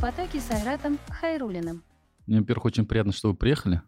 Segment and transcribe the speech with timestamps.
[0.00, 1.84] в потоке с Айратом Хайрулиным.
[2.26, 3.82] Мне, во-первых, очень приятно, что вы приехали.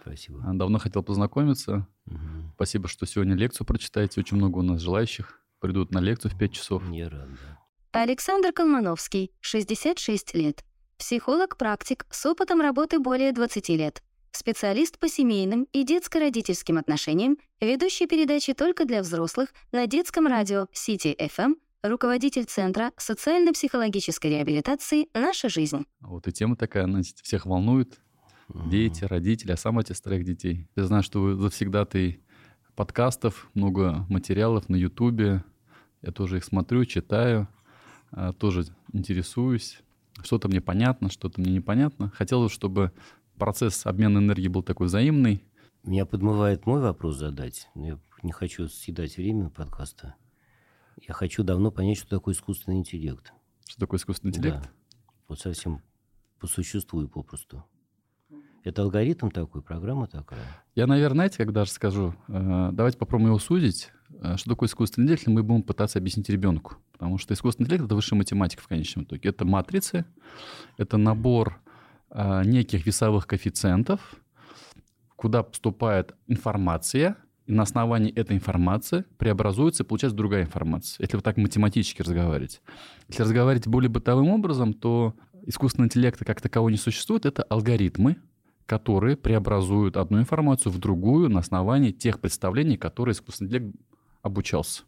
[0.00, 0.42] Спасибо.
[0.44, 1.86] А, Давно хотел познакомиться.
[2.06, 2.50] Мгм.
[2.56, 4.20] Спасибо, что сегодня лекцию прочитаете.
[4.20, 5.40] Очень много у нас желающих.
[5.60, 6.82] Придут на лекцию в 5 часов.
[6.90, 8.02] Я рад, да.
[8.02, 10.64] Александр Колмановский, 66 лет.
[10.98, 14.02] Психолог-практик с опытом работы более 20 лет.
[14.32, 21.16] Специалист по семейным и детско-родительским отношениям, ведущий передачи только для взрослых на детском радио City
[21.16, 21.54] FM,
[21.88, 25.86] руководитель Центра социально-психологической реабилитации «Наша жизнь».
[26.00, 28.00] Вот и тема такая, она всех волнует.
[28.48, 30.68] Дети, родители, а сам отец троих детей.
[30.76, 32.22] Я знаю, что вы завсегдатый
[32.76, 35.42] подкастов, много материалов на Ютубе.
[36.02, 37.48] Я тоже их смотрю, читаю,
[38.12, 39.80] а, тоже интересуюсь.
[40.22, 42.10] Что-то мне понятно, что-то мне непонятно.
[42.14, 42.92] Хотелось, чтобы
[43.36, 45.42] процесс обмена энергии был такой взаимный.
[45.82, 50.14] Меня подмывает мой вопрос задать, но я не хочу съедать время подкаста.
[50.96, 53.32] Я хочу давно понять, что такое искусственный интеллект.
[53.68, 54.62] Что такое искусственный интеллект?
[54.62, 54.70] Да.
[55.28, 55.82] Вот совсем
[56.38, 57.64] по существу и попросту.
[58.64, 60.40] Это алгоритм такой, программа такая.
[60.74, 63.92] Я, наверное, знаете, как даже скажу, э, давайте попробуем его сузить.
[64.20, 66.76] Э, Что такое искусственный интеллект, мы будем пытаться объяснить ребенку.
[66.92, 69.28] Потому что искусственный интеллект– это высшая математика в конечном итоге.
[69.28, 70.04] Это матрицы,
[70.78, 71.60] это набор
[72.10, 74.16] э, неких весовых коэффициентов,
[75.14, 77.16] куда поступает информация,
[77.46, 80.96] и на основании этой информации преобразуется и получается другая информация.
[81.02, 82.60] Если вот так математически разговаривать.
[83.08, 85.14] Если разговаривать более бытовым образом, то
[85.44, 87.24] искусственного интеллекта как такового не существует.
[87.24, 88.16] Это алгоритмы,
[88.66, 93.76] которые преобразуют одну информацию в другую на основании тех представлений, которые искусственный интеллект
[94.22, 94.82] обучался.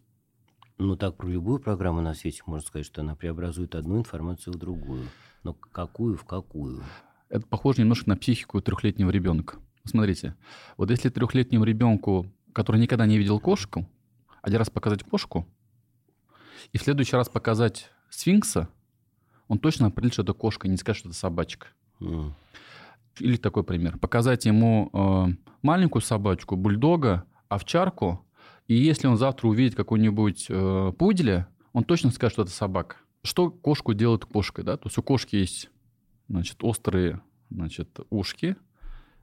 [0.78, 4.58] Ну, так про любую программу на свете можно сказать, что она преобразует одну информацию в
[4.58, 5.04] другую.
[5.44, 6.82] Но какую в какую?
[7.28, 9.58] Это похоже немножко на психику трехлетнего ребенка.
[9.84, 10.34] Смотрите,
[10.76, 12.26] вот если трехлетнему ребенку,
[12.58, 13.88] который никогда не видел кошку,
[14.42, 15.46] один раз показать кошку,
[16.72, 18.68] и в следующий раз показать сфинкса,
[19.46, 21.68] он точно определит, что это кошка, не скажет, что это собачка.
[22.00, 22.34] М.
[23.20, 23.96] Или такой пример.
[23.98, 25.26] Показать ему э,
[25.62, 28.26] маленькую собачку, бульдога, овчарку,
[28.66, 32.96] и если он завтра увидит какой-нибудь э, пуделя, он точно скажет, что это собака.
[33.22, 34.76] Что кошку делает кошкой, да?
[34.76, 35.70] То есть у кошки есть,
[36.28, 38.56] значит, острые, значит, ушки,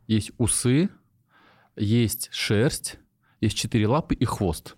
[0.08, 0.90] есть усы,
[1.76, 2.98] есть шерсть,
[3.42, 4.76] есть четыре лапы и хвост.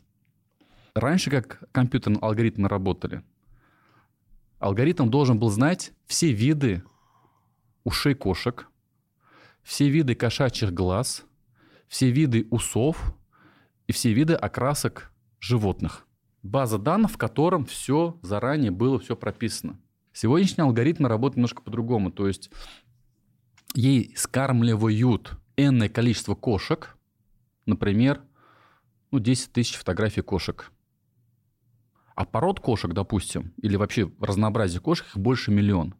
[0.93, 3.23] Раньше как компьютерные алгоритмы работали,
[4.59, 6.83] алгоритм должен был знать все виды
[7.83, 8.67] ушей кошек,
[9.63, 11.25] все виды кошачьих глаз,
[11.87, 13.13] все виды усов
[13.87, 16.07] и все виды окрасок животных.
[16.43, 19.79] База данных, в котором все заранее было все прописано.
[20.13, 22.11] Сегодняшние алгоритмы работают немножко по-другому.
[22.11, 22.49] То есть
[23.75, 26.97] ей скармливают энное количество кошек,
[27.65, 28.21] например,
[29.11, 30.71] ну, 10 тысяч фотографий кошек.
[32.15, 35.95] А пород кошек, допустим, или вообще разнообразие кошек, их больше миллион.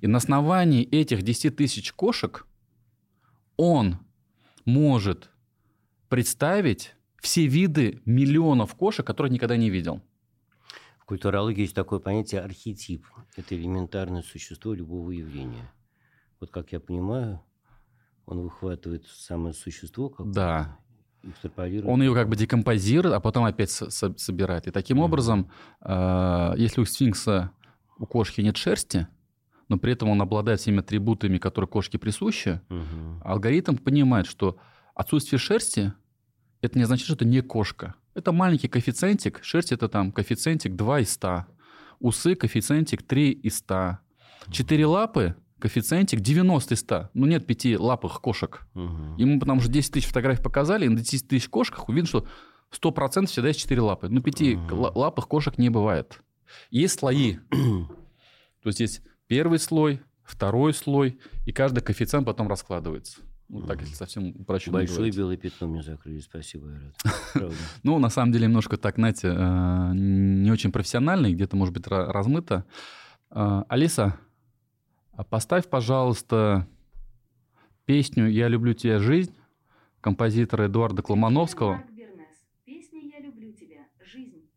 [0.00, 2.46] И на основании этих 10 тысяч кошек
[3.56, 3.98] он
[4.64, 5.30] может
[6.08, 10.00] представить все виды миллионов кошек, которые никогда не видел.
[10.98, 13.04] В культурологии есть такое понятие архетип.
[13.36, 15.70] Это элементарное существо любого явления.
[16.38, 17.42] Вот как я понимаю,
[18.24, 20.78] он выхватывает самое существо, как Да.
[21.90, 24.66] Он ее как бы декомпозирует, а потом опять со- со- собирает.
[24.66, 25.50] И таким образом,
[25.82, 27.50] э, если у сфинкса,
[27.98, 29.06] у кошки нет шерсти,
[29.68, 33.20] но при этом он обладает всеми атрибутами, которые кошке присущи, Мгм.
[33.24, 34.56] алгоритм понимает, что
[34.94, 35.92] отсутствие шерсти–
[36.62, 37.94] это не означает, что это не кошка.
[38.14, 39.38] Это маленький коэффициентик.
[39.42, 41.46] Шерсть– это там коэффициентик 2 из 100.
[42.00, 43.98] Усы– коэффициентик 3 из 100.
[44.50, 47.10] Четыре лапы– коэффициентик 90 из 100.
[47.14, 48.66] Ну, нет пяти лапых кошек.
[48.74, 49.16] Мгм.
[49.16, 52.26] Ему потому что 10 тысяч фотографий показали, и на 10 тысяч кошках увидно, что
[52.72, 54.08] 100% всегда есть 4 лапы.
[54.08, 56.20] Ну, пяти ла- лапых кошек не бывает.
[56.70, 57.36] Есть слои.
[57.50, 63.20] То есть есть первый слой, второй слой, и каждый коэффициент потом раскладывается.
[63.48, 65.16] Ну, так, если совсем упрощенно Большое говорить.
[65.16, 66.20] белое пятно мне закрыли.
[66.20, 67.52] Спасибо, Айрат.
[67.82, 72.06] Ну, на самом деле, немножко так, знаете, э, не очень профессионально, где-то, может быть, ра-
[72.12, 72.64] размыто.
[73.32, 74.20] Э, Алиса,
[75.20, 76.66] а поставь, пожалуйста,
[77.84, 79.36] песню «Я люблю тебя, жизнь»
[80.00, 81.84] композитора Эдуарда Колмановского.
[82.64, 83.86] Песня «Я люблю тебя.
[84.02, 84.48] Жизнь».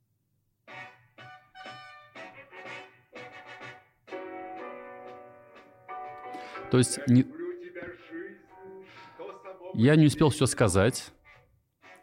[6.72, 7.28] То есть не-
[9.74, 11.12] я не успел все сказать.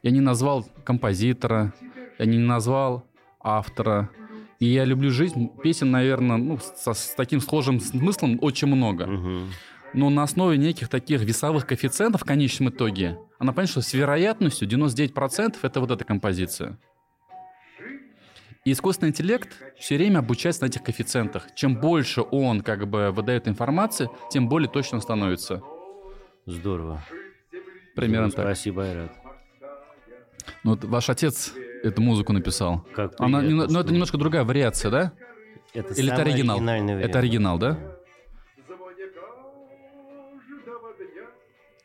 [0.03, 1.73] Я не назвал композитора,
[2.19, 3.07] я не назвал
[3.41, 4.11] автора.
[4.61, 5.49] И я люблю жизнь.
[5.63, 9.07] Песен, наверное, ну, со- с таким схожим смыслом очень много.
[9.07, 9.49] Мгм.
[9.95, 14.69] Но на основе неких таких весовых коэффициентов в конечном итоге она понимает, что с вероятностью
[14.69, 16.79] 99% это вот эта композиция.
[18.67, 19.49] И искусственный интеллект
[19.79, 21.47] все время обучается на этих коэффициентах.
[21.57, 25.63] Чем больше он как бы выдает информации, тем более точно он становится.
[26.45, 27.03] Здорово.
[27.97, 28.57] Примерно Здорово, так.
[28.57, 29.13] Спасибо, Айрат.
[30.63, 32.83] Ну, вот ваш отец эту музыку написал.
[32.95, 35.13] Как Она, не- ну, это немножко другая вариация, да?
[35.73, 36.61] Это Или это оригинал?
[36.61, 37.97] Это оригинал, да?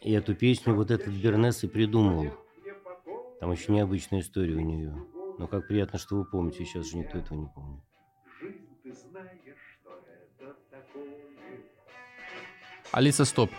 [0.02, 2.32] И эту песню вот этот Бернес и придумал.
[3.40, 4.96] Там очень необычная история у нее.
[5.38, 6.64] Но как приятно, что вы помните.
[6.64, 7.84] Сейчас же никто этого не помнит.
[12.92, 13.52] Алиса, стоп.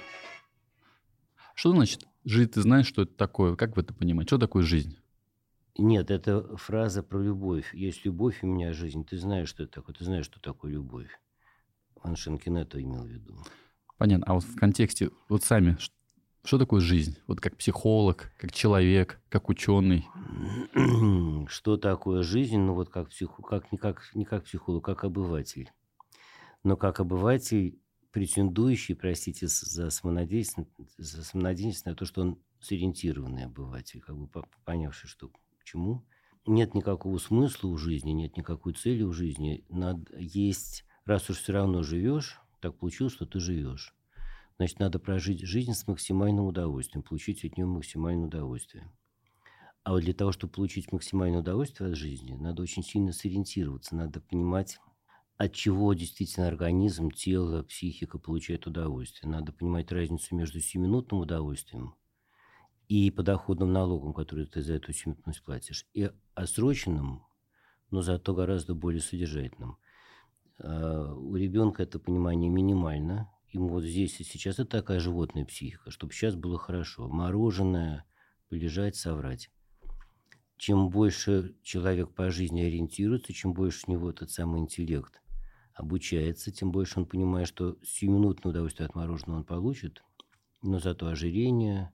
[1.54, 3.56] Что значит жить ты знаешь, что это такое?
[3.56, 4.28] Как вы это понимаете?
[4.28, 4.96] Что такое жизнь?
[5.78, 7.74] Нет, это фраза про любовь.
[7.74, 9.04] Есть любовь у меня жизнь.
[9.04, 9.94] Ты знаешь, что это такое.
[9.94, 11.10] Ты знаешь, что такое любовь.
[12.02, 13.36] Ван Шенкин это имел в виду.
[13.98, 14.26] Понятно.
[14.26, 15.76] А вот в контексте, вот сами,
[16.44, 17.18] что такое жизнь?
[17.26, 20.06] Вот как психолог, как человек, как ученый.
[21.48, 22.58] Что такое жизнь?
[22.58, 25.70] Ну вот как, психо, как, не, как не как психолог, как обыватель.
[26.62, 27.80] Но как обыватель,
[28.12, 30.56] претендующий, простите за самонадеянность,
[30.98, 35.30] за самонадеянность на то, что он сориентированный обыватель, как бы по- понявший, что
[35.66, 36.04] к чему.
[36.46, 39.64] Нет никакого смысла у жизни, нет никакой цели у жизни.
[39.68, 43.92] Надо, есть, раз уж все равно живешь, так получилось, что ты живешь.
[44.56, 48.88] Значит, надо прожить жизнь с максимальным удовольствием, получить от нее максимальное удовольствие.
[49.82, 54.20] А вот для того, чтобы получить максимальное удовольствие от жизни, надо очень сильно сориентироваться, надо
[54.20, 54.78] понимать,
[55.36, 59.30] от чего действительно организм, тело, психика получает удовольствие.
[59.30, 61.96] Надо понимать разницу между сиюминутным удовольствием
[62.88, 67.24] и подоходным налогом, который ты за эту сиюминутность платишь, и отсроченным,
[67.90, 69.78] но зато гораздо более содержательным.
[70.58, 73.30] А, У ребенка это понимание минимально.
[73.52, 77.08] Ему вот здесь и сейчас это такая животная психика, чтобы сейчас было хорошо.
[77.08, 78.04] Мороженое,
[78.48, 79.50] полежать, соврать.
[80.56, 85.20] Чем больше человек по жизни ориентируется, чем больше у него этот самый интеллект
[85.74, 90.02] обучается, тем больше он понимает, что сиюминутное удовольствие от мороженого он получит,
[90.62, 91.92] но зато ожирение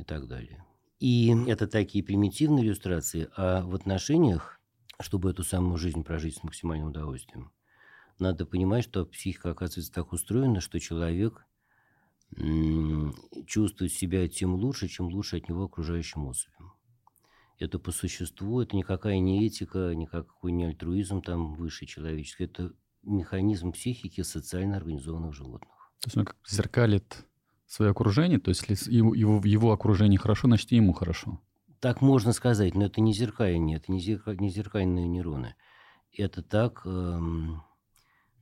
[0.00, 0.64] и так далее.
[0.98, 4.60] И это такие примитивные иллюстрации, а в отношениях,
[5.00, 7.52] чтобы эту самую жизнь прожить с максимальным удовольствием,
[8.18, 11.46] надо понимать, что психика, оказывается, так устроена, что человек
[13.46, 16.74] чувствует себя тем лучше, чем лучше от него окружающим особям.
[17.58, 22.44] Это по существу, это никакая не этика, никакой не альтруизм там выше человеческий.
[22.44, 25.92] Это механизм психики социально организованных животных.
[26.00, 27.26] То есть он как зеркалит
[27.70, 31.40] свое окружение, то есть если его, его, его окружении хорошо, значит и ему хорошо.
[31.78, 35.54] Так можно сказать, но это не зеркальные, это не, зерка- не зеркальные нейроны.
[36.12, 37.62] Это так, эм,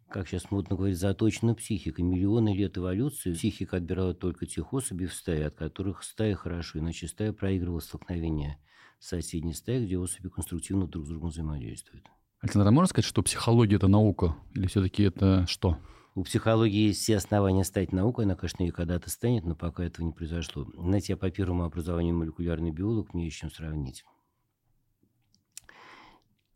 [0.08, 2.02] как сейчас модно говорить, заточена психика.
[2.02, 7.06] Миллионы лет эволюции психика отбирала только тех особей в стае, от которых стая хорошо, иначе
[7.06, 8.58] стая проигрывала столкновение
[8.98, 12.06] с соседней стаей, где особи конструктивно друг с другом взаимодействуют.
[12.40, 14.36] Александр, а можно сказать, что психология– это наука?
[14.54, 15.76] Или все-таки это что?
[16.18, 20.04] У психологии есть все основания стать наукой, она, конечно, и когда-то станет, но пока этого
[20.04, 20.66] не произошло.
[20.76, 24.04] Знаете, я по первому образованию молекулярный биолог, мне чем сравнить.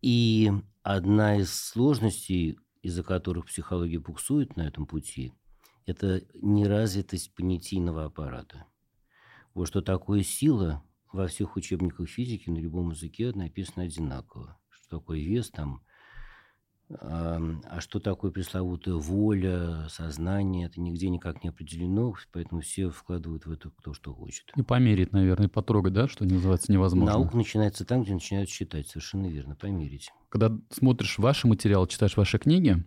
[0.00, 0.50] И
[0.82, 5.32] одна из сложностей, из-за которых психология буксует на этом пути,
[5.87, 8.67] это неразвитость понятийного аппарата.
[9.55, 10.82] Вот что такое сила
[11.12, 14.59] во всех учебниках физики на любом языке написано одинаково.
[14.71, 15.85] Что такое вес там,
[17.00, 23.52] а что такое пресловутая воля, сознание, это нигде никак не определено, поэтому все вкладывают в
[23.52, 24.50] это кто что хочет.
[24.56, 27.12] И померить, наверное, потрогать, да, что называется невозможно.
[27.12, 30.11] Наука начинается там, где начинают считать, совершенно верно, померить.
[30.28, 32.84] Когда смотришь ваши материалы, читаешь ваши книги,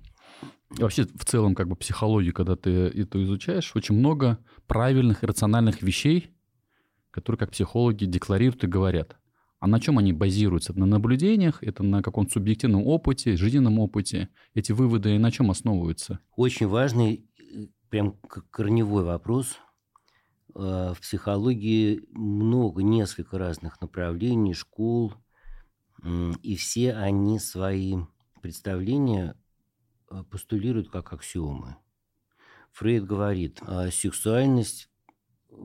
[0.70, 5.82] вообще в целом как бы психологию, когда ты это изучаешь, очень много правильных и рациональных
[5.82, 6.32] вещей,
[7.12, 9.16] которые как психологи декларируют и говорят.
[9.66, 10.78] А на чем они базируются?
[10.78, 14.30] На наблюдениях, это на каком-то субъективном опыте, жизненном опыте.
[14.54, 16.20] Эти выводы на чем основываются?
[16.36, 18.16] Очень важный, э, прям
[18.52, 19.58] корневой вопрос.
[20.54, 25.16] Э, В психологии много, несколько разных направлений, школ,
[26.44, 27.96] и все они свои
[28.44, 29.36] представления
[30.12, 31.78] э, постулируют как аксиомы.
[32.74, 34.92] Фрейд говорит, а сексуальность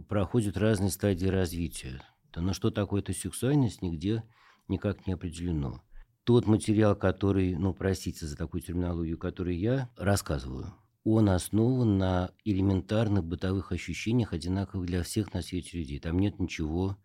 [0.09, 2.01] проходит разные стадии развития.
[2.33, 4.23] Да, но что такое эта сексуальность, нигде
[4.69, 5.83] никак не определено.
[6.25, 13.25] Тот материал, который, ну, простите за такую терминологию, который я рассказываю, он основан на элементарных
[13.25, 15.99] бытовых ощущениях, одинаковых для всех на свете людей.
[15.99, 16.99] Там нет ничего,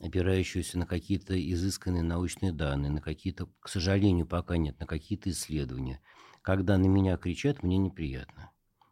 [0.00, 6.00] опирающегося на какие-то изысканные научные данные, на какие-то, к сожалению, пока нет, на какие-то исследования.
[6.40, 8.50] Когда на меня кричат, мне неприятно.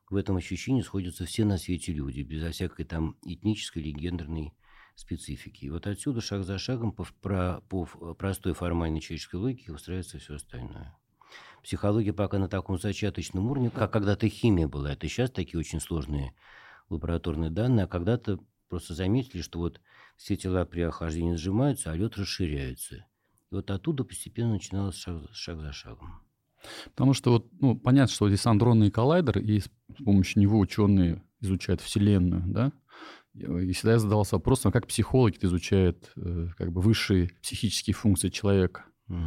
[0.08, 4.52] В этом ощущении сходятся все на свете люди, безо всякой там этнической или гендерной
[5.00, 5.64] специфики.
[5.64, 10.34] И вот отсюда шаг за шагом по, про, по простой формальной человеческой логике устраивается все
[10.34, 10.96] остальное.
[11.62, 14.92] Психология пока на таком зачаточном уровне, как когда-то химия была.
[14.92, 16.34] Это сейчас такие очень сложные
[16.88, 19.80] лабораторные данные, а когда-то просто заметили, что вот
[20.16, 23.06] все тела при охлаждении сжимаются, а лед расширяется.
[23.50, 26.22] И вот оттуда постепенно начиналось шаг, шаг за шагом.
[26.86, 29.70] Потому что вот, ну, понятно, что здесь андронный коллайдер, и с
[30.04, 32.72] помощью него ученые изучают Вселенную, да?
[33.34, 38.84] И всегда я задавался вопросом, как психологи изучают э, как бы высшие психические функции человека.
[39.08, 39.18] Угу.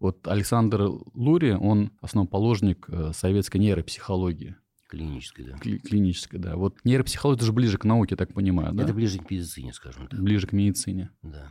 [0.00, 4.56] Вот Александр Лури, он основоположник э, советской нейропсихологии.
[4.88, 5.56] Клинической, да.
[5.56, 6.56] Кли- клинической, да.
[6.56, 8.84] Вот нейропсихология это же ближе к науке, я так понимаю, да?
[8.84, 10.20] Это ближе к медицине, скажем так.
[10.20, 11.10] Ближе к медицине.
[11.22, 11.48] Да.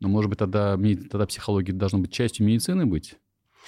[0.00, 3.16] Но, может быть, тогда, тогда психология должна быть частью медицины быть?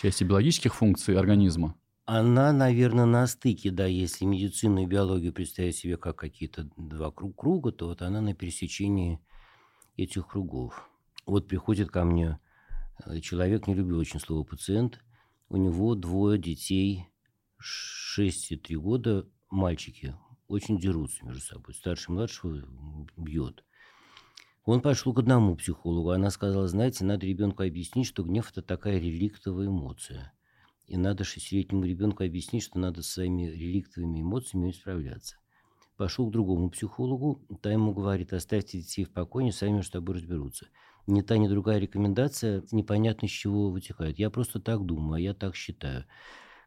[0.03, 1.75] Частью биологических функций организма?
[2.09, 7.73] Она, наверное, на стыке, да, если медицину и биологию представить себе как какие-то два круга,
[7.73, 9.21] то вот она на пересечении
[9.97, 10.89] этих кругов.
[11.27, 12.39] Вот приходит ко мне
[13.05, 15.01] э, человек, не любил очень слово пациент,
[15.49, 17.09] у него двое детей,
[17.59, 20.15] 6 и 3 года, мальчики,
[20.47, 21.75] очень дерутся между собой.
[21.75, 22.63] Старший младшего
[23.17, 23.65] бьет.
[24.65, 26.11] Он пошел к одному психологу.
[26.11, 30.36] Она сказала, знаете, надо ребенку объяснить, что гнев– это такая реликтовая эмоция.
[30.87, 35.37] И надо шестилетнему ребенку объяснить, что надо с своими реликтовыми эмоциями справляться.
[35.97, 40.69] Пошел к другому психологу, та ему говорит, оставьте детей в покое, сами между собой разберутся.
[41.07, 44.19] Ни та, ни другая рекомендация непонятно с чего вытекает.
[44.19, 46.05] Я просто так думаю, а я так считаю.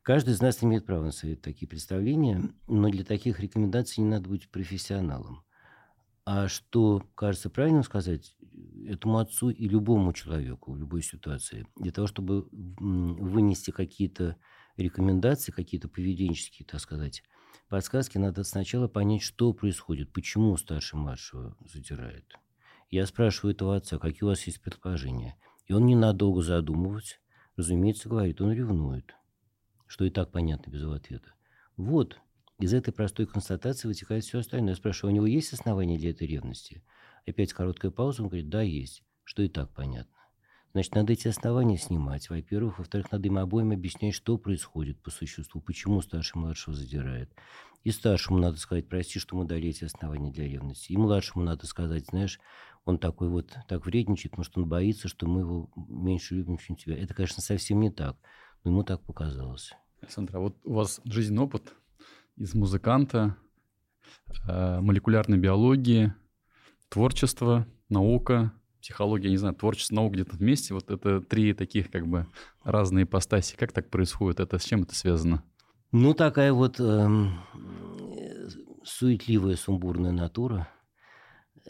[0.02, 4.30] Каждый из нас имеет право на свои такие представления, но для таких рекомендаций не надо
[4.30, 5.44] быть профессионалом.
[6.32, 8.36] А что кажется правильным сказать
[8.86, 14.36] этому отцу и любому человеку в любой ситуации, для того, чтобы вынести какие-то
[14.78, 17.24] рекомендации, какие-то поведенческие, так сказать,
[17.68, 22.32] подсказки, надо сначала понять, что происходит, почему старший младшего задирает.
[22.92, 25.36] Я спрашиваю этого отца, какие у вас есть предположения.
[25.66, 27.16] И он ненадолго задумывается,
[27.56, 29.16] разумеется, говорит, он ревнует,
[29.88, 31.34] что и так понятно без его ответа.
[31.76, 32.20] Вот,
[32.60, 34.72] из этой простой констатации вытекает все остальное.
[34.72, 36.84] Я спрашиваю, у него есть основания для этой ревности?
[37.26, 40.14] Опять короткая пауза, он говорит, да, есть, что и так понятно.
[40.74, 42.78] Значит, надо эти основания снимать, во-первых.
[42.78, 47.32] Во-вторых, надо им обоим объяснять, что происходит по существу, почему старший младшего задирает.
[47.84, 50.92] И старшему надо сказать, прости, что мы дали эти основания для ревности.
[50.92, 52.40] И младшему надо сказать, знаешь,
[52.86, 56.76] он такой вот так вредничает, потому что он боится, что мы его меньше любим, чем
[56.76, 56.98] тебя.
[56.98, 58.18] Это, конечно, совсем не так,
[58.64, 59.72] но ему так показалось.
[60.02, 61.74] Александр, а вот у вас жизненный опыт
[62.40, 63.36] из музыканта,
[64.48, 66.14] э, молекулярной биологии,
[66.88, 70.74] творчество, наука, психология, не знаю, творчество, наука где-то вместе.
[70.74, 72.28] Вот это три таких как бы
[72.64, 73.58] разные ипостаси.
[73.58, 74.40] Как так происходит?
[74.40, 75.44] Это с чем это связано?
[75.92, 77.40] Ну, такая вот эм,
[78.84, 80.70] суетливая, сумбурная натура.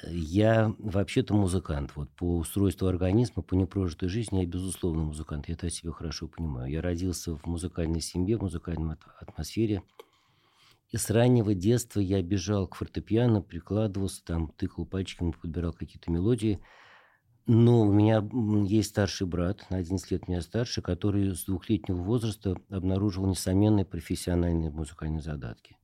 [0.07, 1.93] Я вообще-то музыкант.
[1.95, 5.49] Вот по устройству организма, по непрожитой жизни я, безусловно, музыкант.
[5.49, 6.71] Я это себя хорошо понимаю.
[6.71, 9.81] Я родился в музыкальной семье, в музыкальной атмосфере–
[10.89, 16.59] и с раннего детства я бежал к фортепиано, прикладывался, там тыкал пальчиками, подбирал какие-то мелодии.
[17.45, 18.27] Но у меня
[18.67, 24.71] есть старший брат, на 11 лет меня старше, который с двухлетнего возраста обнаружил несомненные профессиональные
[24.71, 25.77] музыкальные задатки.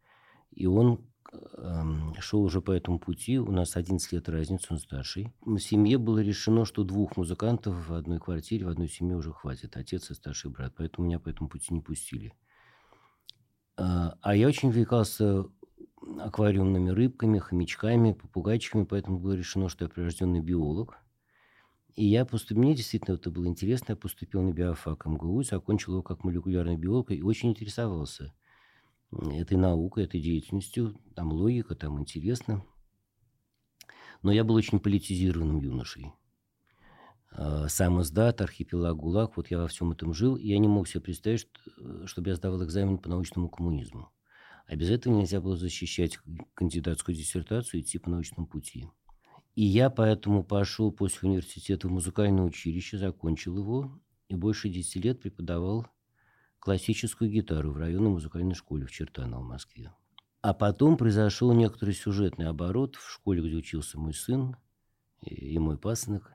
[0.51, 1.83] И он э,
[2.19, 3.39] шел уже по этому пути.
[3.39, 5.33] У нас 11 лет разница, он старший.
[5.41, 9.75] В семье было решено, что двух музыкантов в одной квартире, в одной семье уже хватит.
[9.75, 10.73] Отец и старший брат.
[10.77, 12.33] Поэтому меня по этому пути не пустили.
[13.77, 15.45] А, а я очень увлекался
[16.19, 20.97] аквариумными рыбками, хомячками, попугайчиками, поэтому было решено, что я прирожденный биолог.
[21.95, 26.03] И я поступил, мне действительно это было интересно, я поступил на биофак МГУ, закончил его
[26.03, 28.33] как молекулярный биолог и очень интересовался
[29.11, 30.99] этой наукой, этой деятельностью.
[31.15, 32.65] Там логика, там интересно.
[34.21, 36.11] Но я был очень политизированным юношей.
[37.37, 40.87] А, сам издат, архипелаг ГУЛАГ, вот я во всем этом жил, и я не мог
[40.87, 44.09] себе представить, что, э, чтобы я сдавал экзамен по научному коммунизму.
[44.67, 46.17] А без этого нельзя было защищать
[46.53, 48.87] кандидатскую диссертацию и идти по научному пути.
[49.53, 53.99] И я поэтому пошел после университета в музыкальное училище, закончил его,
[54.29, 55.87] и больше 10 лет преподавал
[56.59, 59.93] классическую гитару в районной музыкальной школе в Чертаново, в Москве.
[60.41, 64.55] А потом произошел некоторый сюжетный оборот в школе, где учился мой сын
[65.21, 66.34] и мой пасынок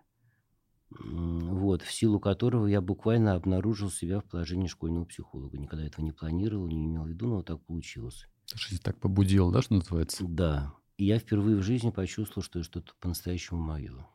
[0.99, 5.57] вот, в силу которого я буквально обнаружил себя в положении школьного психолога.
[5.57, 8.27] Никогда этого не планировал, не имел в виду, но вот так получилось.
[8.55, 10.25] Жизнь так побудила, да, что называется?
[10.27, 10.75] Да.
[10.97, 14.07] И я впервые в жизни почувствовал, что что-то по-настоящему мое.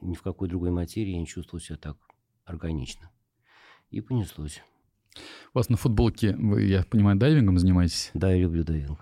[0.00, 1.96] Ни в какой другой материи я не чувствовал себя так
[2.44, 3.10] органично.
[3.90, 4.62] И понеслось.
[5.52, 8.10] У вас на футболке, вы, я понимаю, дайвингом занимаетесь?
[8.14, 9.00] Да, я люблю дайвинг.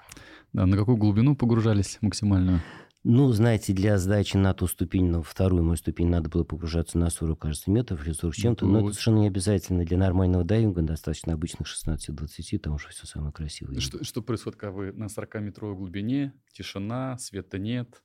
[0.54, 2.62] Да, на какую глубину погружались максимальную?
[3.04, 7.10] Ну, знаете, для сдачи на ту ступень, на вторую мою ступень, надо было погружаться на
[7.10, 8.66] 40, кажется, метров или 40 с чем-то.
[8.66, 9.84] Но это совершенно не обязательно.
[9.84, 13.78] Для нормального дайвинга достаточно обычных 16-20, там уже все самое красивое.
[13.80, 18.02] Что, что происходит, когда вы на 40-метровой глубине, тишина, света нет?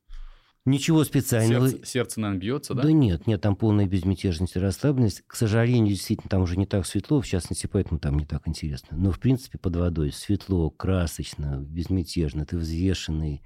[0.65, 1.67] Ничего специального.
[1.67, 2.83] Сердце, сердце, наверное, бьется, да?
[2.83, 5.23] Да нет, нет, там полная безмятежность и расслабленность.
[5.27, 8.95] К сожалению, действительно, там уже не так светло, в частности, поэтому там не так интересно.
[8.95, 13.43] Но, в принципе, под водой светло, красочно, безмятежно, ты взвешенный,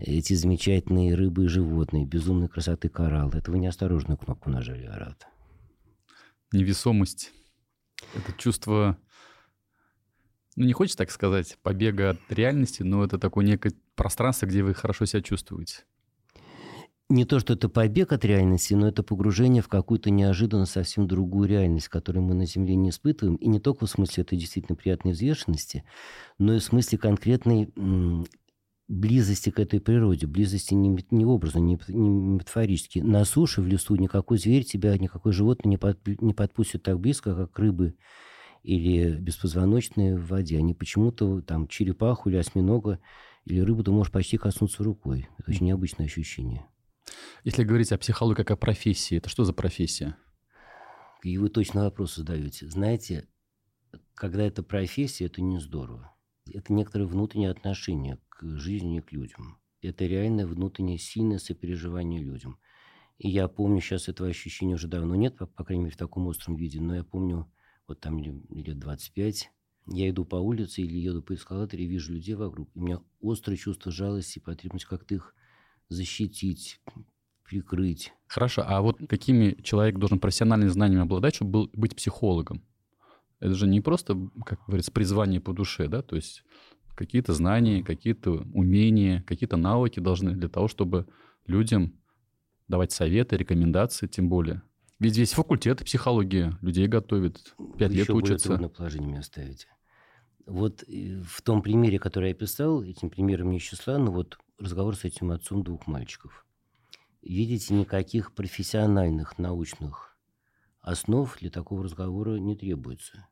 [0.00, 3.30] эти замечательные рыбы и животные, безумной красоты коралл.
[3.30, 5.26] Это вы неосторожную кнопку нажали, Арат.
[6.52, 7.32] Невесомость.
[8.14, 8.98] Это чувство,
[10.56, 14.74] ну не хочется так сказать, побега от реальности, но это такое некое пространство, где вы
[14.74, 15.84] хорошо себя чувствуете.
[17.10, 21.48] Не то, что это побег от реальности, но это погружение в какую-то неожиданно совсем другую
[21.48, 23.34] реальность, которую мы на Земле не испытываем.
[23.34, 25.82] И не только в смысле этой действительно приятной взвешенности,
[26.38, 27.72] но и в смысле конкретной
[28.90, 32.98] близости к этой природе, близости не, не образно, не, не метафорически.
[32.98, 37.34] На суше, в лесу никакой зверь тебя, никакой животное не, под, не подпустит так близко,
[37.34, 37.94] как рыбы
[38.64, 40.58] или беспозвоночные в воде.
[40.58, 42.98] Они почему-то там черепаху или осьминога
[43.44, 45.28] или рыбу ты можешь почти коснуться рукой.
[45.38, 46.66] Это очень необычное ощущение.
[47.44, 50.16] Если говорить о психологии как о профессии, это что за профессия?
[51.22, 52.68] И вы точно вопрос задаете.
[52.68, 53.28] Знаете,
[54.14, 56.12] когда это профессия, это не здорово.
[56.52, 59.58] Это некоторое внутреннее отношение к жизни и к людям.
[59.82, 62.58] Это реально внутреннее сильное сопереживание людям.
[63.18, 66.26] И я помню, сейчас этого ощущения уже давно нет, по, по крайней мере, в таком
[66.26, 67.50] остром виде, но я помню,
[67.86, 69.50] вот там лет 25,
[69.86, 72.68] я иду по улице или еду по эскалатору и вижу людей вокруг.
[72.74, 75.34] И у меня острое чувство жалости потребность как-то их
[75.88, 76.80] защитить,
[77.44, 78.12] прикрыть.
[78.28, 82.62] Хорошо, а вот какими человек должен профессиональными знаниями обладать, чтобы был, быть психологом?
[83.40, 86.44] Это же не просто, как говорится, призвание по душе, да, то есть
[86.94, 91.06] какие-то знания, какие-то умения, какие-то навыки должны для того, чтобы
[91.46, 91.94] людям
[92.68, 94.62] давать советы, рекомендации, тем более.
[94.98, 98.52] Ведь весь факультет психологии людей готовит, пять лет учатся.
[98.52, 99.68] Еще положение меня ставите.
[100.44, 104.94] Вот э, в том примере, который я писал, этим примером не числа, но вот разговор
[104.94, 106.44] с этим отцом двух мальчиков.
[107.22, 110.18] Видите, никаких профессиональных научных
[110.80, 113.26] основ для такого разговора не требуется.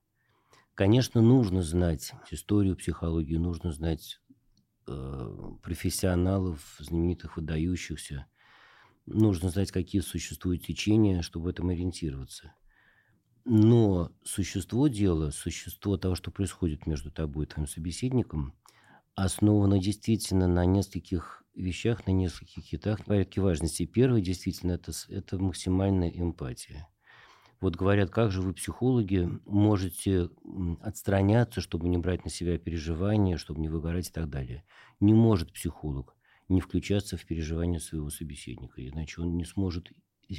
[0.79, 4.21] Конечно, нужно знать историю психологии, нужно знать
[4.87, 8.27] э, профессионалов, знаменитых, выдающихся.
[9.05, 12.55] Нужно знать, какие существуют течения, чтобы в этом ориентироваться.
[13.45, 18.55] Но существо дела, существо того, что происходит между тобой и твоим собеседником,
[19.17, 23.85] основано действительно на нескольких вещах, на нескольких хитах в порядке важности.
[23.85, 26.87] Первый, действительно, это, это максимальная эмпатия–
[27.61, 30.31] вот говорят, как же вы, психологи, можете
[30.81, 34.65] отстраняться, чтобы не брать на себя переживания, чтобы не выгорать и так далее.
[35.01, 36.15] Не может психолог
[36.49, 39.91] не включаться в переживания своего собеседника, иначе он не сможет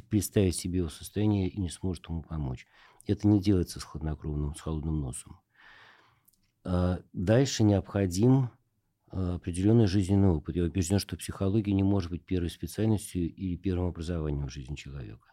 [0.08, 2.66] представить себе его состояние и не сможет ему помочь.
[3.06, 5.40] Это не делается с хладнокровным, с холодным носом.
[6.64, 8.50] А дальше необходим
[9.08, 10.56] а, определенный жизненный опыт.
[10.56, 15.30] Я убежден, что психология не может быть первой специальностью или первым образованием в жизни человека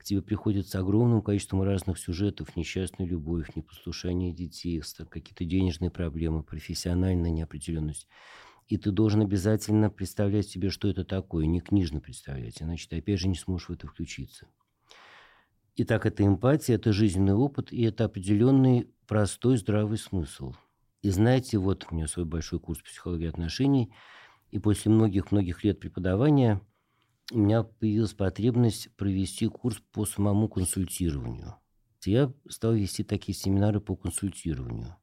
[0.00, 6.42] к тебе приходят с огромным количеством разных сюжетов, несчастная любовь, непослушание детей, какие-то денежные проблемы,
[6.42, 8.08] профессиональная неопределенность.
[8.66, 13.20] И ты должен обязательно представлять себе, что это такое, не книжно представлять, иначе ты опять
[13.20, 14.46] же не сможешь в это включиться.
[15.76, 20.54] Итак, это эмпатия, это жизненный опыт, и это определенный простой здравый смысл.
[21.02, 23.92] И знаете, вот у меня свой большой курс психологии отношений,
[24.50, 26.62] и после многих-многих лет преподавания–
[27.30, 31.56] у меня появилась потребность провести курс по самому консультированию.
[32.04, 34.96] Я стал вести такие семинары по консультированию.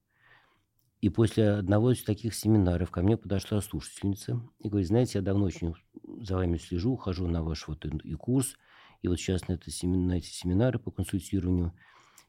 [0.99, 5.45] И после одного из таких семинаров ко мне подошла слушательница и говорит, знаете, я давно
[5.45, 5.75] очень
[6.21, 8.55] за вами слежу, хожу на ваш вот и курс,
[9.03, 11.73] и вот сейчас на, это, на эти семинары по консультированию,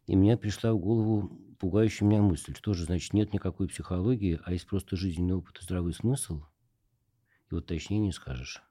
[0.06, 4.52] и мне пришла в голову пугающая меня мысль, что же, значит, нет никакой психологии, а
[4.52, 6.42] есть просто жизненный опыт и здравый смысл?
[7.50, 8.62] И вот точнее не скажешь.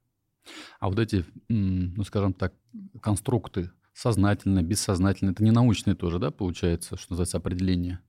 [0.80, 2.54] А вот эти, ну, скажем так,
[3.02, 8.00] конструкты, сознательно, бессознательно, это не научные тоже, да, получается, что называется, определение?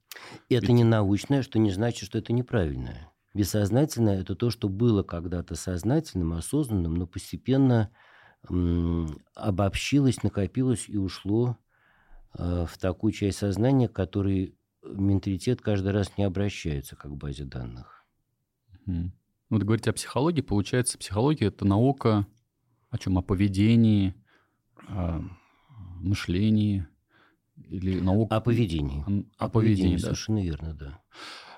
[0.48, 0.76] Это Ведь...
[0.76, 3.10] не научное, что не значит, что это неправильное.
[3.34, 7.90] Бессознательное– это то, что было когда-то сознательным, осознанным, но постепенно
[8.48, 11.56] м, обобщилось, накопилось и ушло
[12.36, 18.04] э, в такую часть сознания, которой менталитет каждый раз не обращается как к базе данных.
[18.86, 19.10] Mm.
[19.50, 22.26] Вот говорить о психологии, получается, психология– это наука
[22.90, 23.18] о чем?
[23.18, 24.14] О поведении,
[24.88, 25.22] о
[26.00, 26.86] мышлении
[27.56, 28.36] или наука...
[28.36, 29.04] О поведении.
[29.38, 30.02] О, о поведении, да.
[30.02, 31.00] Совершенно верно, да.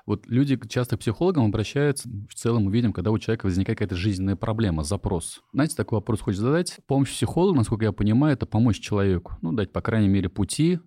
[0.07, 3.96] Вот люди часто к психологам обращаются, в целом мы видим, когда у человека возникает какая-то
[3.96, 5.42] жизненная проблема, запрос.
[5.53, 6.81] Знаете, такой вопрос хочется задать.
[6.87, 9.37] Помощь психолога, насколько я понимаю, это помочь человеку.
[9.42, 10.81] Ну, дать, по крайней мере, пути,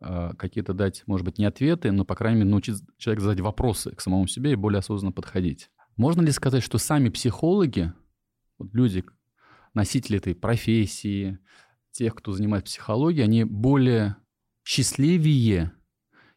[0.00, 3.90] а, какие-то дать, может быть, не ответы, но, по крайней мере, научить человека задать вопросы
[3.94, 5.70] к самому себе и более осознанно подходить.
[5.96, 7.92] Можно ли сказать, что сами психологи,
[8.58, 9.04] вот люди,
[9.72, 11.38] носители этой профессии,
[11.90, 14.16] тех, кто занимается психологией, они более
[14.62, 15.72] счастливее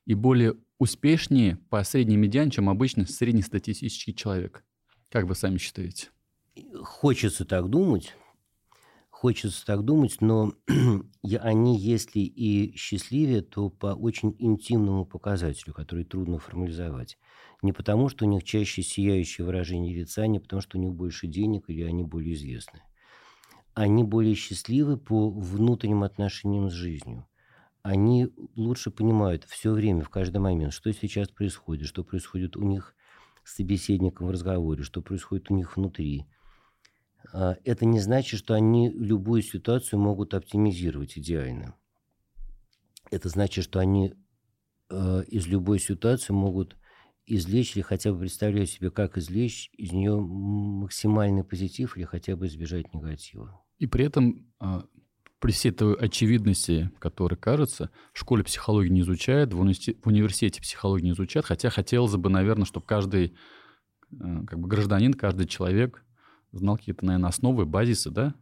[0.05, 4.63] и более успешнее по средней медиане, чем обычно среднестатистический человек.
[5.09, 6.09] Как вы сами считаете?
[6.81, 8.15] Хочется так думать.
[9.09, 10.53] Хочется так думать, но
[11.41, 17.17] они, если и счастливее, то по очень интимному показателю, который трудно формализовать.
[17.61, 21.27] Не потому, что у них чаще сияющее выражение лица, не потому, что у них больше
[21.27, 22.81] денег или они более известны.
[23.73, 27.25] Они более счастливы по внутренним отношениям с жизнью
[27.81, 32.95] они лучше понимают все время, в каждый момент, что сейчас происходит, что происходит у них
[33.43, 36.25] с собеседником в разговоре, что происходит у них внутри.
[37.33, 41.75] А, это не значит, что они любую ситуацию могут оптимизировать идеально.
[43.11, 44.13] Это значит, что они
[44.89, 46.75] а, из любой ситуации могут
[47.35, 52.47] извлечь или хотя бы представляют себе, как извлечь из нее максимальный позитив или хотя бы
[52.47, 53.61] избежать негатива.
[53.77, 54.85] И при этом а,
[55.39, 61.11] при всей той очевидности, которая кажется, в школе психологии не изучают, в университете, психологии не
[61.11, 63.33] изучают, хотя хотелось бы, наверное, чтобы каждый
[64.11, 66.03] э, как бы гражданин, каждый человек
[66.51, 68.35] знал какие-то, наверное, основы, базисы, да,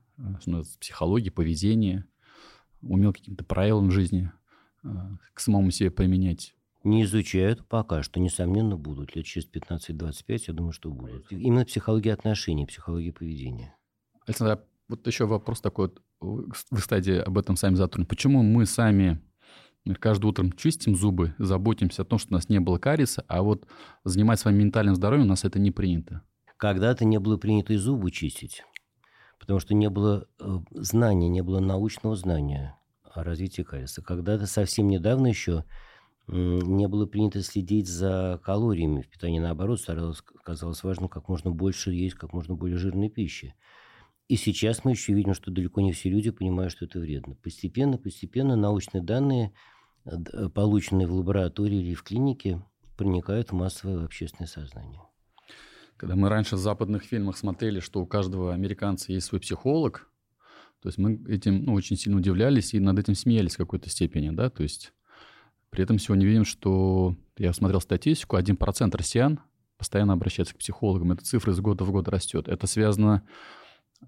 [0.80, 2.06] психологии, поведения,
[2.82, 4.32] умел каким-то правилам жизни
[4.84, 4.88] э,
[5.34, 6.56] к самому себе применять.
[6.84, 9.16] Не изучают пока что, несомненно, будут.
[9.16, 11.32] Лет через 15-25, я думаю, что будут.
[11.32, 13.76] Именно психология отношений, психология поведения.
[14.26, 15.88] Александр, а вот еще вопрос такой.
[15.88, 16.02] Вот
[16.72, 18.08] вы, кстати, об этом сами затронули.
[18.08, 19.22] Почему мы сами
[20.00, 23.66] каждое утро чистим зубы, заботимся о том, что у нас не было кариеса, а вот
[24.04, 26.24] заниматься своим ментальным здоровьем у нас это не принято?
[26.58, 28.64] Когда-то не было принято и зубы чистить,
[29.40, 34.02] потому что не было э, знания, не было научного знания о развитии кариеса.
[34.02, 35.64] Когда-то совсем недавно еще
[36.28, 39.40] не было принято следить за калориями в питании.
[39.40, 43.56] Наоборот, старалось, казалось важным как можно больше есть как можно более жирной пищи.
[44.28, 47.36] И сейчас мы еще видим, что далеко не все люди понимают, что это вредно.
[47.36, 49.54] Постепенно, постепенно научные данные,
[50.04, 52.62] э, э, полученные в лаборатории или в клинике,
[52.98, 55.02] проникают в массовое общественное сознание.
[55.96, 60.12] Когда мы раньше в западных фильмах смотрели, что у каждого американца есть свой психолог,
[60.82, 64.30] то есть мы этим ну, очень сильно удивлялись и над этим смеялись в какой-то степени,
[64.30, 64.94] да, то есть
[65.70, 69.40] при этом сегодня видим, что я смотрел статистику, 1% россиян
[69.78, 71.12] постоянно обращаются к психологам.
[71.12, 72.48] Эта цифра из года в год растет.
[72.48, 73.24] Это связано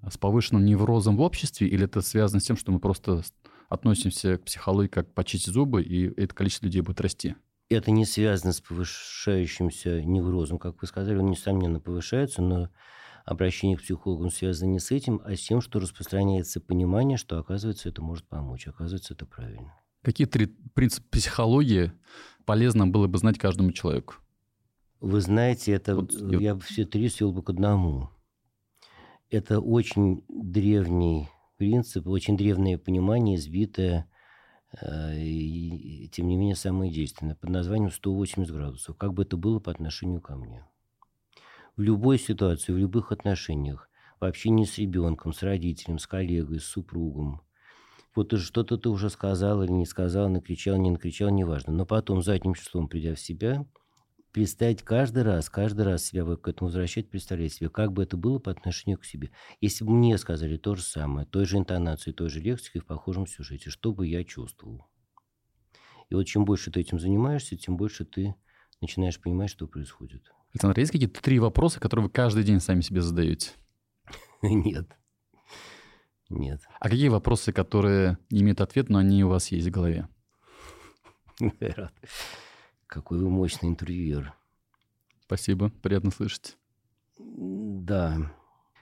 [0.08, 3.22] с повышенным неврозом в обществе, или это связано с тем, что мы просто
[3.70, 7.36] относимся к психологии как почистить зубы, и это количество людей будет расти?
[7.70, 12.70] Это не связано с повышающимся неврозом, как вы сказали, он, несомненно, повышается, но
[13.26, 17.90] обращение к психологу связано не с этим, а с тем, что распространяется понимание, что, оказывается,
[17.90, 19.79] это может помочь, оказывается, это правильно.
[20.02, 21.92] Какие три принципы психологии
[22.46, 24.16] полезно было бы знать каждому человеку?
[25.00, 28.10] Вы знаете, это вот, я бы все три свел бы к одному.
[29.30, 34.10] Это очень древний принцип, очень древнее понимание, избитое,
[34.82, 39.60] э, и, тем не менее, самое действенное, под названием 180 градусов, как бы это было
[39.60, 40.66] по отношению ко мне.
[41.76, 46.66] В любой ситуации, в любых отношениях, в общении с ребенком, с родителем, с коллегой, с
[46.66, 47.42] супругом,
[48.16, 51.74] вот что-то ты уже сказал или не сказал, накричал, не накричал, неважно.
[51.74, 53.66] Но потом, задним числом, придя в себя,
[54.32, 58.40] представить каждый раз, каждый раз себя к этому возвращать, представлять себе, как бы это было
[58.40, 59.32] по отношению к себе.
[59.62, 63.28] Если бы мне сказали то же самое, той же интонацией, той же лексикой в похожем
[63.28, 64.88] сюжете, что бы я чувствовал?
[66.10, 68.36] И вот чем больше ты этим занимаешься, тем больше ты
[68.82, 70.32] начинаешь понимать, что происходит.
[70.54, 73.52] Александр, есть какие-то три вопроса, которые вы каждый день сами себе задаете?
[74.42, 74.99] Нет.
[76.30, 76.62] Нет.
[76.80, 80.08] А какие вопросы, которые не имеют ответа, но они у вас есть в голове?
[82.88, 84.34] Какой вы мощный интервьюер.
[85.22, 86.58] Спасибо, приятно слышать.
[87.18, 88.18] Да.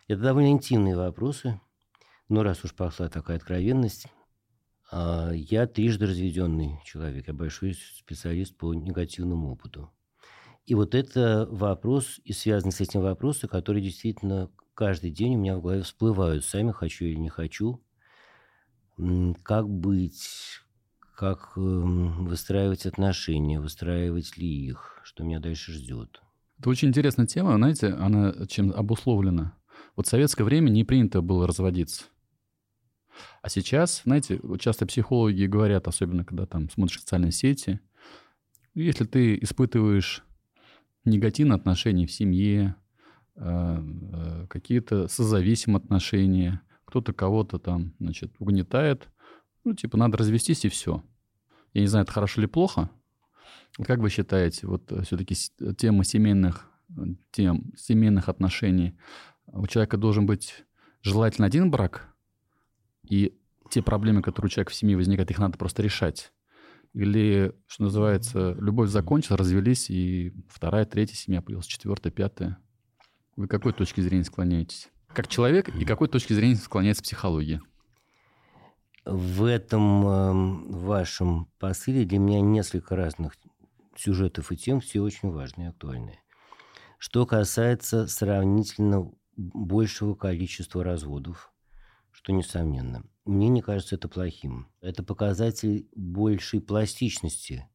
[0.07, 1.59] Это довольно интимные вопросы.
[2.29, 4.07] Но раз уж пошла такая откровенность,
[4.91, 7.27] а, я трижды разведенный человек.
[7.27, 9.91] Я большой специалист по негативному опыту.
[10.65, 15.57] И вот это вопрос, и связанный с этим вопросы, которые действительно каждый день у меня
[15.57, 16.45] в голове всплывают.
[16.45, 17.81] Сами хочу или не хочу.
[19.43, 20.59] Как быть,
[21.15, 26.21] как эм, выстраивать отношения, выстраивать ли их, что меня дальше ждет.
[26.59, 29.57] Это очень интересная тема, знаете, она чем обусловлена.
[29.95, 32.05] Вот в советское время не принято было разводиться.
[33.41, 37.79] А сейчас, знаете, часто психологи говорят, особенно когда там смотришь социальные сети,
[38.75, 40.23] если ты испытываешь
[41.03, 42.75] негативные отношения в семье,
[43.37, 49.09] какие-то созависимые отношения, кто-то кого-то там, значит, угнетает.
[49.63, 51.03] Ну, типа, надо развестись и все.
[51.73, 52.89] Я не знаю, это хорошо или плохо.
[53.83, 55.35] Как вы считаете, вот все-таки
[55.77, 56.71] тема семейных,
[57.31, 58.97] тем семейных отношений,
[59.45, 60.65] у человека должен быть
[61.03, 62.13] желательно один брак,
[63.03, 63.37] и
[63.69, 66.33] те проблемы, которые у человека в семье возникают, их надо просто решать.
[66.93, 72.57] Или, что называется, любовь закончилась, развелись, и вторая, третья семья появилась, четвертая, пятая.
[73.37, 74.89] Вы какой точки зрения склоняетесь?
[75.13, 77.61] Как человек и какой точки зрения склоняется психология?
[79.05, 83.35] В этом э, вашем посыле для меня несколько разных
[83.95, 86.19] сюжетов и тем, все очень важные и актуальные.
[86.97, 91.53] Что касается сравнительно большего количества разводов,
[92.09, 93.03] что несомненно.
[93.23, 94.67] Мне не кажется это плохим.
[94.81, 97.69] Это показатель большей пластичности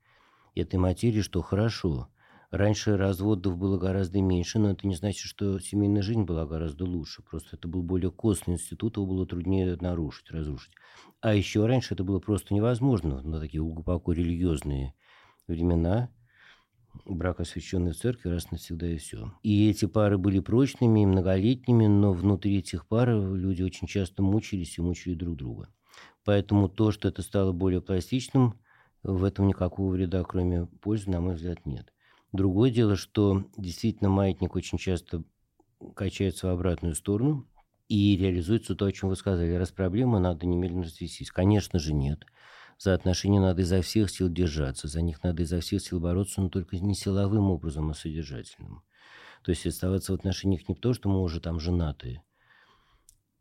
[0.56, 2.08] этой материи, что хорошо.
[2.52, 7.22] Раньше разводов было гораздо меньше, но это не значит, что семейная жизнь была гораздо лучше.
[7.22, 10.72] Просто это был более костный институт, его было труднее нарушить, разрушить.
[11.20, 14.94] А еще раньше это было просто невозможно на такие глубоко религиозные
[15.48, 16.10] времена–
[17.04, 19.32] брак, освященный в церкви, раз навсегда и все.
[19.42, 24.78] И эти пары были прочными и многолетними, но внутри этих пар люди очень часто мучились
[24.78, 25.68] и мучили друг друга.
[26.24, 28.60] Поэтому то, что это стало более пластичным,
[29.02, 31.91] в этом никакого вреда, кроме пользы, на мой взгляд, нет.
[32.32, 35.22] Другое дело, что действительно маятник очень часто
[35.94, 37.46] качается в обратную сторону
[37.88, 39.52] и реализуется то, о чем вы сказали.
[39.52, 41.30] Раз проблема, надо немедленно развестись.
[41.30, 42.24] Конечно же, нет.
[42.78, 46.48] За отношения надо изо всех сил держаться, за них надо изо всех сил бороться, но
[46.48, 48.82] только не силовым образом, а содержательным.
[49.44, 52.22] То есть оставаться в отношениях не потому, что мы уже там женатые,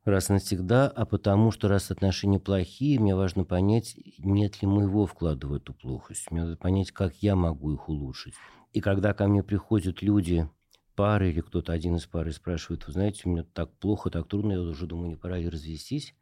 [0.03, 5.47] раз навсегда, а потому что раз отношения плохие, мне важно понять, нет ли моего вклада
[5.47, 6.29] в эту плохость.
[6.31, 8.35] Мне надо понять, как я могу их улучшить.
[8.73, 10.49] И когда ко мне приходят люди,
[10.95, 14.61] пары или кто-то один из пары спрашивает, вы знаете, мне так плохо, так трудно, я
[14.61, 16.15] уже думаю, не пора ли развестись,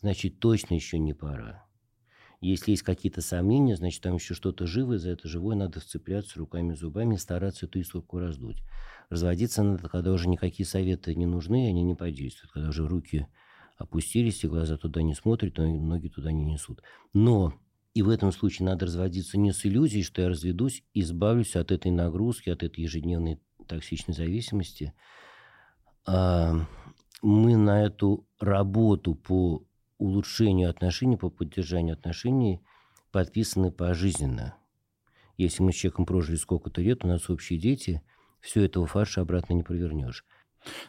[0.00, 1.64] значит, точно еще не пора.
[2.40, 6.74] Если есть какие-то сомнения, значит, там еще что-то живое, за это живое надо вцепляться руками,
[6.74, 8.62] зубами, стараться эту искорку раздуть.
[9.08, 12.52] Разводиться надо, когда уже никакие советы не нужны, они не подействуют.
[12.52, 13.28] Когда уже руки
[13.78, 16.82] опустились, и глаза туда не смотрят, но ноги туда не несут.
[17.14, 17.54] Но
[17.94, 21.92] и в этом случае надо разводиться не с иллюзией, что я разведусь, избавлюсь от этой
[21.92, 24.92] нагрузки, от этой ежедневной токсичной зависимости.
[26.04, 26.66] А
[27.22, 29.64] мы на эту работу по
[29.98, 32.60] улучшению отношений, по поддержанию отношений
[33.12, 34.56] подписаны пожизненно.
[35.36, 38.02] Если мы с человеком прожили сколько-то лет, у нас общие дети,
[38.40, 40.24] все этого фарша обратно не провернешь.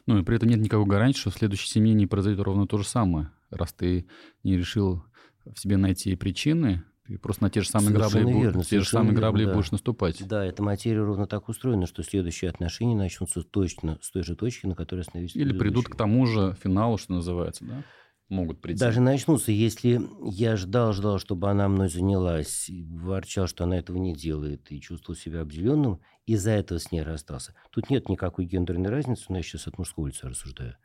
[0.07, 2.77] Ну и при этом нет никакой гарантии, что в следующей семье не произойдет ровно то
[2.79, 3.31] же самое.
[3.51, 4.07] Раз ты
[4.43, 5.03] не решил
[5.45, 8.85] в себе найти причины, ты просто на те же самые совершенно грабли, верно, те же
[8.87, 9.53] самые верно, грабли да.
[9.53, 10.27] будешь наступать.
[10.27, 14.65] Да, эта материя ровно так устроена, что следующие отношения начнутся точно с той же точки,
[14.65, 17.83] на которой остановились Или придут к тому же финалу, что называется, да?
[18.27, 18.79] могут прийти.
[18.79, 24.15] Даже начнутся, если я ждал, ждал, чтобы она мной занялась, ворчал, что она этого не
[24.15, 27.53] делает, и чувствовал себя обделенным, из-за этого с ней расстался.
[27.69, 30.75] Тут нет никакой гендерной разницы, но я сейчас от мужского лица рассуждаю.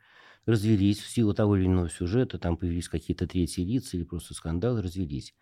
[0.45, 4.81] Развелись в силу того или иного сюжета, там появились какие-то третьи лица или просто скандалы,
[4.81, 5.33] развелись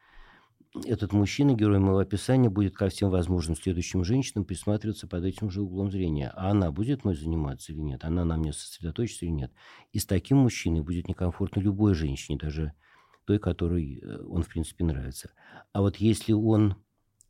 [0.86, 5.62] этот мужчина, герой моего описания, будет ко всем возможным следующим женщинам присматриваться под этим же
[5.62, 6.32] углом зрения.
[6.36, 8.04] А она будет мной заниматься или нет?
[8.04, 9.52] Она на мне сосредоточится или нет?
[9.92, 12.74] И с таким мужчиной будет некомфортно любой женщине, даже
[13.26, 15.32] той, которой э, он, в принципе, нравится.
[15.74, 16.76] А вот если он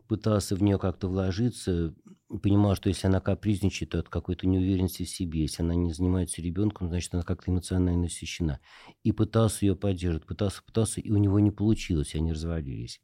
[0.08, 1.94] пытался в нее как-то вложиться,
[2.42, 6.42] понимал, что если она капризничает, то от какой-то неуверенности в себе, если она не занимается
[6.42, 8.60] ребенком, значит, она как-то эмоционально насыщена.
[9.04, 13.02] И пытался ее поддерживать, пытался, пытался, и у него не получилось, они развалились.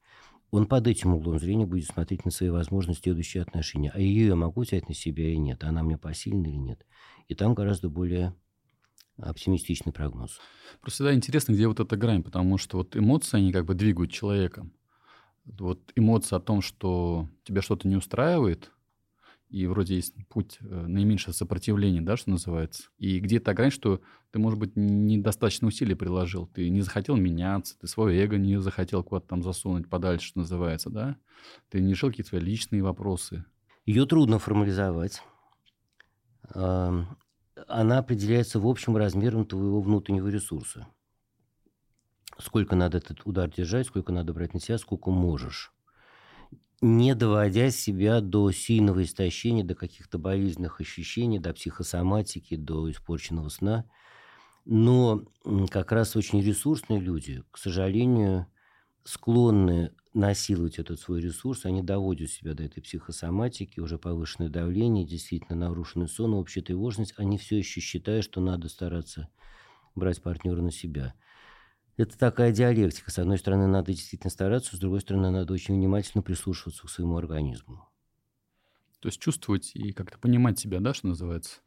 [0.55, 3.91] Он под этим углом зрения будет смотреть на свои возможности следующие отношения.
[3.93, 5.63] А ее я могу взять на себя или нет?
[5.63, 6.85] Она мне посильна или нет?
[7.27, 8.33] И там гораздо более
[9.17, 10.39] оптимистичный прогноз.
[10.81, 14.11] Просто всегда интересно, где вот эта грань, потому что вот эмоции, они как бы двигают
[14.11, 14.73] человеком
[15.45, 18.71] вот эмоция о том, что тебя что-то не устраивает,
[19.55, 22.89] и вроде есть путь э, наименьшего сопротивления, да, что называется.
[22.97, 27.87] И где-то грань, что ты, может быть, недостаточно усилий приложил, ты не захотел меняться, ты
[27.87, 31.15] свое эго не захотел куда-то там засунуть подальше, что называется, да.
[31.69, 33.45] Ты не решил какие-то свои личные вопросы.
[33.85, 35.21] Ее трудно формализовать.
[36.53, 37.07] Она
[37.97, 40.87] определяется в общем размером твоего внутреннего ресурса
[42.37, 45.74] сколько надо этот удар держать, сколько надо брать на себя, сколько можешь.
[46.87, 53.85] Не доводя себя до сильного истощения, до каких-то болезненных ощущений, до психосоматики, до испорченного сна.
[54.65, 55.23] Но
[55.71, 58.45] как раз очень ресурсные люди, к сожалению,
[59.03, 65.57] склонны насиловать этот свой ресурс, они доводят себя до этой психосоматики, уже повышенное давление, действительно
[65.57, 69.29] нарушенный сон, общая тревожность, они все еще считают, что надо стараться
[69.95, 71.15] брать партнера на себя.
[71.97, 73.09] Это такая диалектика.
[73.09, 77.17] С одной стороны, надо действительно стараться, с другой стороны, надо очень внимательно прислушиваться к своему
[77.17, 77.87] организму.
[78.99, 81.59] То есть чувствовать и как-то понимать себя, да, что называется?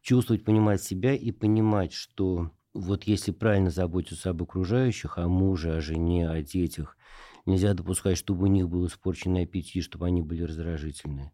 [0.00, 5.80] Чувствовать, понимать себя и понимать, что вот если правильно заботиться об окружающих, о муже, о
[5.80, 6.96] жене, о детях,
[7.44, 11.32] нельзя допускать, чтобы у них был испорченный аппетит, чтобы они были раздражительны.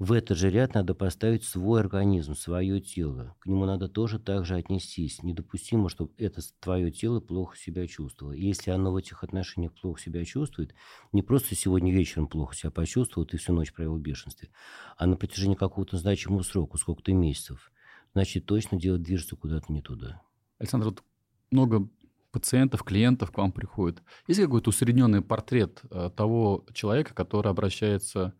[0.00, 3.36] В этот же ряд надо поставить свой организм, свое тело.
[3.38, 5.22] К нему надо тоже так же отнестись.
[5.22, 8.32] Недопустимо, чтобы это твое тело плохо себя чувствовало.
[8.32, 10.74] Если оно в этих отношениях плохо себя чувствует,
[11.12, 14.48] не просто сегодня вечером плохо себя почувствовал, ты всю ночь провел в бешенстве,
[14.96, 17.70] а на протяжении какого-то значимого срока, сколько-то месяцев,
[18.14, 20.22] значит, точно дело движется куда-то не туда.
[20.58, 21.04] Александр, вот
[21.50, 21.90] много
[22.32, 24.02] пациентов, клиентов к вам приходит.
[24.26, 28.32] Есть какой-то усредненный портрет э, того человека, который обращается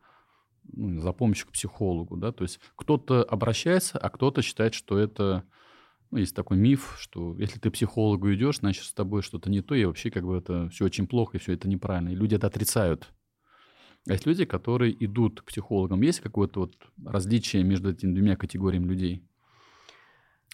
[0.64, 5.44] ну, за помощью к психологу, да, то есть кто-то обращается, а кто-то считает, что это,
[6.10, 9.74] ну, есть такой миф, что если ты психологу идешь, значит, с тобой что-то не то,
[9.74, 12.46] и вообще как бы это все очень плохо, и все это неправильно, и люди это
[12.46, 13.12] отрицают.
[14.08, 16.00] А есть люди, которые идут к психологам.
[16.00, 19.29] Есть какое-то вот различие между этими двумя категориями людей?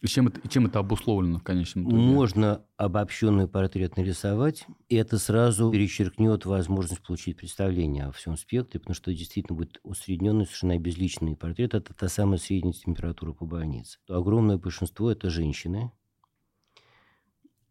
[0.02, 2.02] И чем это, чем это обусловлено в конечном итоге?
[2.02, 8.94] Можно обобщенный портрет нарисовать, и это сразу перечеркнет возможность получить представление о всем спектре, потому
[8.94, 11.72] что действительно будет усредненный, совершенно безличный портрет.
[11.72, 13.98] Это та самая средняя температура по больнице.
[14.06, 15.90] Огромное большинство– это женщины,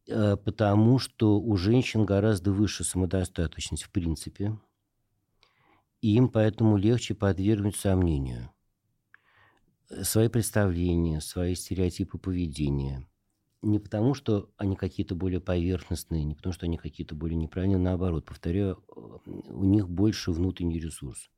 [0.08, 4.60] э, потому что у женщин гораздо выше самодостаточность в принципе,
[6.02, 8.50] и им поэтому легче подвергнуть сомнению–
[10.04, 13.08] свои представления, свои стереотипы поведения.
[13.62, 18.26] Не потому, что они какие-то более поверхностные, не потому, что они какие-то более неправильные, наоборот,
[18.26, 18.84] повторяю,
[19.26, 21.30] у них больше внутренний ресурс.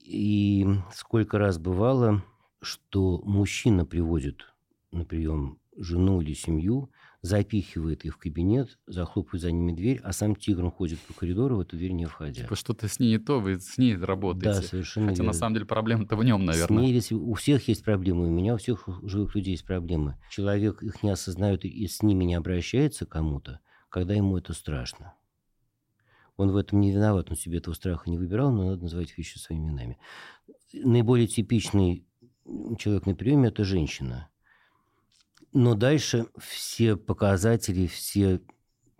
[0.00, 2.24] И сколько раз бывало,
[2.62, 4.54] что мужчина приводит
[4.90, 6.90] на прием жену или семью,
[7.22, 11.60] запихивает их в кабинет, захлопывает за ними дверь, а сам тигром ходит по коридору, в
[11.60, 12.42] эту дверь не входя.
[12.42, 14.60] Типа что-то с ней не то, вы с ней работаете.
[14.60, 15.32] Да, совершенно Хотя верно.
[15.32, 16.78] на самом деле проблема-то в нем, наверное.
[16.78, 20.16] С ней, если у всех есть проблемы, у меня, у всех живых людей есть проблемы.
[20.30, 25.14] Человек их не осознает и с ними не обращается кому-то, когда ему это страшно.
[26.36, 29.38] Он в этом не виноват, он себе этого страха не выбирал, но надо называть вещи
[29.38, 29.98] своими именами.
[30.72, 32.06] Наиболее типичный
[32.78, 34.28] человек на приеме– это женщина–
[35.52, 38.40] но дальше все показатели, все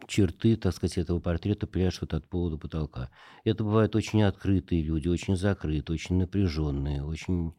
[0.06, 3.10] черты, так сказать, этого портрета пляшут от пола до потолка.
[3.44, 7.54] Это бывают очень открытые люди, очень закрытые, очень напряженные, очень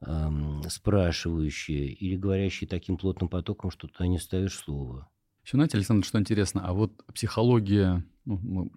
[0.00, 5.10] эм, спрашивающие или говорящие таким плотным потоком, что ты не ставишь слова.
[5.44, 8.70] Еще знаете, Александр, что интересно, а вот психология, ну, мы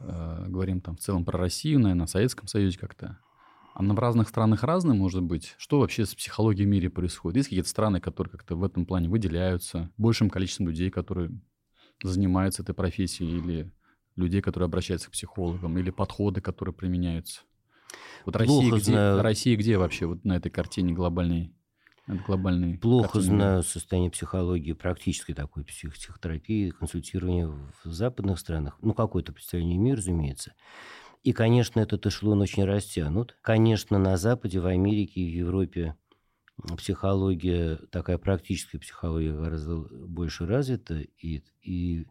[0.00, 3.18] э, говорим там в целом про Россию, наверное, в Советском Союзе как-то,
[3.78, 5.54] она в разных странах разная, может быть?
[5.58, 7.36] Что вообще с психологией в мире происходит?
[7.36, 11.30] Есть какие-то страны, которые как-то в этом плане выделяются большим количеством людей, которые
[12.02, 13.70] занимаются этой профессией, или
[14.16, 17.42] людей, которые обращаются к психологам, или подходы, которые применяются?
[18.24, 19.22] Вот Россия где, знаю.
[19.22, 21.52] Россия где вообще вот на этой картине глобальной?
[22.06, 23.36] глобальной Плохо картине?
[23.36, 28.78] знаю состояние психологии, практической такой псих психотерапии, консультирования в западных странах.
[28.80, 30.54] Ну, какое-то представление имею, разумеется.
[31.26, 33.36] И, конечно, этот эшелон очень растянут.
[33.42, 35.96] Конечно, на Западе, в Америке и в Европе
[36.76, 42.06] психология, такая практическая психология гораздо больше развита, и, и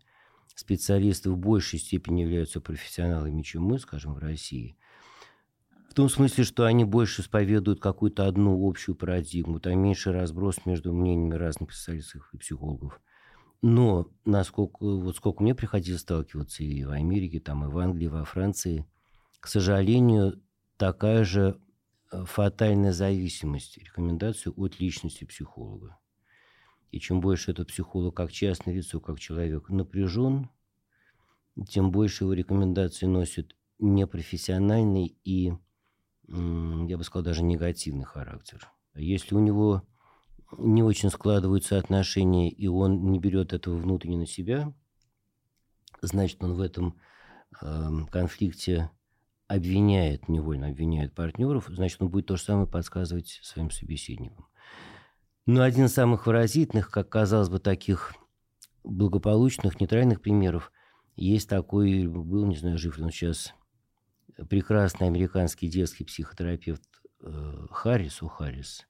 [0.53, 4.75] специалисты в большей степени являются профессионалами, чем мы, скажем, в России.
[5.89, 10.91] В том смысле, что они больше исповедуют какую-то одну общую парадигму, там меньше разброс между
[10.91, 12.99] мнениями разных специалистов и психологов.
[13.61, 18.09] Но насколько, вот сколько мне приходилось сталкиваться и в Америке, там, и в Англии, и
[18.09, 18.85] во Франции,
[19.45, 20.41] к сожалению,
[20.75, 21.61] такая же
[22.11, 25.99] э, фатальная зависимость рекомендаций от личности психолога.
[26.89, 30.49] И чем больше этот психолог как частное лицо, как человек напряжен,
[31.69, 35.53] тем больше его рекомендации носят непрофессиональный и,
[36.27, 38.67] я бы сказал, даже негативный характер.
[38.95, 39.83] Если у него
[40.57, 44.73] не очень складываются отношения, и он не берет этого внутренне на себя,
[46.01, 46.99] значит, он в этом
[47.61, 48.89] э, конфликте
[49.47, 54.47] обвиняет, невольно обвиняет партнеров, значит, он будет то же самое подсказывать своим собеседникам.
[55.45, 58.13] Но один из самых выразительных, как казалось бы, таких
[58.83, 60.71] благополучных, нейтральных примеров
[61.15, 63.53] есть такой, был, не знаю, жив ли он сейчас,
[64.49, 66.83] прекрасный американский детский психотерапевт
[67.21, 68.87] э, Харрис, у.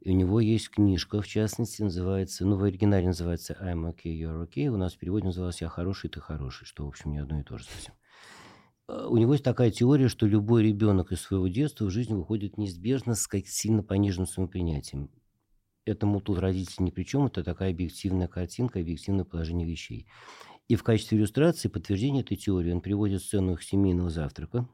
[0.00, 4.46] И у него есть книжка, в частности, называется, ну, в оригинале называется «I'm okay, you're
[4.46, 7.40] okay», у нас в переводе называлась «Я хороший, ты хороший», что, в общем, не одно
[7.40, 7.94] и то же совсем.
[8.88, 12.58] Э, у него есть такая теория, что любой ребенок из своего детства в жизнь выходит
[12.58, 15.10] неизбежно с сильно пониженным самопринятием.
[15.84, 20.06] Этому тут родители ни при чем, это такая объективная картинка, объективное положение вещей.
[20.66, 24.68] И в качестве иллюстрации подтверждения этой теории он приводит сцену их семейного завтрака,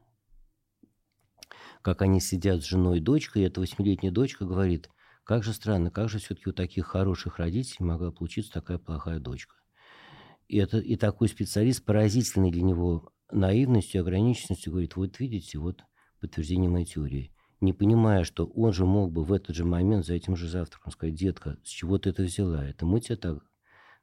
[1.81, 4.89] как они сидят с женой и дочкой, и эта восьмилетняя дочка говорит,
[5.23, 9.55] как же странно, как же все-таки у таких хороших родителей могла получиться такая плохая дочка.
[10.49, 15.83] И, это, и такой специалист, поразительный для него наивностью, ограниченностью, говорит, вот видите, вот
[16.19, 17.31] подтверждение моей теории.
[17.61, 20.91] Не понимая, что он же мог бы в этот же момент за этим же завтраком
[20.91, 22.65] сказать, детка, с чего ты это взяла?
[22.65, 23.43] Это мы тебе так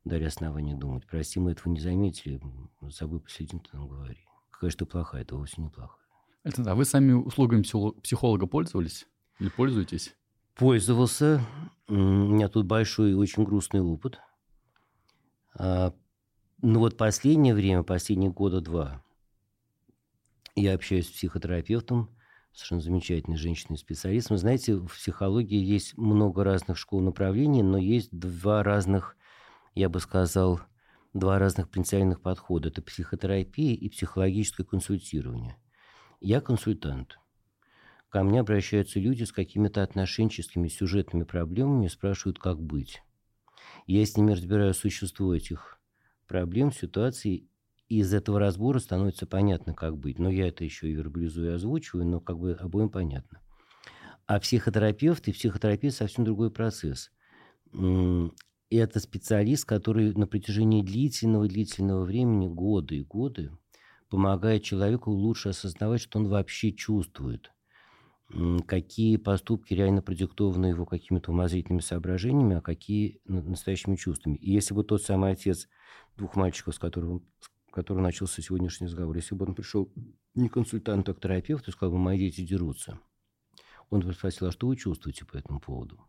[0.04, 1.06] дали основания думать.
[1.06, 2.40] Прости, мы этого не заметили,
[2.80, 4.18] с собой посидим, ты нам говори.
[4.50, 5.98] Какая же ты плохая, это вовсе не плохая.
[6.44, 9.06] А вы сами услугами психолога пользовались
[9.38, 10.14] или пользуетесь?
[10.54, 11.40] Пользовался.
[11.88, 14.18] У меня тут большой и очень грустный опыт.
[15.54, 15.94] А,
[16.60, 19.02] ну вот последнее время, последние года два,
[20.54, 22.14] я общаюсь с психотерапевтом,
[22.52, 24.36] совершенно замечательной женщиной-специалистом.
[24.36, 29.16] Знаете, в психологии есть много разных школ направлений, но есть два разных,
[29.74, 30.60] я бы сказал,
[31.14, 32.68] два разных принципиальных подхода.
[32.68, 35.56] Это психотерапия и психологическое консультирование.
[36.20, 37.18] Я консультант.
[38.10, 43.02] Ко мне обращаются люди с какими-то отношенческими сюжетными проблемами и спрашивают, как быть.
[43.86, 45.80] Я с ними разбираю существо этих
[46.26, 47.48] проблем, ситуаций,
[47.98, 50.18] из этого разбора становится понятно, как быть.
[50.18, 53.40] Но я это еще и вербализую и озвучиваю, но как бы обоим понятно.
[54.26, 57.10] А психотерапевт и психотерапия совсем другой процесс.
[57.72, 63.50] Это специалист, который на протяжении длительного-длительного времени, годы и годы,
[64.08, 67.52] помогает человеку лучше осознавать, что он вообще чувствует–
[68.66, 74.36] какие поступки реально продиктованы его какими-то умозрительными соображениями, а какие настоящими чувствами.
[74.36, 75.68] И если бы тот самый отец
[76.16, 79.92] двух мальчиков, с которым, с которым начался сегодняшний разговор, если бы он пришел
[80.34, 82.98] не к консультанту, а к терапевту и сказал бы, мои дети дерутся,
[83.90, 86.00] он бы спросил, а что вы чувствуете по этому поводу?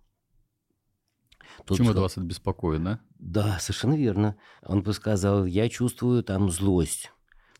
[1.57, 2.99] Тот Почему сказал, это вас это беспокоит, да?
[3.20, 4.38] Да, совершенно верно.
[4.61, 7.11] Он бы сказал, я чувствую там злость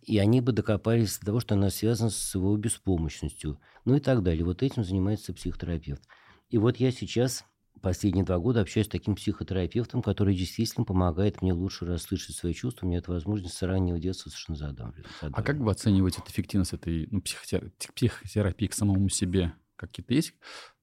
[0.06, 4.24] и они бы докопались до того, что она связана с его беспомощностью, ну и так
[4.24, 4.44] далее.
[4.44, 6.04] Вот этим занимается психотерапевт.
[6.50, 7.46] И вот я сейчас
[7.84, 12.86] последние два года общаюсь с таким психотерапевтом, который действительно помогает мне лучше расслышать свои чувства.
[12.86, 15.06] У меня это возможность с раннего детства совершенно задавливать.
[15.22, 19.54] А как вы оцениваете эффективность этой ну, психотерапии, психотерапии к самому себе?
[19.76, 20.34] Какие-то есть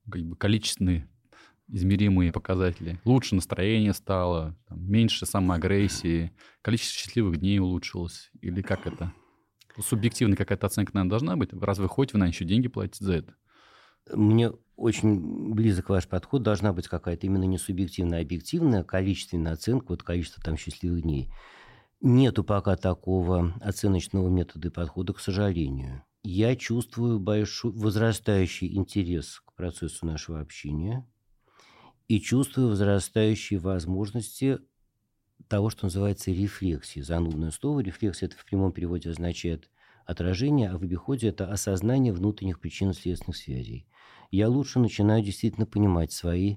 [0.09, 1.09] как бы, количественные
[1.69, 3.01] измеримые показатели.
[3.05, 6.33] Лучше настроение стало, там, меньше самоагрессии,
[6.63, 8.31] количество счастливых дней улучшилось.
[8.41, 9.13] Или как это?
[9.79, 11.53] Субъективная какая-то оценка, наверное, должна быть.
[11.53, 13.35] Раз вы ходите, вы, наверное, еще деньги платите за это.
[14.13, 16.43] Мне очень близок ваш подход.
[16.43, 21.31] Должна быть какая-то именно не субъективная, а объективная, количественная оценка, вот количество там счастливых дней.
[22.01, 26.03] Нету пока такого оценочного метода и подхода, к сожалению.
[26.23, 31.07] Я чувствую большой возрастающий интерес к процессу нашего общения–
[32.11, 34.59] и чувствую возрастающие возможности
[35.47, 37.05] того, что называется рефлексией.
[37.05, 37.79] Занудное слово.
[37.79, 39.71] Рефлексия это в прямом переводе означает
[40.05, 43.87] отражение, а в обиходе это осознание внутренних причинно-следственных связей.
[44.31, 46.57] Я лучше начинаю действительно понимать свои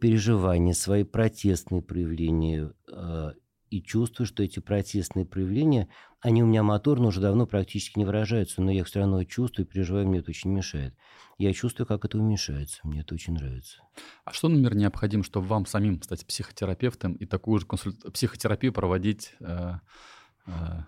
[0.00, 3.32] переживания, свои протестные проявления э,
[3.70, 5.88] и чувствую, что эти протестные проявления,
[6.20, 9.66] они у меня моторно уже давно практически не выражаются, но я их все равно чувствую,
[9.66, 10.94] переживаю, мне это очень мешает.
[11.36, 13.82] Я чувствую, как это уменьшается, мне это очень нравится.
[14.24, 18.12] А что, например, необходимо, чтобы вам самим стать психотерапевтом и такую же консульт...
[18.12, 19.74] психотерапию проводить э,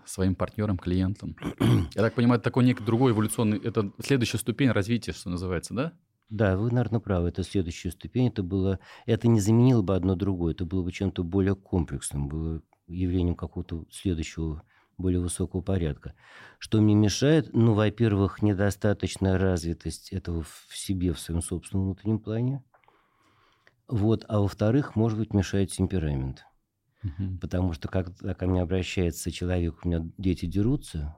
[0.05, 1.35] своим партнерам, клиентам?
[1.95, 5.93] Я так понимаю, это такой некий другой эволюционный, это следующая ступень развития, что называется, да?
[6.31, 7.27] Да, вы, наверное, правы.
[7.27, 8.29] Это следующая ступень.
[8.29, 10.53] Это было, это не заменило бы одно другое.
[10.53, 14.63] Это было бы чем-то более комплексным, было явлением какого-то следующего
[14.97, 16.13] более высокого порядка.
[16.57, 17.49] Что мне мешает?
[17.53, 22.63] Ну, во-первых, недостаточная развитость этого в себе, в своем собственном внутреннем плане.
[23.89, 24.23] Вот.
[24.29, 26.45] А во-вторых, может быть, мешает темперамент.
[27.03, 27.39] Угу.
[27.41, 31.15] Потому что когда ко мне обращается человек, у меня дети дерутся,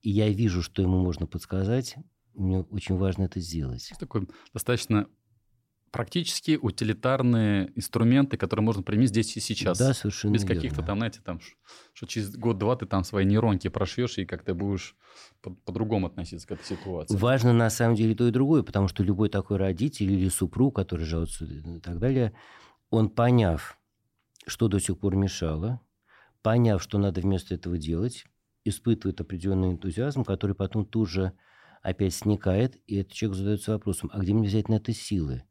[0.00, 1.96] и я вижу, что ему можно подсказать,
[2.34, 3.92] мне очень важно это сделать.
[3.98, 5.08] Такой достаточно
[5.90, 9.78] практически утилитарные инструменты, которые можно применить здесь и сейчас.
[9.78, 11.40] Да, совершенно Без каких-то там, знаете, там,
[11.94, 14.94] что через год-два ты там свои нейронки прошьешь и как ты будешь
[15.40, 17.16] по- по-другому относиться к этой ситуации.
[17.16, 21.06] Важно на самом деле то и другое, потому что любой такой родитель или супруг, который
[21.06, 22.34] жалуется и так далее,
[22.90, 23.78] он поняв,
[24.46, 25.80] что до сих пор мешало,
[26.42, 28.24] поняв, что надо вместо этого делать,
[28.64, 31.32] испытывает определенный энтузиазм, который потом тут же
[31.82, 35.44] опять сникает, и этот человек задается вопросом, а где мне взять на это силы?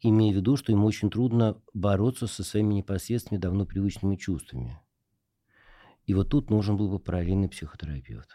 [0.00, 4.80] имея в виду, что ему очень трудно бороться со своими непосредственными, давно привычными чувствами.
[6.06, 8.28] И вот тут нужен был бы параллельный психотерапевт.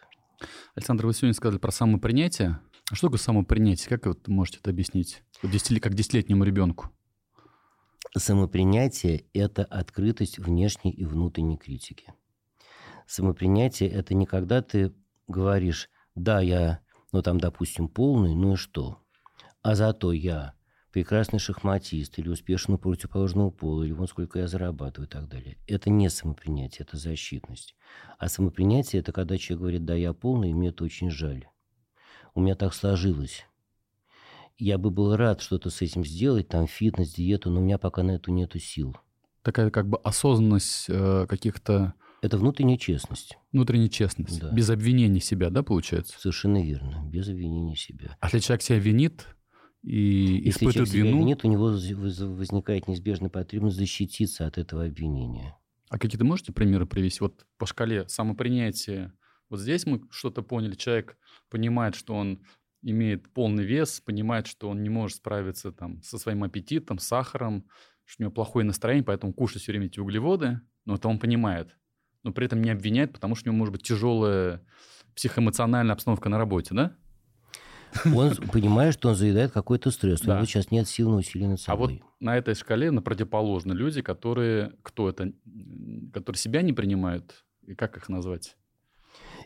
[0.76, 2.60] Александр, вы сегодня сказали про самопринятие.
[2.90, 3.90] А что такое самопринятие?
[3.90, 5.24] Как вы можете это объяснить?
[5.42, 6.92] как десятилетнему ребенку?
[8.16, 12.14] Самопринятие– это открытость внешней и внутренней критики.
[13.06, 14.94] Самопринятие– это не когда ты
[15.28, 16.80] говоришь, да, я,
[17.12, 19.00] ну там, допустим, полный, ну и что?
[19.62, 20.54] А зато я
[20.92, 25.58] прекрасный шахматист или успешный противоположного пола, или вон сколько я зарабатываю и так далее.
[25.68, 27.76] Это не самопринятие, это защитность.
[28.18, 31.48] А самопринятие– это когда человек говорит, да, я полный, и мне это очень жаль.
[32.34, 33.46] У меня так сложилось.
[34.58, 38.04] Я бы был рад что-то с этим сделать, там фитнес, диету, но у меня пока
[38.04, 38.96] на это нету сил.
[39.44, 41.94] Такая как бы осознанность э, каких-то...
[42.22, 43.38] Это внутренняя честность.
[43.52, 44.40] Внутренняя честность.
[44.40, 44.52] Да.
[44.52, 46.20] Без обвинения себя, да, получается?
[46.20, 47.08] Совершенно верно.
[47.08, 48.18] Без обвинения себя.
[48.20, 49.28] А если человек себя винит,
[49.84, 51.20] и Если испытывает вину...
[51.20, 55.58] винит, у него возникает неизбежная потребность защититься от этого обвинения.
[55.90, 57.20] А какие-то можете примеры привести?
[57.22, 59.14] Вот по шкале самопринятия,
[59.50, 61.18] вот здесь мы что-то поняли, человек
[61.50, 62.42] понимает, что он
[62.92, 67.66] имеет полный вес, понимает, что он не может справиться там, со своим аппетитом, сахаром,
[68.06, 71.76] что у него плохое настроение, поэтому кушает все время эти углеводы, но это он понимает.
[72.24, 74.64] Но при этом не обвиняет, потому что у него может быть тяжелая
[75.16, 76.96] психоэмоциональная обстановка на работе, да?
[78.06, 80.22] Он понимает, что он заедает какой-то стресс.
[80.22, 80.34] Да.
[80.34, 81.88] У него сейчас нет сил на усилие над собой.
[81.88, 85.32] А вот на этой шкале, на противоположно, люди, которые, кто это,
[86.14, 88.57] которые себя не принимают, и как их назвать?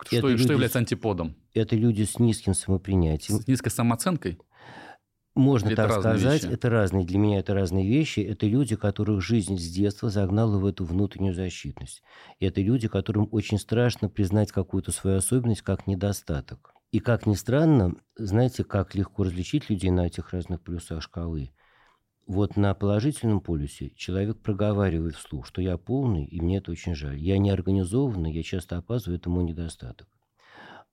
[0.05, 1.35] Что, это что является антиподом?
[1.53, 3.39] Это люди с низким самопринятием.
[3.39, 4.39] С низкой самооценкой?
[5.33, 6.53] Можно Или так сказать, вещи?
[6.53, 8.19] это разные, для меня это разные вещи.
[8.19, 12.03] Это люди, которых жизнь с детства загнала в эту внутреннюю защитность.
[12.39, 16.73] И это люди, которым очень страшно признать какую-то свою особенность как недостаток.
[16.91, 21.51] И как ни странно, знаете, как легко различить людей на этих разных плюсах шкалы?
[22.31, 27.19] Вот на положительном полюсе человек проговаривает вслух, что я полный, и мне это очень жаль.
[27.19, 30.07] Я не организованный, я часто опаздываю, это мой недостаток.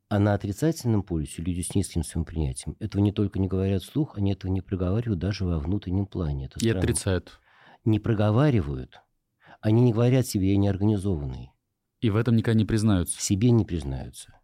[0.08, 4.32] А на отрицательном полюсе люди с низким самопринятием этого не только не говорят вслух, они
[4.32, 6.46] этого не проговаривают даже во внутреннем плане.
[6.46, 7.38] Это и отрицают.
[7.84, 9.00] Не проговаривают.
[9.60, 11.52] Они не говорят себе, я неорганизованный.
[12.00, 13.22] И в этом никогда не признаются.
[13.22, 14.37] Себе не признаются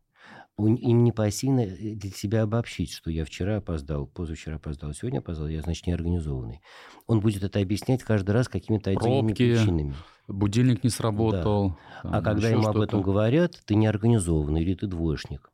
[0.59, 5.49] им не посильно э, для себя обобщить, что я вчера опоздал, позавчера опоздал, сегодня опоздал,
[5.49, 6.61] я, значит, неорганизованный.
[7.07, 9.95] Он будет это объяснять каждый раз какими-то отдельными Пробки, причинами.
[10.29, 11.71] будильник не сработал.
[11.71, 11.77] Да.
[12.03, 15.51] Там, а когда ему об этом говорят, ты неорганизованный или ты двоечник,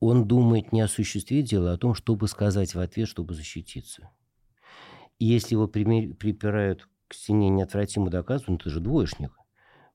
[0.00, 4.10] он думает не о существе дела, а о том, чтобы сказать в ответ, чтобы защититься.
[5.18, 9.32] И если его припирают к стене неотвратимо доказывают, это же двоечник.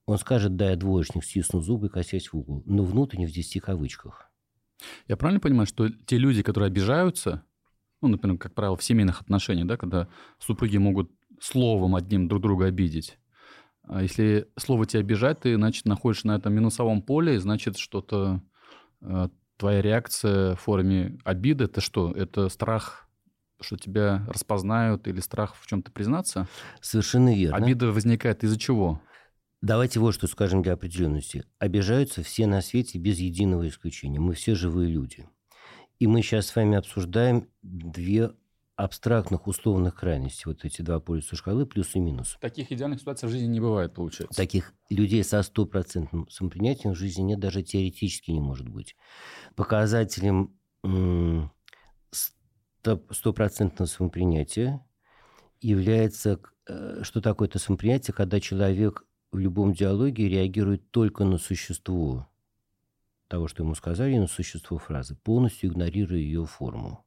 [0.06, 4.27] Он скажет, да, я двоечник, стиснув зубы, косясь в угол, но внутренне в десяти кавычках.
[5.08, 7.44] Я правильно понимаю, что те люди, которые обижаются,
[8.02, 10.08] ну, например, как правило, в семейных отношениях, да, когда
[10.40, 11.12] супруги могут
[11.42, 13.18] словом одним друг друга обидеть,
[13.88, 18.42] а если слово тебя обижает, ты, значит, находишься на этом минусовом поле, и значит, что-то
[19.02, 22.12] э, твоя реакция в форме обиды, это что?
[22.12, 23.08] Это страх,
[23.62, 26.48] что тебя распознают или страх в чем-то признаться?
[26.82, 27.58] Совершенно верно.
[27.58, 29.02] Обида возникает из-за чего?
[29.62, 31.44] Давайте вот что скажем для определенности.
[31.58, 34.20] Обижаются все на свете без единого исключения.
[34.20, 35.28] Мы все живые люди.
[36.00, 38.32] И мы сейчас с вами обсуждаем две
[38.76, 40.44] абстрактных условных крайностей.
[40.46, 42.38] Вот эти два полюса шкалы, плюс и минус.
[42.40, 44.38] Таких идеальных ситуаций в жизни не бывает, получается.
[44.38, 48.96] Таких людей со стопроцентным самопринятием в жизни нет, даже теоретически не может быть.
[49.56, 50.56] Показателем
[53.10, 54.86] стопроцентного самопринятия
[55.60, 62.28] является, э, что такое это самопринятие, когда человек в любом диалоге реагирует только на существо
[63.28, 67.06] того, что ему сказали, на существо фразы, полностью игнорируя ее форму.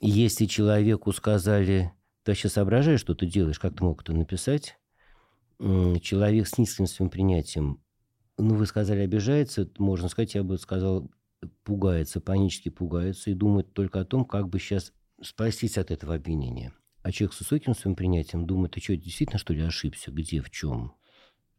[0.00, 1.92] И если человеку сказали,
[2.24, 4.78] ты вообще соображаешь, что ты делаешь, как ты мог это написать,
[5.58, 7.80] человек с низким своим принятием,
[8.36, 11.10] ну, вы сказали, обижается, можно сказать, я бы сказал,
[11.62, 14.92] пугается, панически пугается и думает только о том, как бы сейчас
[15.22, 16.72] спастись от этого обвинения.
[17.02, 20.10] А человек с высоким своим принятием думает, ты что, действительно, что ли, ошибся?
[20.10, 20.94] Где, в чем?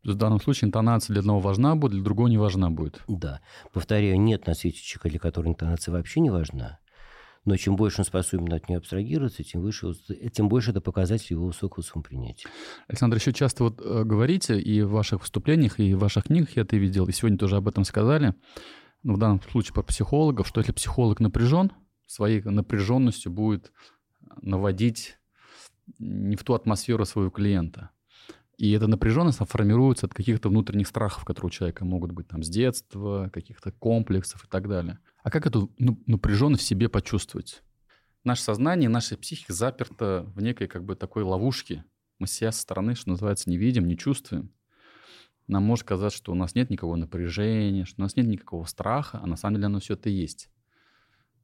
[0.03, 3.01] В данном случае интонация для одного важна будет, для другого не важна будет.
[3.07, 3.41] Да.
[3.71, 6.79] Повторяю, нет на свете человека, для которого интонация вообще не важна.
[7.43, 9.93] Но чем больше он способен от нее абстрагироваться, тем, выше,
[10.31, 12.49] тем больше это показатель его высокого самопринятия.
[12.87, 16.61] Александр, еще часто вот э, говорите и в ваших выступлениях, и в ваших книгах я
[16.61, 18.35] это видел, и сегодня тоже об этом сказали,
[19.01, 21.71] но в данном случае про психологов, что если психолог напряжен,
[22.05, 23.71] своей напряженностью будет
[24.41, 25.17] наводить
[25.97, 27.89] не в ту атмосферу своего клиента.
[28.61, 32.47] И эта напряженность формируется от каких-то внутренних страхов, которые у человека могут быть там с
[32.47, 34.99] детства, каких-то комплексов и так далее.
[35.23, 37.63] А как эту ну, напряженность в себе почувствовать?
[38.23, 41.83] наше сознание, наша психика заперта в некой как бы такой ловушке.
[42.19, 44.53] Мы себя со стороны, что называется, не видим, не чувствуем.
[45.47, 49.19] Нам может казаться, что у нас нет никакого напряжения, что у нас нет никакого страха,
[49.23, 50.49] а на самом деле оно все это есть.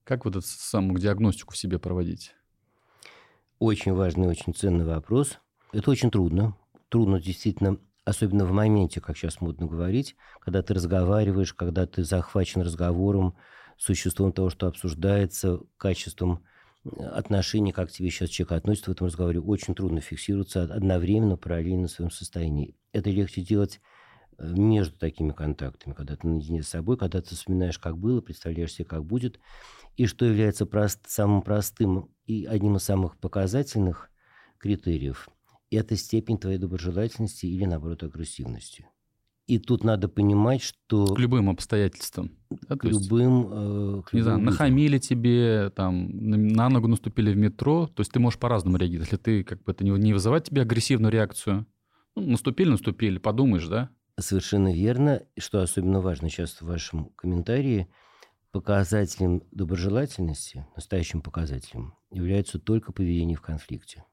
[0.03, 2.33] Как вот эту самую диагностику в себе проводить?
[3.59, 5.39] Очень важный, очень ценный вопрос.
[5.73, 6.55] Это очень трудно.
[6.89, 12.61] Трудно действительно, особенно в моменте, как сейчас модно говорить, когда ты разговариваешь, когда ты захвачен
[12.61, 13.35] разговором,
[13.77, 16.43] существом того, что обсуждается, качеством
[16.85, 21.35] э, отношений, как к тебе сейчас человек относится в этом разговоре, очень трудно фиксироваться одновременно,
[21.35, 22.75] параллельно в своем состоянии.
[22.93, 23.81] Это легче делать
[24.37, 28.73] э, между такими контактами, когда ты наедине с собой, когда ты вспоминаешь, как было, представляешь
[28.73, 29.39] себе, как будет,
[29.97, 34.09] и что является прост, самым простым и одним из самых показательных
[34.57, 35.27] критериев–
[35.71, 38.87] это степень твоей доброжелательности или, наоборот, агрессивности.
[39.47, 41.13] И тут надо понимать, что...
[41.13, 42.31] К любым обстоятельствам.
[42.49, 47.87] Да, к, любым, э, к не знаю, нахамили тебе, там, на ногу наступили в метро,
[47.87, 49.11] то есть ты можешь по-разному реагировать.
[49.11, 51.65] Если ты как бы это не, не вызывает тебе агрессивную реакцию,
[52.15, 53.89] ну, наступили, наступили, подумаешь, да?
[54.19, 55.23] Совершенно верно.
[55.37, 57.87] Что особенно важно сейчас в вашем комментарии–
[58.51, 64.03] показателем доброжелательности, настоящим показателем, является только поведение в конфликте.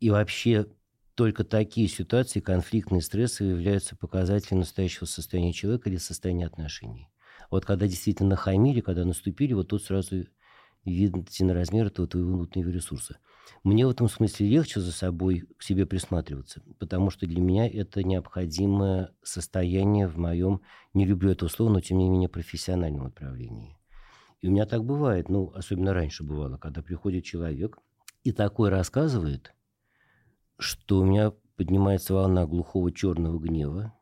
[0.00, 0.66] И вообще
[1.14, 7.08] только такие ситуации, конфликтные, стрессовые, являются показателем настоящего состояния человека или состояния отношений.
[7.50, 10.26] Вот когда действительно нахамили, когда наступили, вот тут сразу
[10.84, 11.24] видно
[11.54, 13.18] размер этого твоего внутреннего ресурса.
[13.64, 18.02] Мне в этом смысле легче за собой к себе присматриваться, потому что для меня это
[18.02, 20.60] необходимое состояние в моем,
[20.94, 23.76] не люблю это слово, но тем не менее профессиональном отправлении.
[24.42, 27.78] И у меня так бывает, ну, особенно раньше бывало, когда приходит человек
[28.22, 29.55] и такой рассказывает,
[30.58, 33.94] что у меня поднимается волна глухого черного гнева,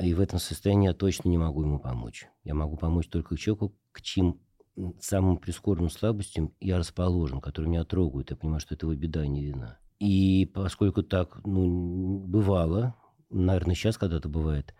[0.00, 2.26] и в этом состоянии я точно не могу ему помочь.
[2.44, 4.40] Я могу помочь только человеку, к чьим
[5.00, 8.30] самым прискорбным слабостям я расположен, которые меня трогают.
[8.30, 9.78] Я понимаю, что это его беда, а не вина.
[9.98, 12.96] И поскольку так ну, бывало,
[13.30, 14.74] наверное, сейчас когда-то бывает,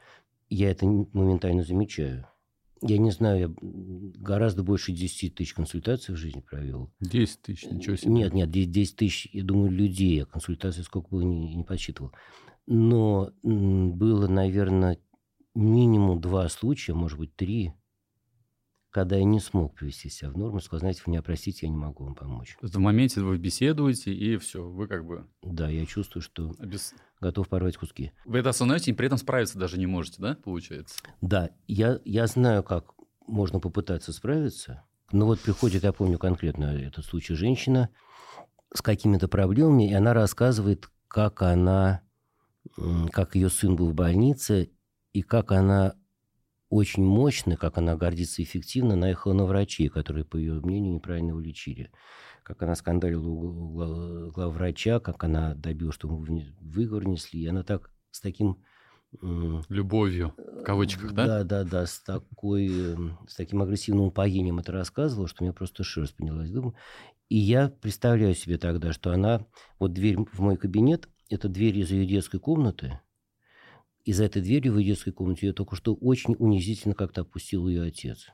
[0.49, 2.27] я это моментально замечаю.
[2.83, 6.93] Я не знаю, я гораздо больше 10 тысяч консультаций в жизни провел.
[7.01, 8.13] 10 тысяч, ничего себе.
[8.13, 10.17] Нет, нет, 10 тысяч, я думаю, людей.
[10.17, 12.13] Я консультации сколько было, не, не подсчитывал.
[12.67, 14.99] Но было, наверное,
[15.55, 17.73] минимум два случая, может быть, три,
[18.93, 21.79] когда я не смог привести себя в норму, сказал, знаете, вы меня простите, я не
[21.79, 22.59] могу вам помочь.
[22.61, 25.27] В моменте вы беседуете, и все, вы как бы...
[25.43, 26.95] Да, я чувствую, что Без...
[27.19, 28.13] готов порвать куски.
[28.27, 30.97] Вы это осознаете, и при этом справиться даже не можете, да, получается?
[31.23, 32.93] Да, я, я знаю, как
[33.27, 37.89] можно попытаться справиться, но вот приходит, я помню конкретно этот случай, женщина
[38.75, 42.03] с какими-то проблемами, и она рассказывает, как она,
[43.11, 44.71] как ее сын был в больнице,
[45.15, 45.95] и как она
[46.73, 51.41] очень мощно, как она гордится эффективно, наехала на врачей, которые, по ее мнению, неправильно его
[51.41, 51.91] лечили.
[52.43, 57.43] Как она скандалила у главврача, как она добилась, что выговор несли.
[57.43, 58.65] И она так с таким...
[59.21, 61.27] Любовью, в кавычках, да?
[61.27, 62.71] Да, да, да, с, такой,
[63.29, 66.51] с таким агрессивным упоением это рассказывала, что у меня просто шерсть поднялась.
[66.51, 66.75] Думаю.
[67.29, 69.45] И я представляю себе тогда, что она...
[69.79, 72.99] Вот дверь в мой кабинет, это дверь из ее детской комнаты,
[74.05, 77.83] и за этой дверью в детской комнате ее только что очень унизительно как-то опустил ее
[77.83, 78.29] отец.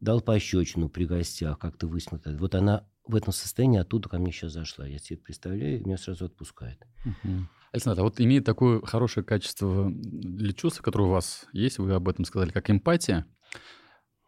[0.00, 2.36] Дал пощечину при гостях, как-то высмотрел.
[2.38, 4.86] Вот она в этом состоянии оттуда ко мне сейчас зашла.
[4.86, 6.80] Я себе представляю, меня сразу отпускает.
[7.04, 7.48] Угу.
[7.72, 12.08] Александр, а вот имеет такое хорошее качество для чувств, которое у вас есть, вы об
[12.08, 13.26] этом сказали, как эмпатия.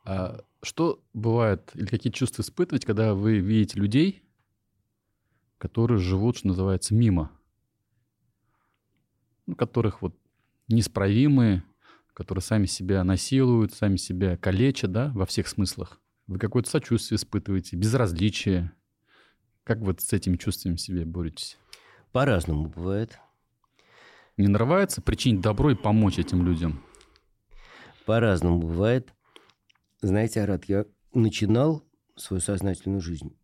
[0.05, 4.23] А что бывает, или какие чувства испытывать, когда вы видите людей,
[5.59, 7.33] которые живут, что называется, мимо?
[9.47, 10.17] Ну, которых вот
[10.69, 11.63] неисправимые,
[12.13, 16.01] которые сами себя насилуют, сами себя калечат, да, во всех смыслах.
[16.27, 18.73] Вы какое-то сочувствие испытываете, безразличие.
[19.65, 21.59] Как вы с этими чувствами себе боретесь?
[22.13, 23.19] По-разному бывает.
[24.37, 26.83] Не нравится причинить добро и помочь этим людям?
[28.05, 29.13] По-разному бывает.
[30.01, 31.85] Знаете, Арат, я начинал
[32.17, 33.37] свою сознательную жизнь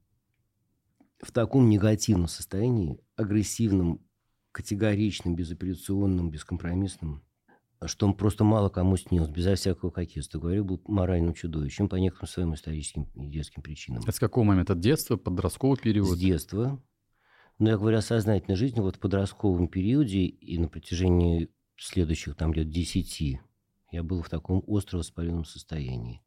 [1.22, 4.04] в таком негативном состоянии, агрессивном,
[4.52, 7.22] категоричным, безапелляционным, бескомпромиссным,
[7.86, 10.38] что он просто мало кому снилось, безо всякого кокетства.
[10.38, 14.02] Говорю, был моральным чудовищем по некоторым своим историческим и детским причинам.
[14.02, 14.74] Это с какого момента?
[14.74, 16.14] От детства, подросткового периода?
[16.14, 16.82] С детства.
[17.58, 22.52] Но я говорю о сознательной жизни вот в подростковом периоде и на протяжении следующих там
[22.52, 23.40] лет десяти
[23.90, 26.22] я был в таком остро воспаленном состоянии.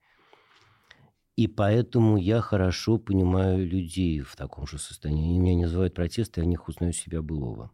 [1.36, 5.26] И поэтому я хорошо понимаю людей в таком же состоянии.
[5.26, 7.72] Они меня называют протесты, я них узнаю себя былого.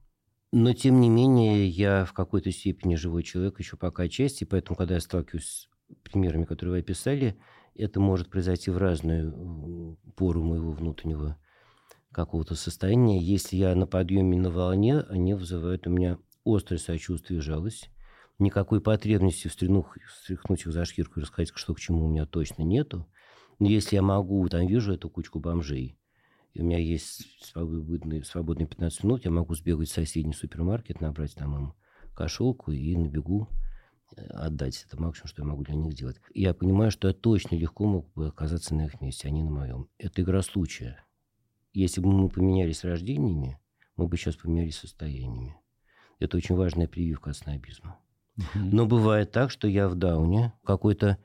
[0.54, 4.96] Но, тем не менее, я в какой-то степени живой человек еще пока отчасти, поэтому, когда
[4.96, 5.70] я сталкиваюсь с
[6.04, 7.38] примерами, которые вы описали,
[7.76, 11.38] Это может произойти в разную пору моего внутреннего
[12.12, 13.20] какого-то состояния.
[13.22, 17.90] Если я на подъеме на волне, они вызывают у меня острое сочувствие и жалость.
[18.40, 22.64] Никакой потребности встряхнуть, встряхнуть их за шкирку и рассказать, что к чему у меня точно
[22.64, 23.08] нету.
[23.60, 25.98] Но если я могу, там вижу эту кучку бомжей,
[26.60, 31.56] у меня есть свободные, свободные 15 минут, я могу сбегать в соседний супермаркет, набрать там
[31.56, 31.74] им
[32.14, 33.48] кошелку и на бегу
[34.16, 34.86] э, отдать.
[34.88, 36.18] Это максимум, что я могу для них сделать.
[36.34, 39.44] И я понимаю, что я точно легко мог бы оказаться на их месте, а не
[39.44, 39.88] на моем.
[39.98, 41.06] Это игра случая.
[41.74, 43.60] Если бы мы поменялись рождениями,
[43.96, 45.56] мы бы сейчас поменялись состояниями.
[46.20, 47.98] Это очень важная прививка от снобизма.
[48.56, 51.18] Но бывает так, что я в дауне, какой-то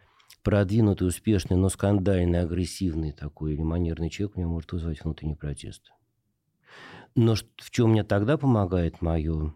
[0.46, 5.90] продвинутый, успешный, но скандальный, агрессивный такой или манерный человек меня может вызвать внутренний протест.
[7.16, 9.52] Но в чем мне тогда помогает мое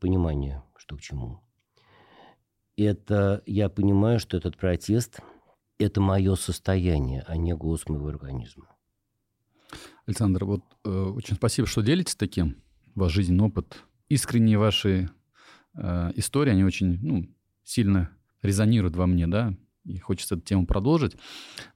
[0.00, 1.44] понимание, что к чему?
[2.76, 5.20] Это я понимаю, что этот протест–
[5.78, 8.66] это мое состояние, а не голос моего организма.
[10.06, 12.56] Александр, вот э, очень спасибо, что делитесь таким.
[12.96, 15.08] Ваш жизненный опыт, искренние ваши
[15.76, 17.28] э, истории, они очень ну,
[17.62, 18.10] сильно
[18.42, 19.54] резонируют во мне, да,
[19.84, 21.16] и хочется эту тему продолжить.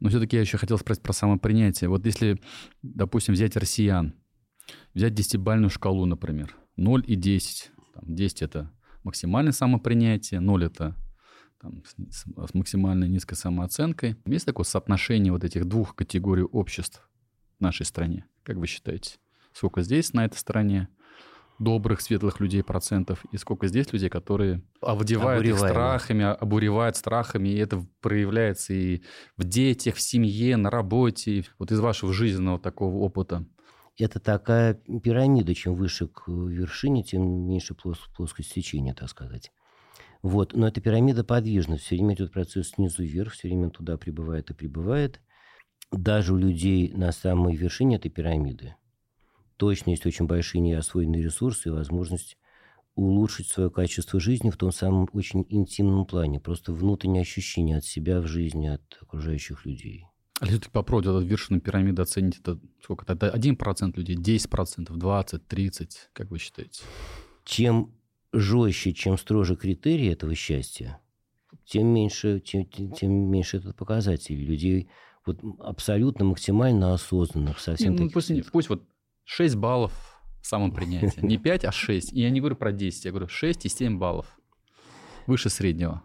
[0.00, 1.88] Но все-таки я еще хотел спросить про самопринятие.
[1.90, 2.40] Вот если,
[2.82, 4.14] допустим, взять россиян,
[4.94, 7.70] взять десятибальную шкалу, например, 0 и 10.
[7.94, 10.96] Там, 10– это максимальное самопринятие, 0– это
[11.60, 14.16] там, с, с максимально низкой самооценкой.
[14.26, 17.08] Есть такое соотношение вот этих двух категорий обществ
[17.58, 18.26] в нашей стране?
[18.42, 19.18] Как вы считаете?
[19.52, 20.88] Сколько здесь, на этой стороне,
[21.58, 27.56] добрых, светлых людей процентов, и сколько здесь людей, которые овладевают их страхами, обуревают страхами, и
[27.56, 29.02] это проявляется и
[29.36, 33.46] в детях, в семье, на работе, вот из вашего жизненного такого опыта.
[33.98, 39.52] Это такая пирамида, чем выше к вершине, тем меньше плос плоскость сечения, так сказать.
[40.22, 40.52] Вот.
[40.54, 44.54] Но эта пирамида подвижна, все время идет процесс снизу вверх, все время туда прибывает и
[44.54, 45.20] прибывает.
[45.92, 48.74] Даже у людей на самой вершине этой пирамиды
[49.56, 52.36] точно есть очень большие неосвоенные ресурсы и возможность
[52.94, 58.20] улучшить свое качество жизни в том самом очень интимном плане, просто внутреннее ощущение от себя
[58.20, 60.06] в жизни, от окружающих людей.
[60.40, 63.10] А если ты попробуй эту вершину пирамиды оценить, это сколько?
[63.10, 66.82] Это 1% людей, 10%, 20%, 30%, как вы считаете?
[67.44, 67.94] Чем
[68.32, 71.00] жестче, чем строже критерии этого счастья,
[71.64, 74.36] тем меньше, тем, тем меньше этот показатель.
[74.36, 74.88] Людей
[75.24, 78.84] вот абсолютно максимально осознанных, совсем Не, ну, пусть, пусть вот
[79.26, 79.92] 6 баллов
[80.40, 81.22] самопринятия.
[81.22, 82.12] Не 5, а 6.
[82.12, 84.38] И я не говорю про 10, я говорю 6 и 7 баллов.
[85.26, 86.02] Выше среднего.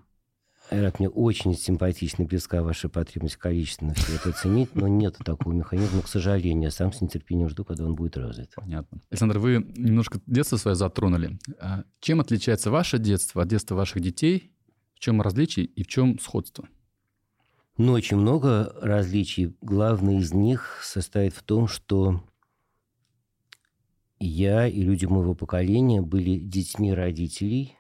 [0.72, 6.02] Айрат, мне очень симпатична, близка ваша потребность количественно все это оценить, но нет такого механизма,
[6.02, 6.64] к сожалению.
[6.64, 8.54] Я сам с нетерпением жду, когда он будет развит.
[8.56, 9.02] Понятно.
[9.10, 11.38] Александр, вы немножко детство свое затронули.
[11.60, 14.54] А чем отличается ваше детство от детства ваших детей?
[14.96, 16.68] В чем различие и в чем сходство?
[17.78, 19.58] Ну, очень много различий.
[19.62, 22.24] Главное из них состоит в том, что
[24.28, 27.78] я и люди моего поколения были детьми родителей,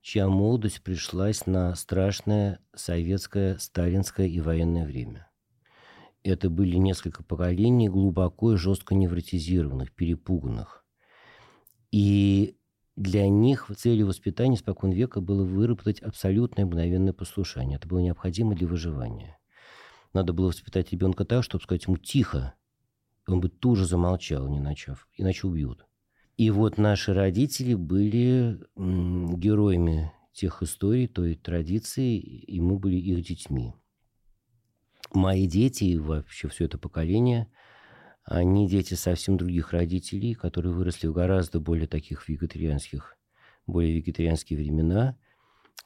[0.00, 5.30] чья молодость пришлась на страшное советское, сталинское и военное время.
[6.22, 10.84] Это были несколько поколений глубоко и жестко невротизированных, перепуганных.
[11.90, 12.56] И
[12.96, 17.76] для них в цели воспитания спокон века было выработать абсолютное мгновенное послушание.
[17.76, 19.38] Это было необходимо для выживания.
[20.14, 22.54] Надо было воспитать ребенка так, чтобы сказать ему «тихо»,
[23.28, 25.86] он бы тут же замолчал, не начав, иначе убьют.
[26.36, 33.74] И вот наши родители были героями тех историй, той традиции, и мы были их детьми.
[35.12, 37.50] Мои дети и вообще все это поколение,
[38.24, 43.16] они дети совсем других родителей, которые выросли в гораздо более таких вегетарианских,
[43.66, 45.16] более вегетарианские времена,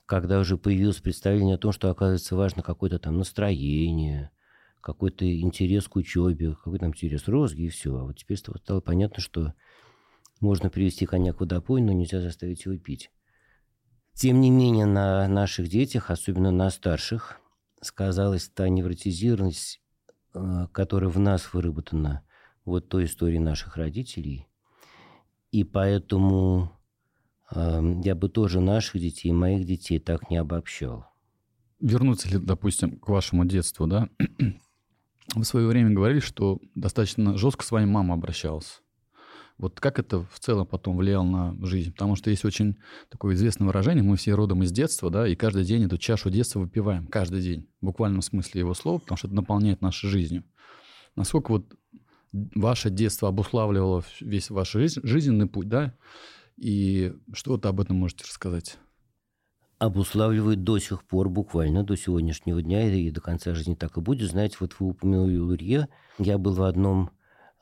[0.07, 4.31] когда уже появилось представление о том, что, оказывается, важно какое-то там настроение–
[4.83, 7.97] какой-то интерес к учебе, какой там интерес розги и все.
[7.97, 9.55] А вот теперь стало понятно, что
[10.41, 13.11] можно привести коня к водопою, но нельзя заставить его пить.
[14.15, 17.41] Тем не менее, на наших детях, особенно на старших,
[17.81, 19.81] сказалась та невротизированность,
[20.35, 22.25] э, которая в нас выработана
[22.65, 24.49] вот той истории наших родителей.
[25.51, 26.73] И поэтому
[27.55, 31.07] э, я бы тоже наших детей, моих детей так не обобщал.
[31.81, 34.09] Вернуться ли, допустим, к вашему детству, да?
[35.35, 38.83] Вы в свое время говорили, что достаточно жестко с вами мама обращалась.
[39.59, 41.93] Вот как это в целом потом влияло на жизнь?
[41.93, 42.79] Потому что есть очень
[43.11, 46.61] такое известное выражение, мы все родом из детства, да, и каждый день эту чашу детства
[46.61, 50.45] выпиваем, каждый день, в буквальном смысле его слова, потому что это наполняет нашу жизнью.
[51.15, 51.77] Насколько вот
[52.33, 55.95] ваше детство обуславливало весь ваш жизненный путь, да,
[56.57, 58.79] и что вы об этом можете рассказать?
[59.83, 64.31] Обуславливает до сих пор, буквально до сегодняшнего дня и до конца жизни так и будет.
[64.31, 65.89] Знаете, вот вы упомянули Лурье.
[66.19, 67.11] Я был в одном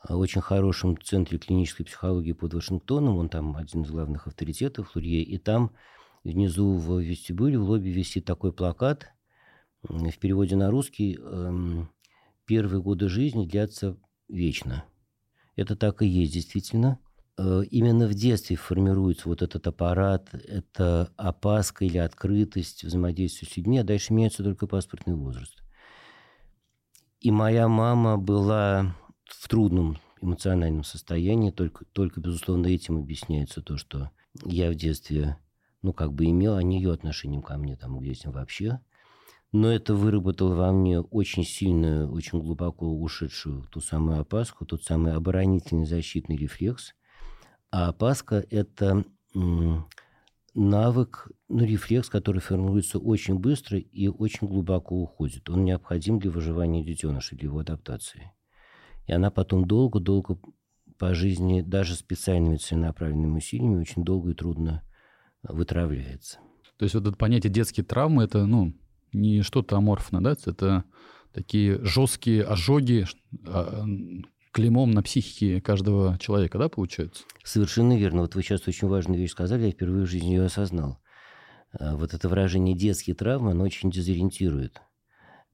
[0.02, 3.16] а, очень хорошем центре клинической психологии под Вашингтоном.
[3.16, 5.22] Он там один из главных авторитетов, Лурье.
[5.22, 5.70] И там
[6.22, 9.06] внизу в вестибюле, в лобби висит такой плакат.
[9.82, 11.88] В переводе на русский эм,
[12.44, 13.96] «Первые годы жизни длятся
[14.28, 14.84] вечно».
[15.56, 16.98] Это так и есть, действительно.
[17.42, 23.78] Э, именно в детстве формируется вот этот аппарат, это опаска или открытость взаимодействия с людьми,
[23.78, 25.62] а дальше меняется только паспортный возраст.
[27.20, 34.10] И моя мама была в трудном эмоциональном состоянии, только, только безусловно, этим объясняется то, что
[34.44, 35.38] я в детстве,
[35.80, 38.80] ну, как бы имел, а не ее отношением ко мне, там, к детям вообще.
[39.50, 45.14] Но это выработало во мне очень сильную, очень глубоко ушедшую ту самую опаску, тот самый
[45.14, 46.92] оборонительный защитный рефлекс–
[47.70, 49.04] а опаска– это
[50.54, 55.48] навык, ну, рефлекс, который формируется очень быстро и очень глубоко уходит.
[55.48, 58.32] Он необходим для выживания детеныша, для его адаптации.
[59.06, 60.38] И она потом долго-долго
[60.98, 64.82] по жизни, даже специальными целенаправленными усилиями, очень долго и трудно
[65.42, 66.38] вытравляется.
[66.76, 68.74] То есть вот это понятие детские травмы– это, ну,
[69.12, 70.32] не что-то аморфное, да?
[70.32, 70.84] Это
[71.32, 73.06] такие жесткие ожоги,
[73.46, 73.84] а,
[74.52, 77.24] клеймом на психике каждого человека, да, получается?
[77.44, 78.22] Совершенно верно.
[78.22, 80.98] Вот вы сейчас очень важную вещь сказали, я впервые в жизни ее осознал.
[81.72, 84.80] А, вот это выражение «детские травмы», оно очень дезориентирует.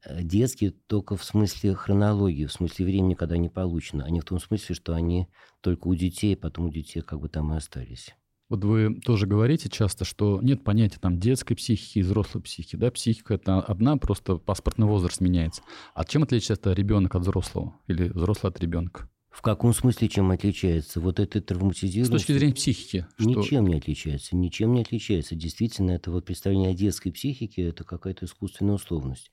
[0.05, 4.25] А, детские только в смысле хронологии, в смысле времени, когда они получены, а не в
[4.25, 5.29] том смысле, что они
[5.61, 8.15] только у детей, а потом у детей как бы там и остались.
[8.49, 12.77] Вот вы тоже говорите часто, что нет понятия там детской психики и взрослой психики.
[12.77, 12.91] Да?
[12.93, 15.63] Психика– это одна, просто паспортный возраст меняется.
[15.95, 19.11] А чем отличается ребенок от взрослого или взрослый от ребенка?
[19.31, 21.01] В каком смысле чем отличается?
[21.01, 22.09] Вот это травматизирует...
[22.09, 23.07] С точки зрения психики.
[23.19, 23.59] Ничем что...
[23.61, 24.37] не отличается.
[24.37, 25.35] Ничем не отличается.
[25.35, 29.33] Действительно, это вот представление о детской психике– это какая-то искусственная условность.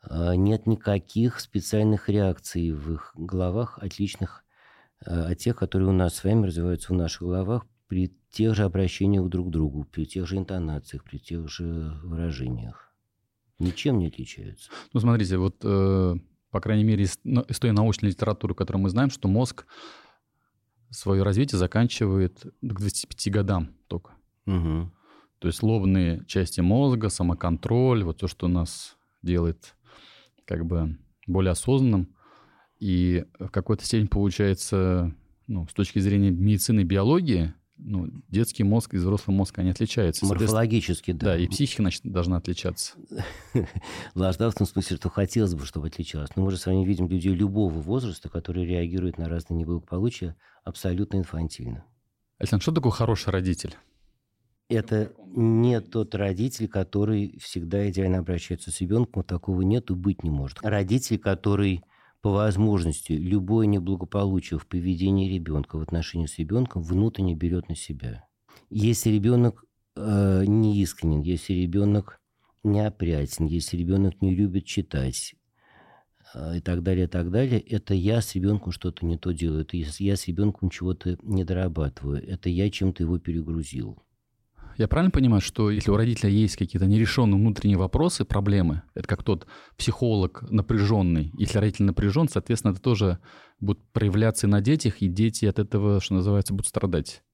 [0.00, 4.42] А, нет никаких специальных реакций в их головах, отличных
[5.04, 8.64] а, от тех, которые у нас с вами развиваются в наших головах при тех же
[8.64, 12.92] обращениях друг к другу, при тех же интонациях, при тех же выражениях.
[13.58, 14.70] Ничем не отличаются.
[14.92, 16.14] Ну, смотрите, вот, э,
[16.50, 19.66] по крайней мере, из, из той научной литературы, которую мы знаем, что мозг
[20.90, 24.12] свое развитие заканчивает к 25 годам только.
[24.46, 24.92] Угу.
[25.40, 29.74] То есть лобные части мозга, самоконтроль, вот то, что нас делает
[30.44, 32.14] как бы более осознанным.
[32.78, 35.14] И в какой-то степени получается,
[35.46, 40.26] ну, с точки зрения медицины и биологии, ну, детский мозг и взрослый мозг, они отличаются.
[40.26, 41.26] Морфологически, да.
[41.26, 42.94] Да, и психика, значит, должна отличаться.
[44.14, 46.30] Ложда в том смысле, что хотелось бы, чтобы отличалась.
[46.36, 51.18] Но мы же с вами видим людей любого возраста, которые реагируют на разные неблагополучия абсолютно
[51.18, 51.84] инфантильно.
[52.38, 53.76] Александр, что такое хороший родитель?
[54.68, 59.24] Это не тот родитель, который всегда идеально обращается с ребенком.
[59.24, 60.58] Такого нет и быть не может.
[60.62, 61.82] Родитель, который
[62.20, 68.24] по возможности любое неблагополучие в поведении ребенка в отношении с ребенком внутренне берет на себя.
[68.70, 69.64] Если ребенок
[69.96, 72.20] э, не искренен, если ребенок
[72.64, 75.34] неопрятен, если ребенок не любит читать
[76.34, 79.62] э, и так далее, и так далее, это я с ребенком что-то не то делаю,
[79.62, 84.02] это я с ребенком чего-то не дорабатываю, это я чем-то его перегрузил.
[84.78, 89.24] Я правильно понимаю, что если у родителя есть какие-то нерешенные внутренние вопросы, проблемы, это как
[89.24, 91.32] тот психолог напряженный.
[91.36, 93.18] Если родитель напряжен, соответственно, это тоже
[93.58, 97.24] будет проявляться и на детях, и дети от этого, что называется, будут страдать.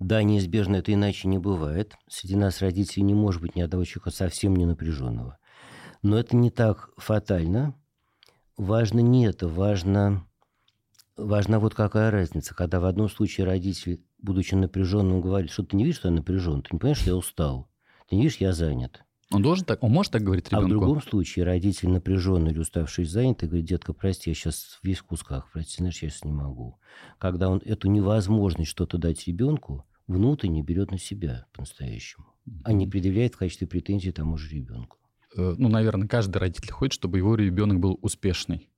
[0.00, 1.94] Да, неизбежно это иначе не бывает.
[2.08, 5.38] Среди нас родителей не может быть ни одного человека совсем не напряженного.
[6.02, 7.76] Но это не так фатально.
[8.56, 10.26] Важно не это, важно,
[11.16, 15.84] важна вот какая разница, когда в одном случае родитель будучи напряженным, говорит, что ты не
[15.84, 17.68] видишь, что я напряжен, ты не понимаешь, что я устал,
[18.08, 19.04] ты не видишь, я занят.
[19.30, 20.64] Он должен так, он может так говорить ребенку?
[20.64, 24.78] А в другом случае родитель напряженный или уставший занят и говорит, детка, прости, я сейчас
[24.82, 26.78] весь в кусках, прости, знаешь, я сейчас не могу.
[27.18, 32.26] Когда он эту невозможность что-то дать ребенку внутренне берет на себя по-настоящему,
[32.64, 34.98] а не предъявляет в качестве претензии тому же ребенку.
[35.34, 38.68] Э, ну, наверное, каждый родитель хочет, чтобы его ребенок был успешный.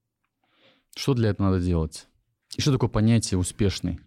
[0.95, 2.07] Что для этого надо делать?
[2.57, 3.99] И что такое понятие успешный?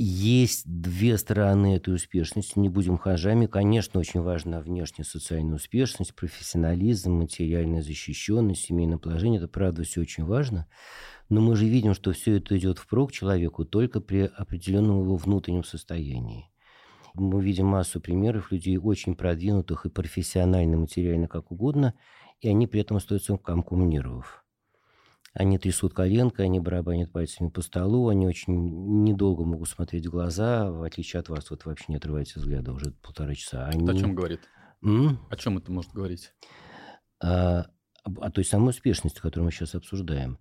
[0.00, 3.46] Есть две стороны этой успешности, не будем хожами.
[3.46, 9.38] Конечно, очень важна внешняя социальная успешность, профессионализм, материальная защищенность, семейное положение.
[9.38, 10.68] Это правда все очень важно.
[11.28, 15.64] Но мы же видим, что все это идет впрок человеку только при определенном его внутреннем
[15.64, 16.48] состоянии.
[17.14, 21.94] Мы видим массу примеров людей очень продвинутых и профессионально, материально, как угодно,
[22.40, 24.44] и они при этом остаются комком нервов.
[25.34, 30.70] Они трясут коленкой, они барабанят пальцами по столу, они очень недолго могут смотреть в глаза,
[30.70, 33.66] в отличие от вас, вот вообще не отрывайте взгляда уже полтора часа.
[33.66, 34.40] Они, о чем говорит?
[34.82, 35.18] М?
[35.30, 36.32] О чем это может говорить?
[37.22, 37.66] А,
[38.04, 40.38] о той самой успешности, которую мы сейчас обсуждаем,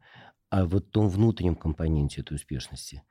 [0.49, 3.03] а вот том внутреннем компоненте этой успешности.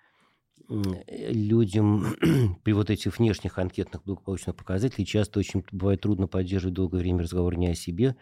[0.68, 2.16] Людям
[2.64, 7.56] при вот этих внешних анкетных благополучных показателей часто очень бывает трудно поддерживать долгое время разговор
[7.56, 8.16] не о себе.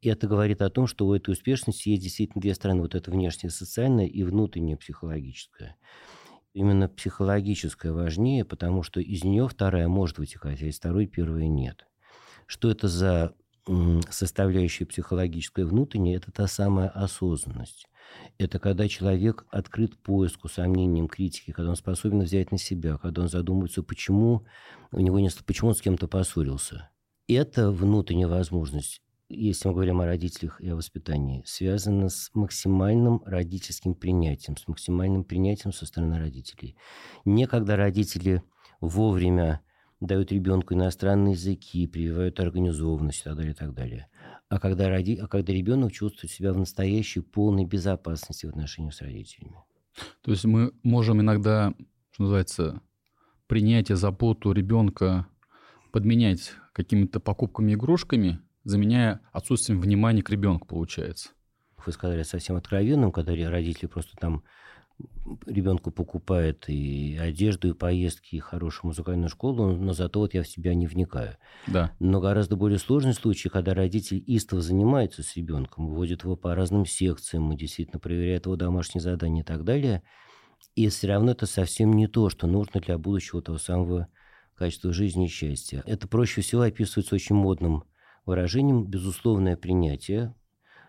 [0.00, 2.82] И это говорит о том, что у этой успешности есть действительно две стороны.
[2.82, 5.76] Вот это внешнее социальное и внутреннее психологическое.
[6.54, 11.86] Именно психологическое важнее, потому что из нее вторая может вытекать, а из второй первая нет.
[12.46, 13.34] Что это за
[14.10, 17.86] составляющая психологическая внутренняя, это та самая осознанность.
[18.38, 23.28] Это когда человек открыт поиску, сомнениям, критике, когда он способен взять на себя, когда он
[23.28, 24.46] задумывается, почему,
[24.92, 26.90] у него не, почему он с кем-то поссорился.
[27.26, 33.94] Это внутренняя возможность, если мы говорим о родителях и о воспитании, связана с максимальным родительским
[33.94, 36.76] принятием, с максимальным принятием со стороны родителей.
[37.26, 38.42] Не когда родители
[38.80, 39.60] вовремя
[40.00, 44.08] дают ребенку иностранные языки, прививают организованность и так далее, и так далее.
[44.48, 45.16] А когда, роди...
[45.16, 49.56] а когда ребенок чувствует себя в настоящей полной безопасности в отношении с родителями.
[50.22, 51.74] То есть мы можем иногда,
[52.12, 52.80] что называется,
[53.46, 55.26] принятие, заботу ребенка
[55.92, 61.30] подменять какими-то покупками игрушками, заменяя отсутствием внимания к ребенку, получается.
[61.84, 64.44] Вы сказали совсем откровенным, когда родители просто там
[65.46, 70.48] ребенку покупает и одежду, и поездки, и хорошую музыкальную школу, но зато вот я в
[70.48, 71.36] себя не вникаю.
[71.66, 71.92] Да.
[72.00, 76.86] Но гораздо более сложный случай, когда родитель истово занимается с ребенком, вводит его по разным
[76.86, 80.02] секциям, и действительно проверяет его домашние задания и так далее,
[80.74, 84.08] и все равно это совсем не то, что нужно для будущего того самого
[84.54, 85.82] качества жизни и счастья.
[85.86, 87.84] Это проще всего описывается очень модным
[88.26, 90.34] выражением «безусловное принятие».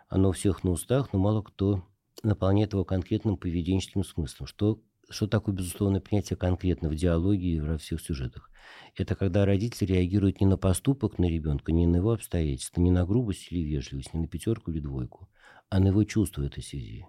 [0.07, 1.84] Оно у всех на устах, но мало кто
[2.24, 4.47] наполняет его конкретным поведенческим смыслом.
[4.47, 8.49] Что, что такое безусловное принятие конкретно в диалоге и во всех сюжетах?
[8.95, 13.05] Это когда родители реагируют не на поступок на ребенка, не на его обстоятельства, не на
[13.05, 15.30] грубость или вежливость, не на пятерку или двойку,
[15.70, 17.05] а на его чувство этой связи.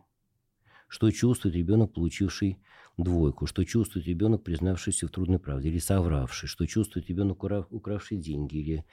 [0.88, 2.58] Что чувствует ребенок, получивший
[2.96, 3.46] двойку?
[3.46, 6.48] Что чувствует ребенок, признавшийся в трудной правде или совравший?
[6.48, 8.84] Что чувствует ребенок, укравший деньги или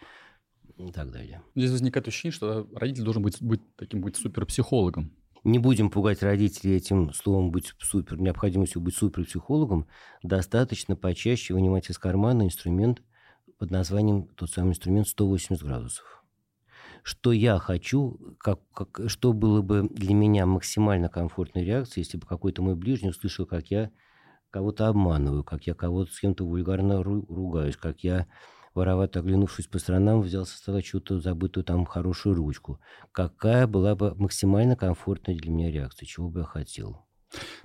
[0.77, 1.41] и так далее.
[1.55, 5.11] Здесь возникает ощущение, что родитель должен быть, быть таким быть суперпсихологом.
[5.47, 9.87] Не будем пугать родителей этим словом быть супер, необходимостью быть суперпсихологом.
[10.21, 13.01] Достаточно почаще вынимать из кармана инструмент
[13.57, 16.21] под названием, тот самый инструмент 180 градусов.
[17.01, 22.27] Что я хочу, как, как, что было бы для меня максимально комфортной реакцией, если бы
[22.27, 23.89] какой-то мой ближний услышал, как я
[24.49, 28.27] кого-то обманываю, как я кого-то с кем-то вульгарно ругаюсь, как я
[28.77, 32.79] воровато оглянувшись по сторонам, взял со стола чью-то забытую там хорошую ручку.
[33.11, 37.07] Какая была бы максимально комфортная для меня реакция, чего бы я хотел?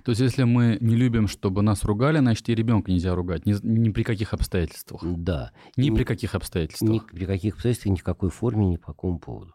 [0.03, 3.45] То есть, если мы не любим, чтобы нас ругали, значит, и ребенка нельзя ругать.
[3.45, 5.01] Ни, ни при каких обстоятельствах.
[5.05, 5.51] Да.
[5.77, 6.91] Ни, ни при каких обстоятельствах.
[6.91, 9.53] Ни при каких обстоятельствах, ни в какой форме, ни по какому поводу.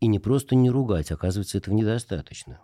[0.00, 2.60] И не просто не ругать, оказывается, этого недостаточно.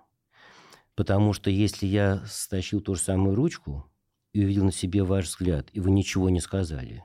[0.94, 3.92] Потому что если я стащил ту же самую ручку
[4.32, 7.04] и увидел на себе ваш взгляд, и вы ничего не сказали,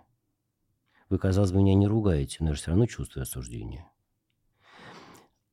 [1.13, 3.87] вы, казалось бы, меня не ругаете, но я же все равно чувствую осуждение.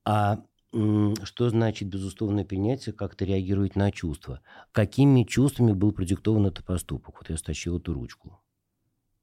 [0.06, 0.42] А
[0.72, 4.40] что значит безусловное принятие, как-то реагирует на чувства?
[4.72, 7.16] Какими чувствами был продиктован этот поступок?
[7.18, 8.40] Вот я стащил эту ручку.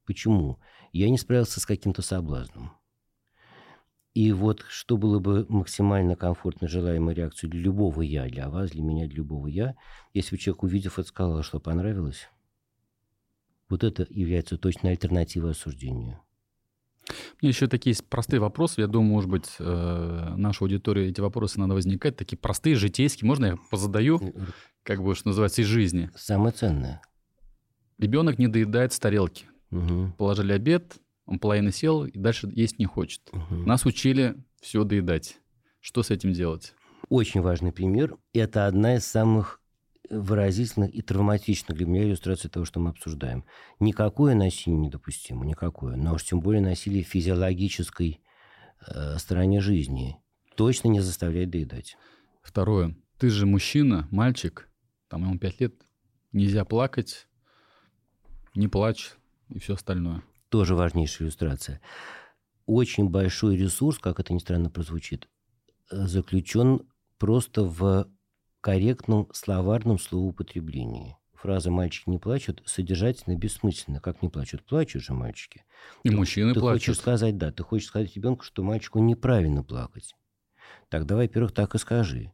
[0.06, 0.60] Почему?
[0.92, 2.70] Я не справился с каким-то соблазном.
[4.14, 8.82] И вот что было бы максимально комфортно желаемой реакцией для любого «я», для вас, для
[8.82, 9.74] меня, для любого «я»,
[10.14, 12.28] если бы человек, увидев это, сказал, что понравилось,
[13.68, 16.20] вот это является точной альтернативой осуждению.
[17.40, 18.80] Меня еще такие простые вопросы.
[18.80, 22.16] Я думаю, может быть, э, наша аудитория эти вопросы надо возникать.
[22.16, 23.26] Такие простые, житейские.
[23.26, 24.20] Можно я позадаю,
[24.82, 26.10] как бы, что называется, из жизни?
[26.16, 27.02] Самое ценное.
[27.98, 29.46] Ребенок не доедает с тарелки.
[29.70, 30.14] Угу.
[30.16, 30.96] Положили обед,
[31.26, 33.22] он половину сел и дальше есть не хочет.
[33.32, 33.54] Угу.
[33.66, 35.38] Нас учили все доедать.
[35.80, 36.74] Что с этим делать?
[37.08, 38.16] Очень важный пример.
[38.32, 39.60] Это одна из самых
[40.10, 43.44] выразительных и травматичных для меня иллюстрация того, что мы обсуждаем.
[43.80, 45.96] Никакое насилие недопустимо, никакое.
[45.96, 48.20] Но уж тем более насилие в физиологической
[48.86, 50.16] э, стороне жизни
[50.56, 51.96] точно не заставляет доедать.
[52.42, 52.96] Второе.
[53.18, 54.68] Ты же мужчина, мальчик,
[55.08, 55.74] там ему пять лет,
[56.32, 57.26] нельзя плакать,
[58.54, 59.12] не плачь
[59.48, 60.22] и все остальное.
[60.48, 61.80] Тоже важнейшая иллюстрация.
[62.66, 65.28] Очень большой ресурс, как это ни странно прозвучит,
[65.90, 66.88] э, заключен
[67.18, 68.08] просто в
[68.68, 71.16] корректном словарном словоупотреблении.
[71.32, 73.98] Фраза «мальчики не плачут» содержательно бессмысленно.
[73.98, 74.62] Как не плачут?
[74.66, 75.64] Плачут же мальчики.
[76.02, 76.82] И ты, мужчины ты плачут.
[76.82, 80.14] Ты хочешь сказать, да, ты хочешь сказать ребенку, что мальчику неправильно плакать.
[80.90, 82.30] Так давай, во-первых, так и скажи.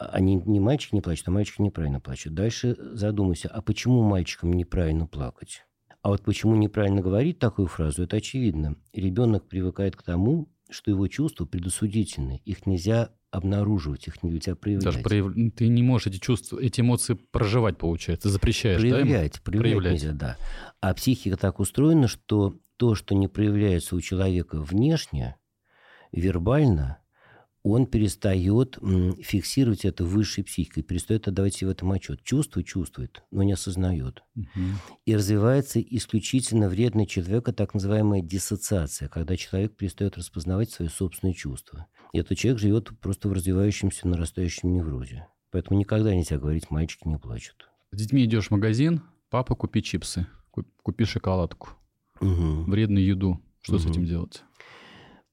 [0.00, 2.34] Они не мальчики не плачут, а мальчики неправильно плачут.
[2.34, 5.66] Дальше задумайся, а почему мальчикам неправильно плакать?
[6.02, 8.74] А вот почему неправильно говорить такую фразу, это очевидно.
[8.92, 12.42] Ребенок привыкает к тому, что его чувства предосудительны.
[12.44, 14.84] Их нельзя обнаруживать, их нельзя проявлять.
[14.84, 15.32] Даже прояв...
[15.54, 19.40] ты не можешь эти чувства, эти эмоции проживать, получается, запрещаешь, проявлять, да?
[19.44, 20.36] Проявлять, проявлять нельзя, да.
[20.80, 25.36] А психика так устроена, что то, что не проявляется у человека внешне,
[26.12, 26.98] вербально,
[27.62, 28.78] он перестает
[29.20, 32.22] фиксировать это высшей психикой, перестает отдавать себе в этом отчет.
[32.22, 34.22] Чувствует, чувствует, но не осознает.
[34.36, 34.46] Угу.
[35.04, 41.86] И развивается исключительно вредный человека так называемая диссоциация, когда человек перестает распознавать свои собственные чувства.
[42.12, 45.26] И этот человек живет просто в развивающемся нарастающем неврозе.
[45.50, 47.68] Поэтому никогда нельзя говорить, мальчики не плачут.
[47.90, 50.26] С детьми идешь в магазин, папа, купи чипсы,
[50.82, 51.70] купи шоколадку,
[52.20, 52.64] угу.
[52.70, 53.42] вредную еду.
[53.60, 53.82] Что угу.
[53.82, 54.42] с этим делать?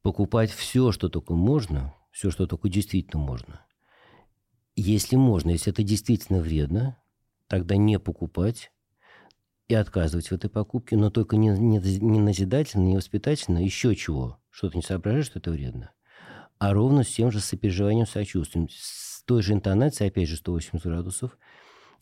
[0.02, 3.66] Покупать все, что только можно, все, что только действительно можно.
[4.76, 6.98] Если можно, если это действительно вредно,
[7.48, 8.72] тогда не покупать
[9.68, 14.38] и отказывать в этой покупке, но только не, не, не назидательно, не воспитательно, еще чего,
[14.50, 15.92] что ты не соображаешь, что это вредно,
[16.60, 21.38] а ровно с тем же сопереживанием, сочувствием, с той же интонацией, опять же, 180 градусов,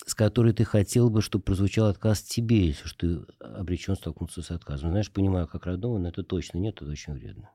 [0.06, 4.52] с которой ты хотел бы, чтобы прозвучал отказ тебе, если что ты обречен столкнуться с
[4.52, 4.92] отказом.
[4.92, 7.52] Знаешь, понимаю, как родного, но это точно нет, это очень вредно.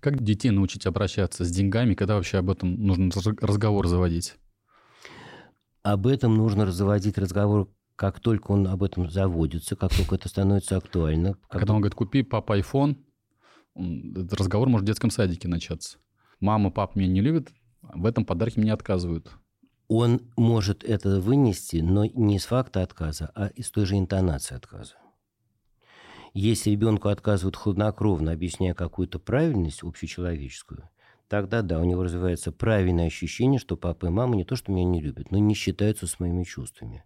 [0.00, 4.36] Как детей научить обращаться с деньгами, когда вообще об этом нужно разговор заводить?
[5.82, 10.76] Об этом нужно заводить разговор, как только он об этом заводится, как только это становится
[10.76, 11.34] актуально.
[11.34, 12.96] Как когда он говорит, купи папа iPhone,
[13.78, 15.98] этот разговор может в детском садике начаться.
[16.40, 17.48] Мама, папа меня не любят,
[17.82, 19.30] в этом подарке мне отказывают.
[19.88, 24.96] Он может это вынести, но не из факта отказа, а из той же интонации отказа.
[26.34, 30.88] Если ребенку отказывают хладнокровно, объясняя какую-то правильность общечеловеческую,
[31.26, 34.84] тогда да, у него развивается правильное ощущение, что папа и мама не то, что меня
[34.84, 37.04] не любят, но не считаются с моими чувствами.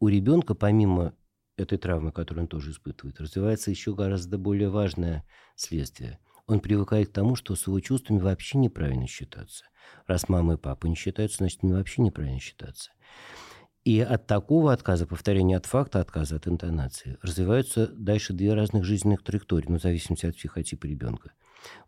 [0.00, 1.14] У ребенка, помимо
[1.56, 6.18] этой травмы, которую он тоже испытывает, развивается еще гораздо более важное следствие.
[6.46, 9.64] Он привыкает к тому, что с его чувствами вообще неправильно считаться.
[10.06, 12.92] Раз мама и папа не считаются, значит, мне вообще неправильно считаться.
[13.84, 19.22] И от такого отказа, повторения от факта отказа, от интонации, развиваются дальше две разных жизненных
[19.22, 21.32] траектории, ну, в зависимости от психотипа ребенка.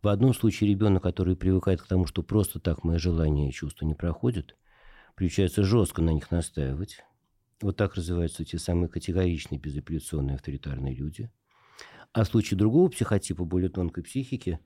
[0.03, 3.85] В одном случае ребенок, который привыкает к тому, что просто так мои желания и чувства
[3.85, 4.57] не проходят,
[5.16, 7.05] приучается жестко на них настаивать.
[7.61, 11.31] Вот так развиваются те самые категоричные, безапелляционные, авторитарные люди.
[12.13, 14.61] А в случае другого психотипа, более тонкой психики,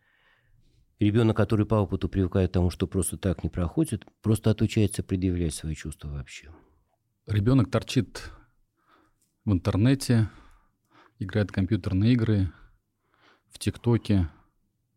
[0.98, 5.54] ребенок, который по опыту привыкает к тому, что просто так не проходит, просто отучается предъявлять
[5.54, 6.50] свои чувства вообще.
[7.26, 8.30] Ребенок торчит
[9.44, 10.28] в интернете,
[11.18, 12.52] играет в компьютерные игры,
[13.50, 14.28] в ТикТоке.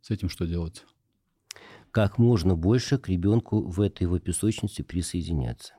[0.02, 0.86] С этим что делать?
[1.91, 5.74] Как можно больше к ребенку в этой его песочнице присоединяться.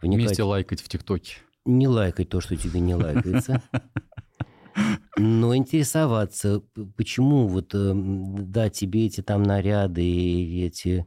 [0.00, 0.26] Вникать...
[0.26, 1.36] Вместе лайкать в ТикТоке.
[1.64, 3.62] Не лайкать то, что тебе не лайкается.
[5.16, 6.62] Но интересоваться,
[6.96, 11.06] почему вот, эм, да, тебе эти там наряды и эти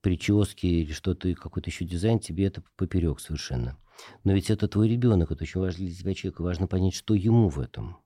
[0.00, 3.78] прически или что-то, какой-то еще дизайн, тебе это поперек совершенно.
[4.24, 6.42] Но ведь это твой ребенок, это очень важно для тебя человека.
[6.42, 7.98] Важно понять, что ему в этом.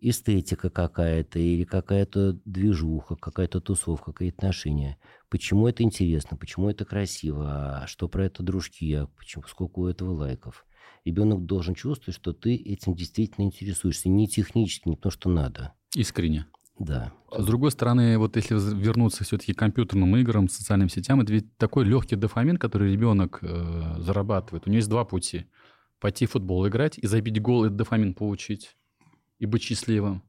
[0.00, 4.98] Эстетика какая-то или какая-то движуха, какая-то тусовка, какие-то отношения.
[5.28, 9.86] Почему это интересно, почему это красиво, а что про это дружки, а почему, сколько у
[9.86, 10.66] этого лайков.
[11.04, 14.08] Ребенок должен чувствовать, что ты этим действительно интересуешься.
[14.08, 15.72] Не технически, не то, что надо.
[15.94, 16.46] Искренне.
[16.78, 17.12] Да.
[17.30, 21.56] А с другой стороны, вот если вернуться все-таки к компьютерным играм, социальным сетям, это ведь
[21.56, 24.66] такой легкий дофамин, который ребенок э, зарабатывает.
[24.66, 25.46] У него есть два пути.
[26.00, 28.76] Пойти в футбол играть и забить гол, и дофамин получить,
[29.38, 30.22] и быть счастливым.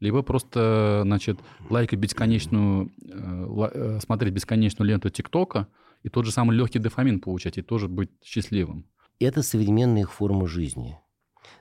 [0.00, 1.38] Либо просто, значит,
[1.68, 5.68] лайкать бесконечную, э, э, смотреть бесконечную ленту ТикТока,
[6.02, 8.86] и тот же самый легкий дофамин получать, и тоже быть счастливым.
[9.18, 10.98] Это современная их форма жизни.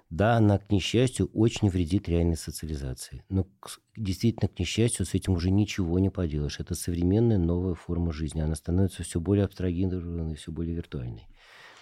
[0.10, 3.24] Да, она, к несчастью, очень вредит реальной социализации.
[3.30, 3.48] Но
[3.96, 6.60] действительно, к несчастью, с этим уже ничего не поделаешь.
[6.60, 8.40] Это современная новая форма жизни.
[8.40, 11.28] Она становится все более абстрагированной, все более виртуальной.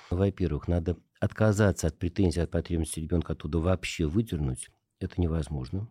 [0.10, 4.70] Во-первых, надо отказаться от претензий, от потребности ребенка оттуда вообще выдернуть.
[5.00, 5.90] Это невозможно.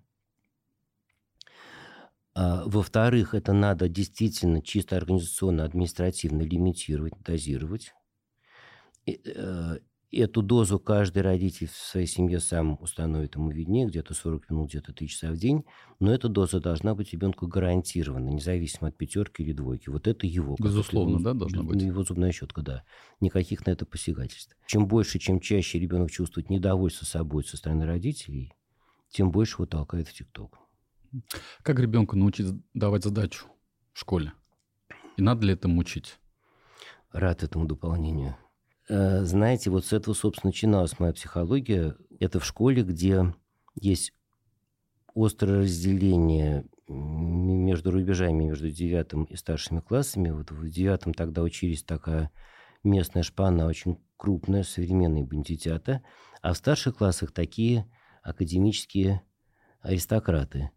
[2.35, 7.95] А, во-вторых, это надо действительно чисто организационно, административно лимитировать, дозировать.
[9.07, 9.79] Э,
[10.13, 14.93] Эту дозу каждый родитель в своей семье сам установит ему виднее, где-то 40 минут, где-то
[14.93, 15.65] 3 часа в день.
[15.99, 19.91] Но эта доза должна быть ребенку гарантирована, независимо от пятерки или двойки.
[19.91, 20.57] Вот это его.
[20.59, 21.83] Безусловно, да, должна быть?
[21.83, 22.85] Его зубная щетка, да.
[23.21, 24.57] Никаких на это посягательств.
[24.67, 28.55] Чем больше, чем чаще ребенок чувствует недовольство собой со стороны родителей,
[29.17, 30.59] тем больше его толкает в ТикТок.
[31.63, 33.47] Как ребенку научить давать задачу
[33.93, 34.33] в школе?
[35.17, 36.19] И надо ли это мучить?
[37.13, 38.37] Рад этому дополнению
[38.89, 41.97] Э, знаете, вот с этого, собственно, начиналась моя психология.
[42.21, 43.35] Это в школе, где
[43.75, 44.13] есть
[45.15, 50.31] острое разделение между рубежами, между девятым и старшими классами.
[50.31, 52.31] Вот в девятом тогда учились такая
[52.85, 56.03] местная шпана, очень крупная, современные бандитята,
[56.43, 57.91] а в старших классах такие
[58.27, 59.23] академические
[59.81, 60.71] аристократы.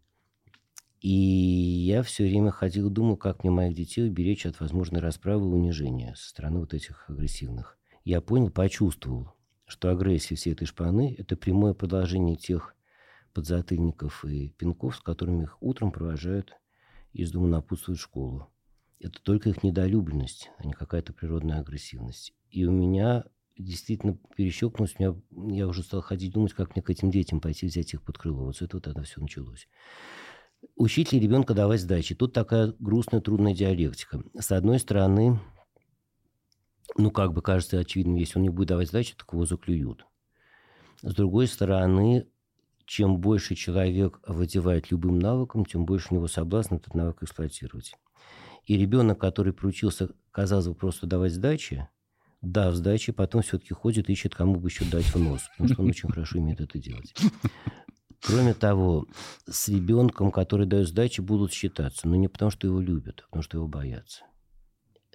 [1.00, 5.52] И я все время ходил думал, как мне моих детей уберечь от возможной расправы и
[5.52, 7.78] унижения со стороны вот этих агрессивных.
[8.04, 9.34] Я понял, почувствовал,
[9.66, 12.74] что агрессия всей этой шпаны– это прямое продолжение тех
[13.32, 16.54] подзатыльников и пинков, с которыми их утром провожают
[17.12, 18.48] из дома напутствуют школу.
[19.00, 22.34] Это только их недолюбленность, а не какая-то природная агрессивность.
[22.50, 23.24] И у меня
[23.62, 25.14] действительно перещелкнулось, меня,
[25.54, 28.44] я уже стал ходить думать, как мне к этим детям пойти взять их под крыло.
[28.44, 29.68] Вот с этого тогда все началось.
[30.76, 32.14] Учить ли ребенка давать сдачи?
[32.14, 34.22] Тут такая грустная, трудная диалектика.
[34.38, 35.40] С одной стороны,
[36.96, 40.04] ну, как бы кажется очевидным, если он не будет давать сдачи, так его заклюют.
[41.02, 42.28] С другой стороны,
[42.84, 47.94] чем больше человек овладевает любым навыком, тем больше у него соблазн этот навык эксплуатировать.
[48.64, 51.88] И ребенок, который приучился, казалось бы, просто давать сдачи,
[52.42, 55.88] дав сдачи, потом все-таки ходит ищет, кому бы еще дать в нос, потому что он
[55.90, 57.14] очень хорошо умеет это делать.
[58.22, 59.06] Кроме того,
[59.48, 63.42] с ребенком, который дает сдачи, будут считаться, но не потому, что его любят, а потому,
[63.42, 64.24] что его боятся.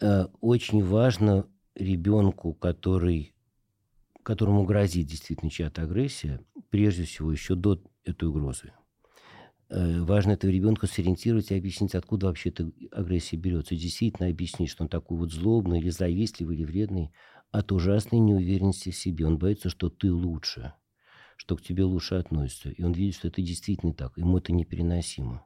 [0.01, 3.35] Э, очень важно ребенку, который,
[4.23, 8.73] которому грозит действительно чья-то агрессия, прежде всего еще до этой угрозы,
[9.69, 13.75] важно этого ребенка сориентировать и объяснить, откуда вообще эта агрессия берется.
[13.75, 17.11] Действительно объяснить, что он такой вот злобный или завистливый или вредный
[17.51, 19.25] от ужасной неуверенности в себе.
[19.25, 20.73] Он боится, что ты лучше,
[21.37, 22.69] что к тебе лучше относятся.
[22.69, 24.17] И он видит, что это действительно так.
[24.17, 25.45] Ему это непереносимо.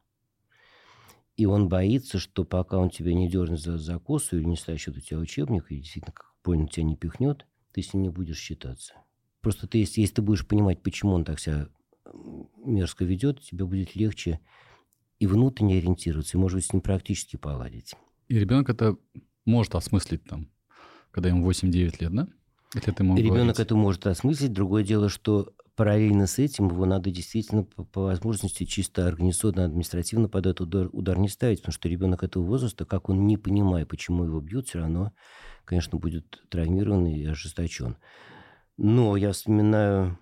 [1.37, 4.97] И он боится, что пока он тебя не дернет за, за косу или не стащит
[4.97, 8.39] у тебя учебник, и действительно, как понял, тебя не пихнет, ты с ним не будешь
[8.39, 8.95] считаться.
[9.39, 11.69] Просто ты, если, если ты будешь понимать, почему он так себя
[12.57, 14.39] мерзко ведет, тебе будет легче
[15.19, 17.95] и внутренне ориентироваться, и, может быть, с ним практически поладить.
[18.27, 18.95] И ребенок это
[19.45, 20.49] может осмыслить там,
[21.11, 22.27] когда ему 8-9 лет, да?
[22.75, 23.59] Если ты Ребенок говорить.
[23.59, 24.53] это может осмыслить.
[24.53, 30.29] Другое дело, что параллельно с этим его надо действительно по, по возможности чисто организационно, административно
[30.29, 33.85] под этот удар, удар не ставить, потому что ребенок этого возраста, как он не понимая,
[33.85, 35.13] почему его бьют, все равно,
[35.65, 37.97] конечно, будет травмирован и ожесточен.
[38.77, 40.19] Но я вспоминаю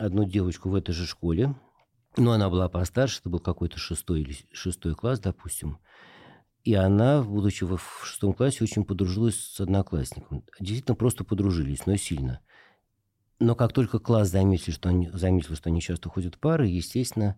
[0.00, 1.54] одну девочку в этой же школе,
[2.16, 5.78] но она была постарше, это был какой-то шестой или шестой класс, допустим,
[6.64, 10.44] и она, будучи в шестом классе, очень подружилась с одноклассником.
[10.58, 12.40] Действительно, просто подружились, но сильно–
[13.40, 17.36] но как только класс заметил, что они, заметил, что они часто ходят пары, естественно,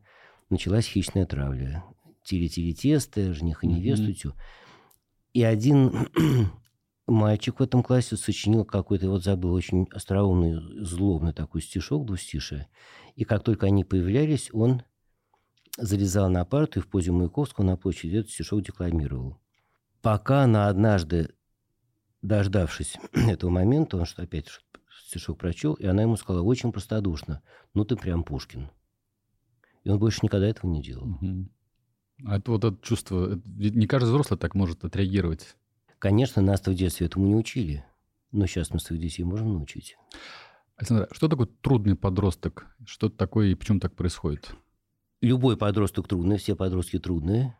[0.51, 1.85] началась хищная травля.
[2.25, 4.31] Тили-тили-тесты, жених и невесту.
[4.31, 4.35] Mm-hmm.
[5.35, 6.09] И один
[7.07, 12.69] мальчик в этом классе сочинил какой-то, вот забыл, очень остроумный, злобный такой стишок, двустишие.
[13.17, 14.83] И как только они появлялись, он
[15.77, 19.39] залезал на парту и в позе Маяковского на площади этот стишок декламировал.
[20.01, 21.35] Пока она однажды,
[22.23, 24.49] дождавшись этого момента, он что опять
[25.07, 27.43] стишок прочел, и она ему сказала очень простодушно,
[27.75, 28.71] ну ты прям Пушкин.
[29.85, 31.07] И он больше никогда этого не делал.
[31.07, 31.49] Угу.
[32.27, 35.57] А это вот это чувство, не каждый взрослый так может отреагировать.
[36.03, 37.85] Конечно, нас в детстве этому не учили,
[38.33, 39.97] но сейчас мы своих детей можем научить.
[40.75, 42.67] Александр, а что такое трудный подросток?
[42.85, 44.53] Что это такое и почему так происходит?
[45.21, 47.57] Любой подросток трудный, все подростки трудные.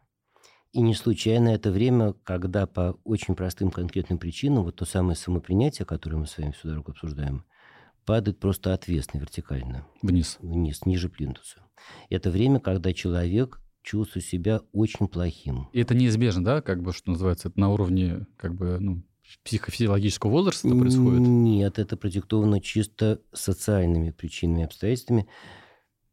[0.73, 5.87] И не случайно это время, когда по очень простым конкретным причинам вот то самое самопринятие,
[5.87, 7.45] которое мы с вами всю дорогу обсуждаем,
[8.07, 9.87] падает просто отвесно, вертикально.
[10.03, 10.39] Вниз.
[10.41, 11.63] Вниз, ниже плинтуса.
[12.11, 15.69] Это время, когда человек чувствует себя очень плохим.
[15.73, 19.03] И это неизбежно, да, как бы, что называется, это на уровне, как бы, ну,
[19.45, 21.21] психофизиологического возраста происходит?
[21.21, 25.27] Нет, это продиктовано чисто социальными причинами, обстоятельствами.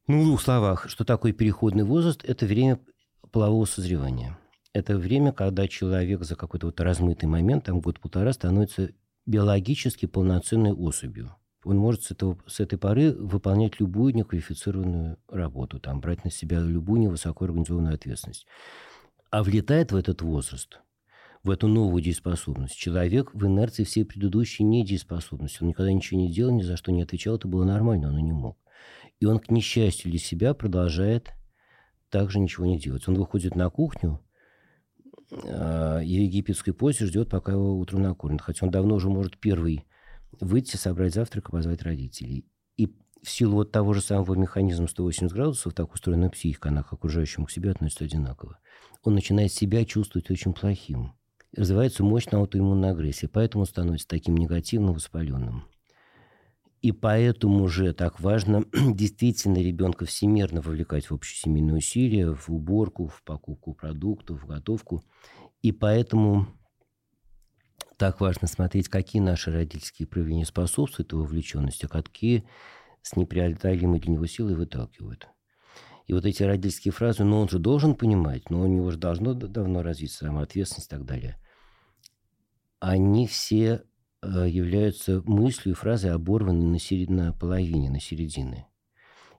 [0.07, 2.23] Ну, в двух словах, что такое переходный возраст?
[2.23, 2.79] Это время
[3.31, 4.37] полового созревания
[4.73, 8.91] это время, когда человек за какой-то вот размытый момент, там год-полтора, становится
[9.25, 11.35] биологически полноценной особью.
[11.65, 16.61] Он может с, этого, с этой поры выполнять любую неквалифицированную работу, там, брать на себя
[16.61, 18.47] любую невысокоорганизованную ответственность.
[19.29, 20.79] А влетает в этот возраст,
[21.43, 25.61] в эту новую дееспособность, человек в инерции всей предыдущей недееспособности.
[25.61, 28.21] Он никогда ничего не делал, ни за что не отвечал, это было нормально, он и
[28.21, 28.57] не мог.
[29.19, 31.33] И он, к несчастью для себя, продолжает
[32.09, 33.07] также ничего не делать.
[33.07, 34.21] Он выходит на кухню,
[35.31, 38.41] а, и в египетской позе ждет, пока его утром накормят.
[38.41, 39.85] Хотя он давно уже может первый
[40.39, 42.45] выйти, собрать завтрак и позвать родителей.
[42.77, 42.87] И
[43.21, 47.45] в силу вот того же самого механизма 180 градусов, так устроена психика, она к окружающему
[47.45, 48.59] к себе относится одинаково.
[49.03, 51.13] Он начинает себя чувствовать очень плохим.
[51.55, 55.65] развивается мощная аутоиммунная агрессия, поэтому становится таким негативным, воспаленным.
[56.81, 63.21] И поэтому же так важно действительно ребенка всемирно вовлекать в общесемейные усилия, в уборку, в
[63.23, 65.03] покупку продуктов, в готовку.
[65.61, 66.47] И поэтому
[67.99, 72.45] так важно смотреть, какие наши родительские проявления способствуют его вовлеченности, а какие
[73.01, 75.27] с непреодолимой для него силой выталкивают.
[76.07, 79.33] И вот эти родительские фразы, ну он же должен понимать, но у него же должно
[79.33, 81.35] давно развиться самоответственность и так далее.
[82.79, 83.83] Они все
[84.21, 87.09] э, являются мыслью и фразой, оборванной на, серед...
[87.09, 88.69] на половине, на середине.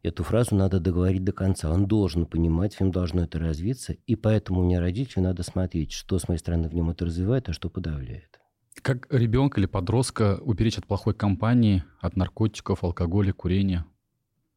[0.03, 1.73] Эту фразу надо договорить до конца.
[1.73, 5.93] Он должен понимать, в нем должно это развиться, и поэтому у меня родителю надо смотреть,
[5.93, 8.40] что с моей стороны в нем это развивает, а что подавляет.
[8.83, 13.85] Как ребенка или подростка уберечь от плохой компании, от наркотиков, алкоголя, курения?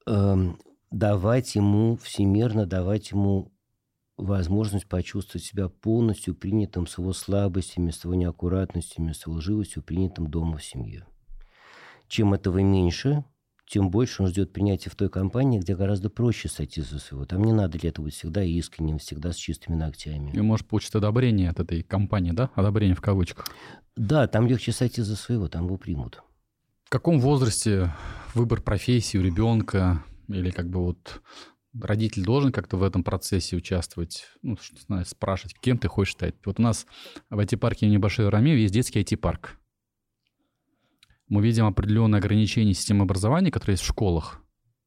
[0.06, 0.60] Эм,
[0.92, 3.52] давать ему, всемирно давать ему
[4.18, 10.28] возможность почувствовать себя полностью принятым с его слабостями, с его неаккуратностями, с его лживостью, принятым
[10.28, 11.06] дома в семье.
[12.08, 13.26] Чем этого меньше,
[13.74, 17.26] тем больше он ждет принятия в той компании, где гораздо проще сойти за своего.
[17.26, 20.30] Там не надо для этого быть всегда искренним, всегда с чистыми ногтями.
[20.32, 22.52] И может получить одобрение от этой компании, да?
[22.54, 23.48] Одобрение в кавычках.
[23.96, 26.22] Да, там легче сойти за своего, там его примут.
[26.84, 27.92] В каком возрасте
[28.36, 31.24] выбор профессии у ребенка или как бы вот
[31.74, 36.36] родитель должен как-то в этом процессе участвовать, ну, что, спрашивать, кем ты хочешь стать.
[36.46, 36.86] Вот у нас
[37.32, 39.58] в IT-парке небольшой Рамеев есть детский IT-парк
[41.28, 44.42] мы видим определенные ограничения системы образования, которые есть в школах.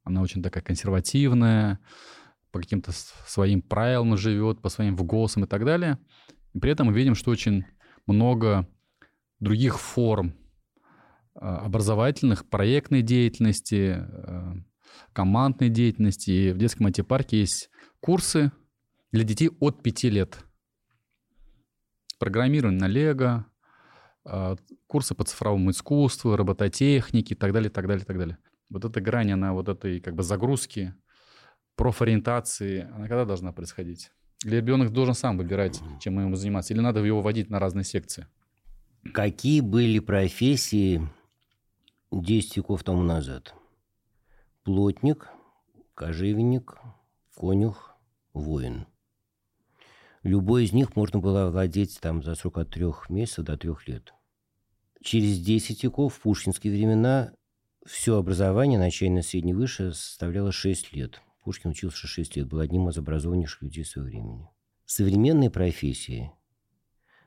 [0.04, 1.80] Она очень такая консервативная,
[2.52, 2.92] по каким-то
[3.26, 5.98] своим правилам живет, по своим вгосам и так далее.
[6.54, 7.64] И при этом мы видим, что очень
[8.06, 8.68] много
[9.40, 10.34] других форм
[11.34, 14.54] а, образовательных, проектной деятельности, а,
[15.12, 16.30] командной деятельности.
[16.30, 17.68] И в детском IT-парке есть
[18.00, 18.52] курсы
[19.12, 20.38] для детей от 5 лет.
[22.18, 23.46] Программирование на Лего,
[24.86, 28.39] курсы по цифровому искусству, робототехнике и так далее, так далее, так далее.
[28.70, 30.94] Вот эта грань, она вот этой как бы загрузки,
[31.77, 34.11] профориентации, она когда должна происходить?
[34.44, 36.74] Или ребенок должен сам выбирать, чем ему заниматься?
[36.74, 38.27] Или надо его вводить на разные секции?
[39.15, 41.09] Какие были профессии
[42.11, 43.55] 10 веков тому назад?
[44.65, 45.28] Плотник,
[45.94, 46.77] кожевенник,
[47.35, 47.97] конюх,
[48.32, 48.86] воин–
[50.27, 54.12] Любой из них можно было владеть там за срок от трех месяцев до трех лет.
[55.06, 57.32] Через 10 веков, в пушкинские времена,
[57.84, 61.22] все образование, начальное, среднее, высшее, составляло 6 лет.
[61.44, 64.48] Пушкин учился 6 лет, был одним из образованнейших людей своего времени.
[64.84, 66.32] Современные профессии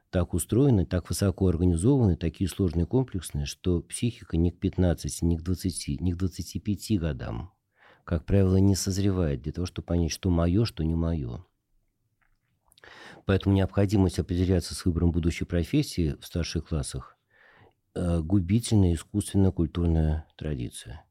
[0.09, 5.41] так устроены, так высоко организованы, такие сложные, комплексные, что психика ни к 15, ни к
[5.41, 7.53] 20, ни к 25 годам,
[8.03, 11.45] как правило, не созревает для того, чтобы понять, что мое, что не мое.
[13.25, 17.15] Поэтому необходимость определяться с выбором будущей профессии в старших классах
[17.95, 21.05] губительная искусственная культурная традиция.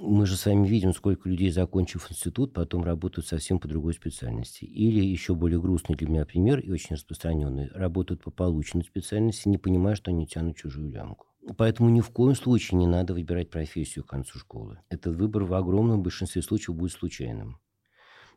[0.00, 4.64] Мы же с вами видим, сколько людей, закончив институт, потом работают совсем по другой специальности.
[4.64, 7.68] Или еще более грустный для меня пример и очень распространенный.
[7.74, 11.26] Работают по полученной специальности, не понимая, что они тянут чужую лямку.
[11.58, 14.80] Поэтому ни в коем случае не надо выбирать профессию к концу школы.
[14.88, 17.58] Этот выбор в огромном большинстве случаев будет случайным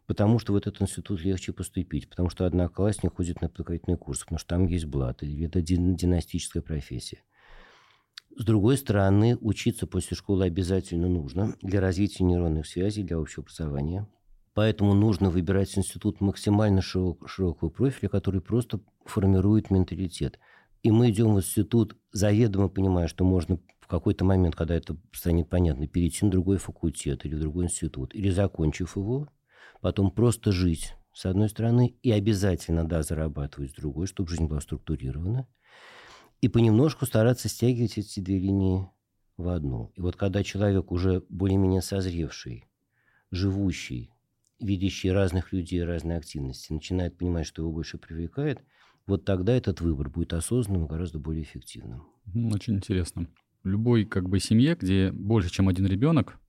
[0.08, 4.40] потому что в этот институт легче поступить, потому что одноклассник ходит на подготовительный курс, потому
[4.40, 7.24] что там есть блат, или это династическая профессия.
[8.38, 14.10] С другой стороны, учиться после школы обязательно нужно для развития нейронных связей, для общего образования.
[14.54, 20.38] Поэтому нужно выбирать институт максимально широк, широкого профиля, который просто формирует менталитет.
[20.84, 25.50] И мы идем в институт, заведомо понимая, что можно в какой-то момент, когда это станет
[25.50, 29.30] понятно, перейти на другой факультет или в другой институт, или закончив его,
[29.80, 34.60] потом просто жить, с одной стороны, и обязательно, да, зарабатывать с другой, чтобы жизнь была
[34.60, 35.48] структурирована,
[36.42, 38.88] и понемножку стараться стягивать эти две линии
[39.38, 39.92] в одну.
[39.96, 42.66] И вот когда человек уже более-менее созревший,
[43.32, 44.12] живущий,
[44.60, 48.62] видящий разных людей, разные активности, начинает понимать, что его больше привлекает,
[49.08, 52.08] вот тогда этот выбор будет осознанным и гораздо более эффективным.
[52.52, 53.28] Очень интересно.
[53.64, 56.40] В любой как бы семье, где больше, чем один ребенок,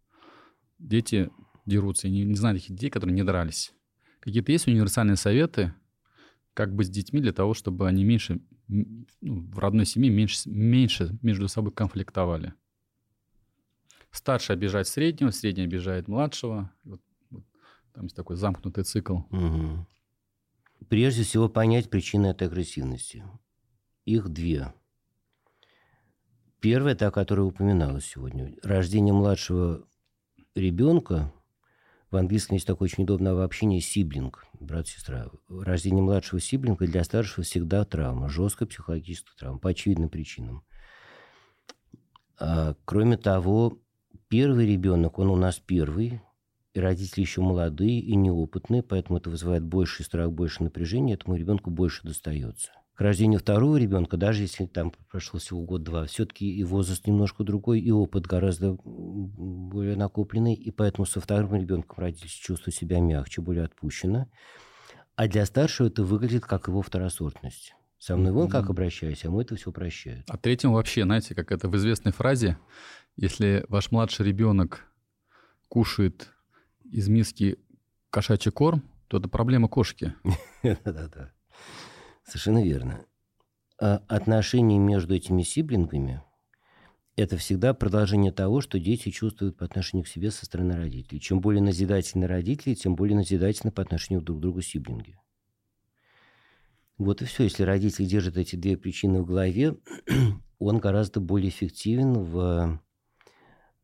[0.79, 1.31] дети
[1.67, 2.09] дерутся.
[2.09, 3.73] Я не, не знаю таких детей, которые не дрались.
[4.21, 5.75] Какие-то есть универсальные советы,
[6.55, 11.19] как быть с детьми для того, чтобы они меньше, ну, в родной семье меньше, меньше
[11.23, 12.55] между собой конфликтовали?
[14.11, 16.73] Старший обижает среднего, средний обижает младшего.
[16.85, 17.45] Вот, вот,
[17.93, 19.19] там есть такой замкнутый цикл.
[19.31, 19.87] Угу.
[20.89, 23.25] Прежде всего понять причины этой агрессивности.
[24.05, 24.73] Их две.
[26.61, 28.57] Первая, та, которая упоминалась сегодня.
[28.63, 29.87] Рождение младшего
[30.55, 31.33] ребенка
[32.11, 35.29] В английском есть такое очень удобное обобщение сиблинг, брат-сестра.
[35.49, 40.65] Рождение младшего сиблинга для старшего всегда травма, жесткая психологическая травма, по очевидным причинам.
[42.39, 43.81] А, кроме того,
[44.29, 46.21] первый ребенок, он у нас первый,
[46.75, 51.71] и родители еще молодые и неопытные, поэтому это вызывает больший страх, больше напряжения, этому ребенку
[51.71, 52.71] больше достается.
[52.97, 57.81] К рождению второго ребенка, даже если там прошло всего год-два, все-таки и возраст немножко другой,
[57.81, 63.65] и опыт гораздо более накопленный, и поэтому со вторым ребенком родители чувствуют себя мягче, более
[63.65, 64.31] отпущенно.
[65.15, 67.75] А для старшего это выглядит как его второсортность.
[67.99, 70.25] Со мной вон как обращаюсь, а мы это все прощают.
[70.29, 72.57] А третьим вообще, знаете, как это в известной фразе,
[73.17, 74.91] если ваш младший ребенок
[75.69, 76.31] кушает
[76.83, 77.59] из миски
[78.09, 80.15] кошачий корм, то это проблема кошки.
[80.63, 81.36] Да-да-да.
[82.27, 83.07] Совершенно верно.
[83.81, 86.23] А отношения между этими сиблингами–
[87.17, 91.21] это всегда продолжение того, что дети чувствуют по отношению к себе со стороны родителей.
[91.21, 95.19] Чем более назидательны родители, тем более назидательны по отношению друг к другу сиблинги.
[96.99, 97.45] Вот и все.
[97.45, 99.77] Если родитель держит эти две причины в голове,
[100.59, 102.81] он гораздо более эффективен в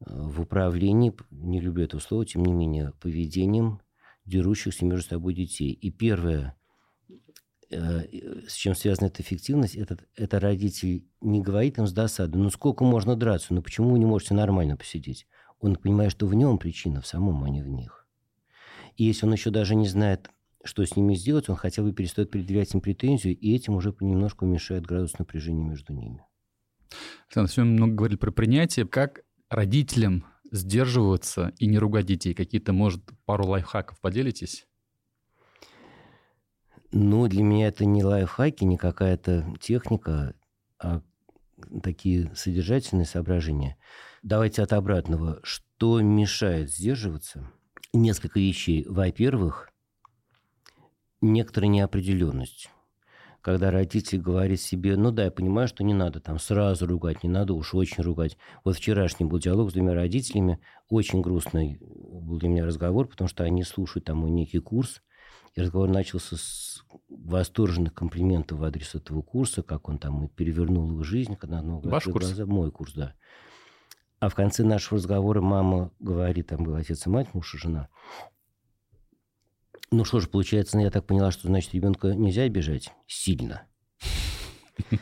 [0.04, 3.80] в управлении, не люблю это слово, тем не менее, поведением
[4.24, 5.72] дерущихся между собой детей.
[5.72, 6.56] И первое,
[7.72, 12.84] с чем связана эта эффективность, это, это родитель не говорит им с досады, ну сколько
[12.84, 15.26] можно драться, ну почему вы не можете нормально посидеть?
[15.58, 18.06] Он понимает, что в нем причина, в самом, а не в них.
[18.96, 20.28] И если он еще даже не знает,
[20.64, 24.44] что с ними сделать, он хотя бы перестает предъявлять им претензию, и этим уже понемножку
[24.44, 26.24] уменьшает градус напряжения между ними.
[27.26, 28.86] Александр, сегодня много говорили про принятие.
[28.86, 32.34] Как родителям сдерживаться и не ругать детей?
[32.34, 34.66] Какие-то, может, пару лайфхаков поделитесь?
[36.92, 40.34] Ну, для меня это не лайфхаки, не какая-то техника,
[40.78, 41.00] а
[41.82, 43.76] такие содержательные соображения.
[44.22, 45.40] Давайте от обратного.
[45.42, 47.50] Что мешает сдерживаться?
[47.94, 48.84] Несколько вещей.
[48.86, 49.70] Во-первых,
[51.20, 52.70] некоторая неопределенность
[53.42, 57.28] когда родитель говорит себе, ну да, я понимаю, что не надо там сразу ругать, не
[57.28, 58.38] надо уж очень ругать.
[58.64, 63.42] Вот вчерашний был диалог с двумя родителями, очень грустный был для меня разговор, потому что
[63.42, 65.02] они слушают там некий курс,
[65.54, 71.04] и разговор начался с восторженных комплиментов в адрес этого курса, как он там перевернул их
[71.04, 71.36] жизнь.
[71.36, 72.26] Когда, ну, Ваш курс?
[72.26, 73.14] Глаза, мой курс, да.
[74.18, 77.88] А в конце нашего разговора мама говорит, там был отец и мать, муж и жена,
[79.92, 83.66] ну что ж, получается, я так поняла, что значит ребенка нельзя обижать сильно.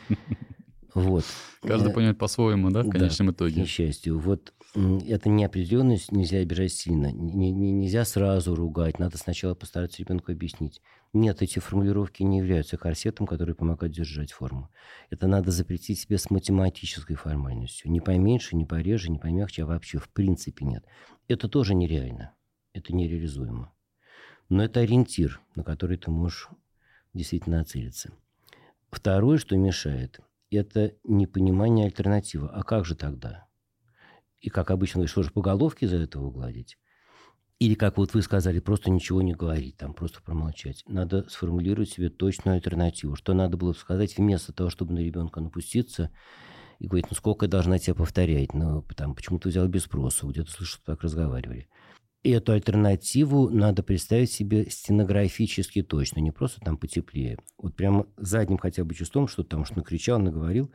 [0.93, 1.23] Вот.
[1.61, 3.53] Каждый э, понимает по-своему, да, в конечном да, итоге?
[3.53, 4.19] к несчастью.
[4.19, 7.11] Вот эта неопределенность нельзя обижать сильно.
[7.11, 10.81] нельзя сразу ругать, надо сначала постараться ребенку объяснить.
[11.11, 14.69] Нет, эти формулировки не являются корсетом, который помогает держать форму.
[15.09, 17.91] Это надо запретить себе с математической формальностью.
[17.91, 20.85] Не поменьше, не пореже, не помягче, а вообще в принципе нет.
[21.27, 22.33] Это тоже нереально.
[22.71, 23.73] Это нереализуемо.
[24.47, 26.47] Но это ориентир, на который ты можешь
[27.13, 28.13] действительно нацелиться.
[28.89, 32.47] Второе, что мешает, это непонимание альтернативы.
[32.47, 33.50] А как же тогда?
[34.41, 36.77] И как обычно, что же по головке за этого гладить?
[37.59, 40.83] Или, как вот вы сказали, просто ничего не говорить, там просто промолчать.
[40.87, 43.15] Надо сформулировать себе точную альтернативу.
[43.15, 46.09] Что надо было сказать вместо того, чтобы на ребенка напуститься
[46.79, 48.55] и говорить, ну сколько я должна тебя повторять?
[48.55, 50.25] Ну, там, почему ты взял без спроса?
[50.25, 51.69] Где-то слышу, что так разговаривали.
[52.23, 57.37] И эту альтернативу надо представить себе стенографически точно, не просто там потеплее.
[57.59, 60.71] Вот прямо задним хотя бы чувством, что там что накричал, наговорил,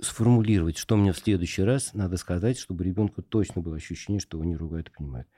[0.00, 4.44] сформулировать, что мне в следующий раз надо сказать, чтобы ребенку точно было ощущение, что его
[4.44, 5.28] не ругают и понимают.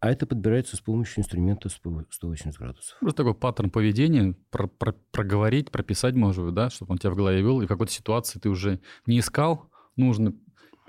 [0.00, 2.96] А это подбирается с помощью инструмента 180 градусов.
[3.00, 7.16] Просто такой паттерн поведения, про про проговорить, прописать, может быть, да, чтобы он тебя в
[7.16, 10.34] голове вел, и в какой-то ситуации ты уже не искал, нужно,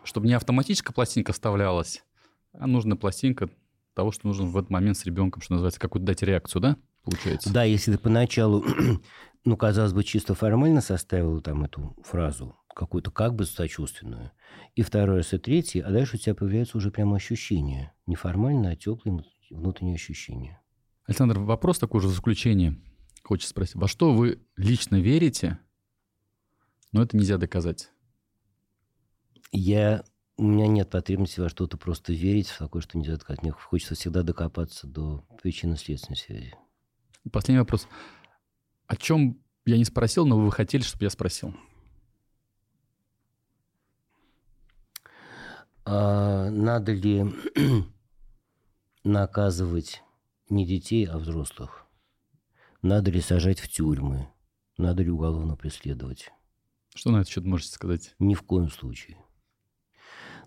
[0.04, 2.06] чтобы не автоматическая пластинка вставлялась,
[2.54, 3.50] а нужна пластинка
[3.94, 7.52] того, что нужно в этот момент с ребенком, что называется, какую-то дать реакцию, да, получается?
[7.52, 8.64] Да, если ты поначалу,
[9.46, 14.32] ну, казалось бы, чисто формально составил там эту фразу, какую-то как бы сочувственную,
[14.76, 17.94] и второй раз, и третий, а дальше у тебя появляется уже прямо ощущение.
[18.06, 20.62] Не формально, а теплые внутренние ощущения.
[21.06, 22.80] Александр, вопрос такой же в заключение.
[23.24, 25.60] Хочется спросить, во что вы лично верите,
[26.92, 27.90] но это нельзя доказать?
[29.52, 30.04] Я
[30.38, 33.44] у меня нет потребности во что-то просто верить в такое, что нельзя доказать.
[33.44, 36.56] Мне хочется всегда докопаться до причинно-следственной связи.
[37.24, 37.88] И последний вопрос.
[38.88, 41.54] О чем я не спросил, но вы хотели, чтобы я спросил?
[45.94, 47.26] А, надо ли
[49.04, 50.02] наказывать
[50.48, 51.86] не детей, а взрослых?
[52.82, 54.30] Надо ли сажать в тюрьмы?
[54.78, 56.32] Надо ли уголовно преследовать?
[56.96, 58.16] Что на это счет можете сказать?
[58.20, 59.18] Ни в коем случае.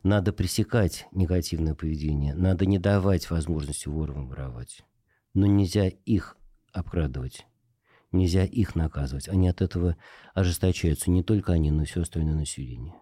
[0.02, 4.82] Надо пресекать негативное поведение, надо не давать возможности ворам воровать.
[5.34, 6.38] Но нельзя их
[6.72, 7.46] обкрадывать,
[8.12, 9.28] нельзя их наказывать.
[9.28, 9.98] Они от этого
[10.32, 12.94] ожесточаются, не только они, но и все остальное население.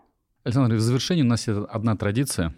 [0.44, 2.52] Александр, в завершении у нас есть одна традиция.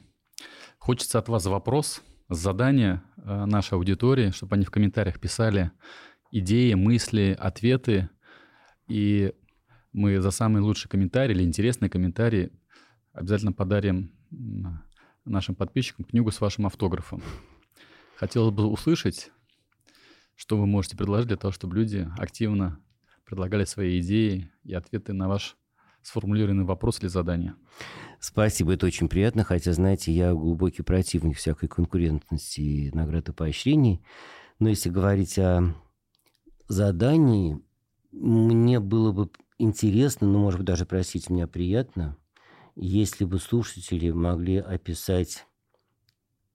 [0.78, 5.70] Хочется от вас вопрос, задание э, нашей аудитории, чтобы они в комментариях писали
[6.30, 8.08] идеи, мысли, ответы.
[8.88, 9.34] И
[9.92, 12.52] мы за самый лучший комментарий или интересный комментарий
[13.12, 14.12] обязательно подарим
[15.26, 17.22] нашим подписчикам книгу с вашим автографом.
[18.16, 19.30] Хотелось бы услышать,
[20.36, 22.80] что вы можете предложить для того, чтобы люди активно
[23.26, 25.58] предлагали свои идеи и ответы на ваш
[26.04, 27.54] сформулированный вопрос или задание.
[28.20, 34.04] Спасибо, это очень приятно, хотя, знаете, я глубокий противник всякой конкурентности и наград поощрений.
[34.58, 35.74] Но если говорить о
[36.68, 37.60] задании,
[38.12, 42.16] мне было бы интересно, ну, может быть, даже, простите меня, приятно,
[42.76, 45.46] если бы слушатели могли описать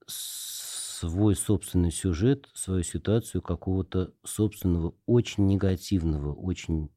[0.06, 6.90] свой собственный сюжет, свою ситуацию какого-то собственного очень негативного, очень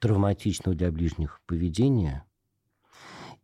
[0.00, 2.24] травматичного для ближних поведения,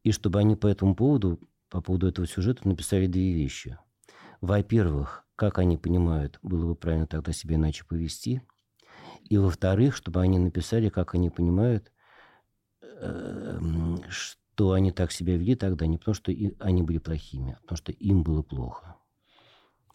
[0.04, 3.78] и чтобы они по этому поводу, по поводу этого сюжета написали две вещи.
[4.40, 8.42] Во-первых, как они понимают, было бы правильно тогда себя иначе повести,
[9.28, 11.92] и во-вторых, чтобы они написали, как они понимают,
[12.80, 17.76] эм, что они так себя вели тогда не потому, что они были плохими, а потому
[17.76, 18.96] что им было плохо.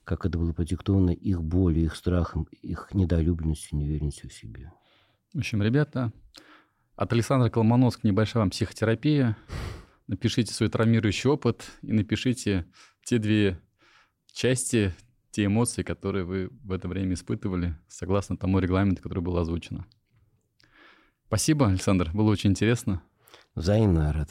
[0.03, 4.71] Как это было продиктовано их болью, их страхом, их недолюбленностью, неуверенностью в себе.
[5.33, 6.13] В общем, ребята,
[6.97, 9.37] от Александра Колмановского небольшая вам психотерапия.
[10.07, 12.65] Напишите свой травмирующий опыт и напишите
[13.05, 13.61] те две
[14.33, 14.93] части,
[15.31, 19.85] те эмоции, которые вы в это время испытывали, согласно тому регламенту, который был озвучен.
[21.27, 23.03] Спасибо, Александр, было очень интересно.
[23.53, 24.29] Взаимно, рад.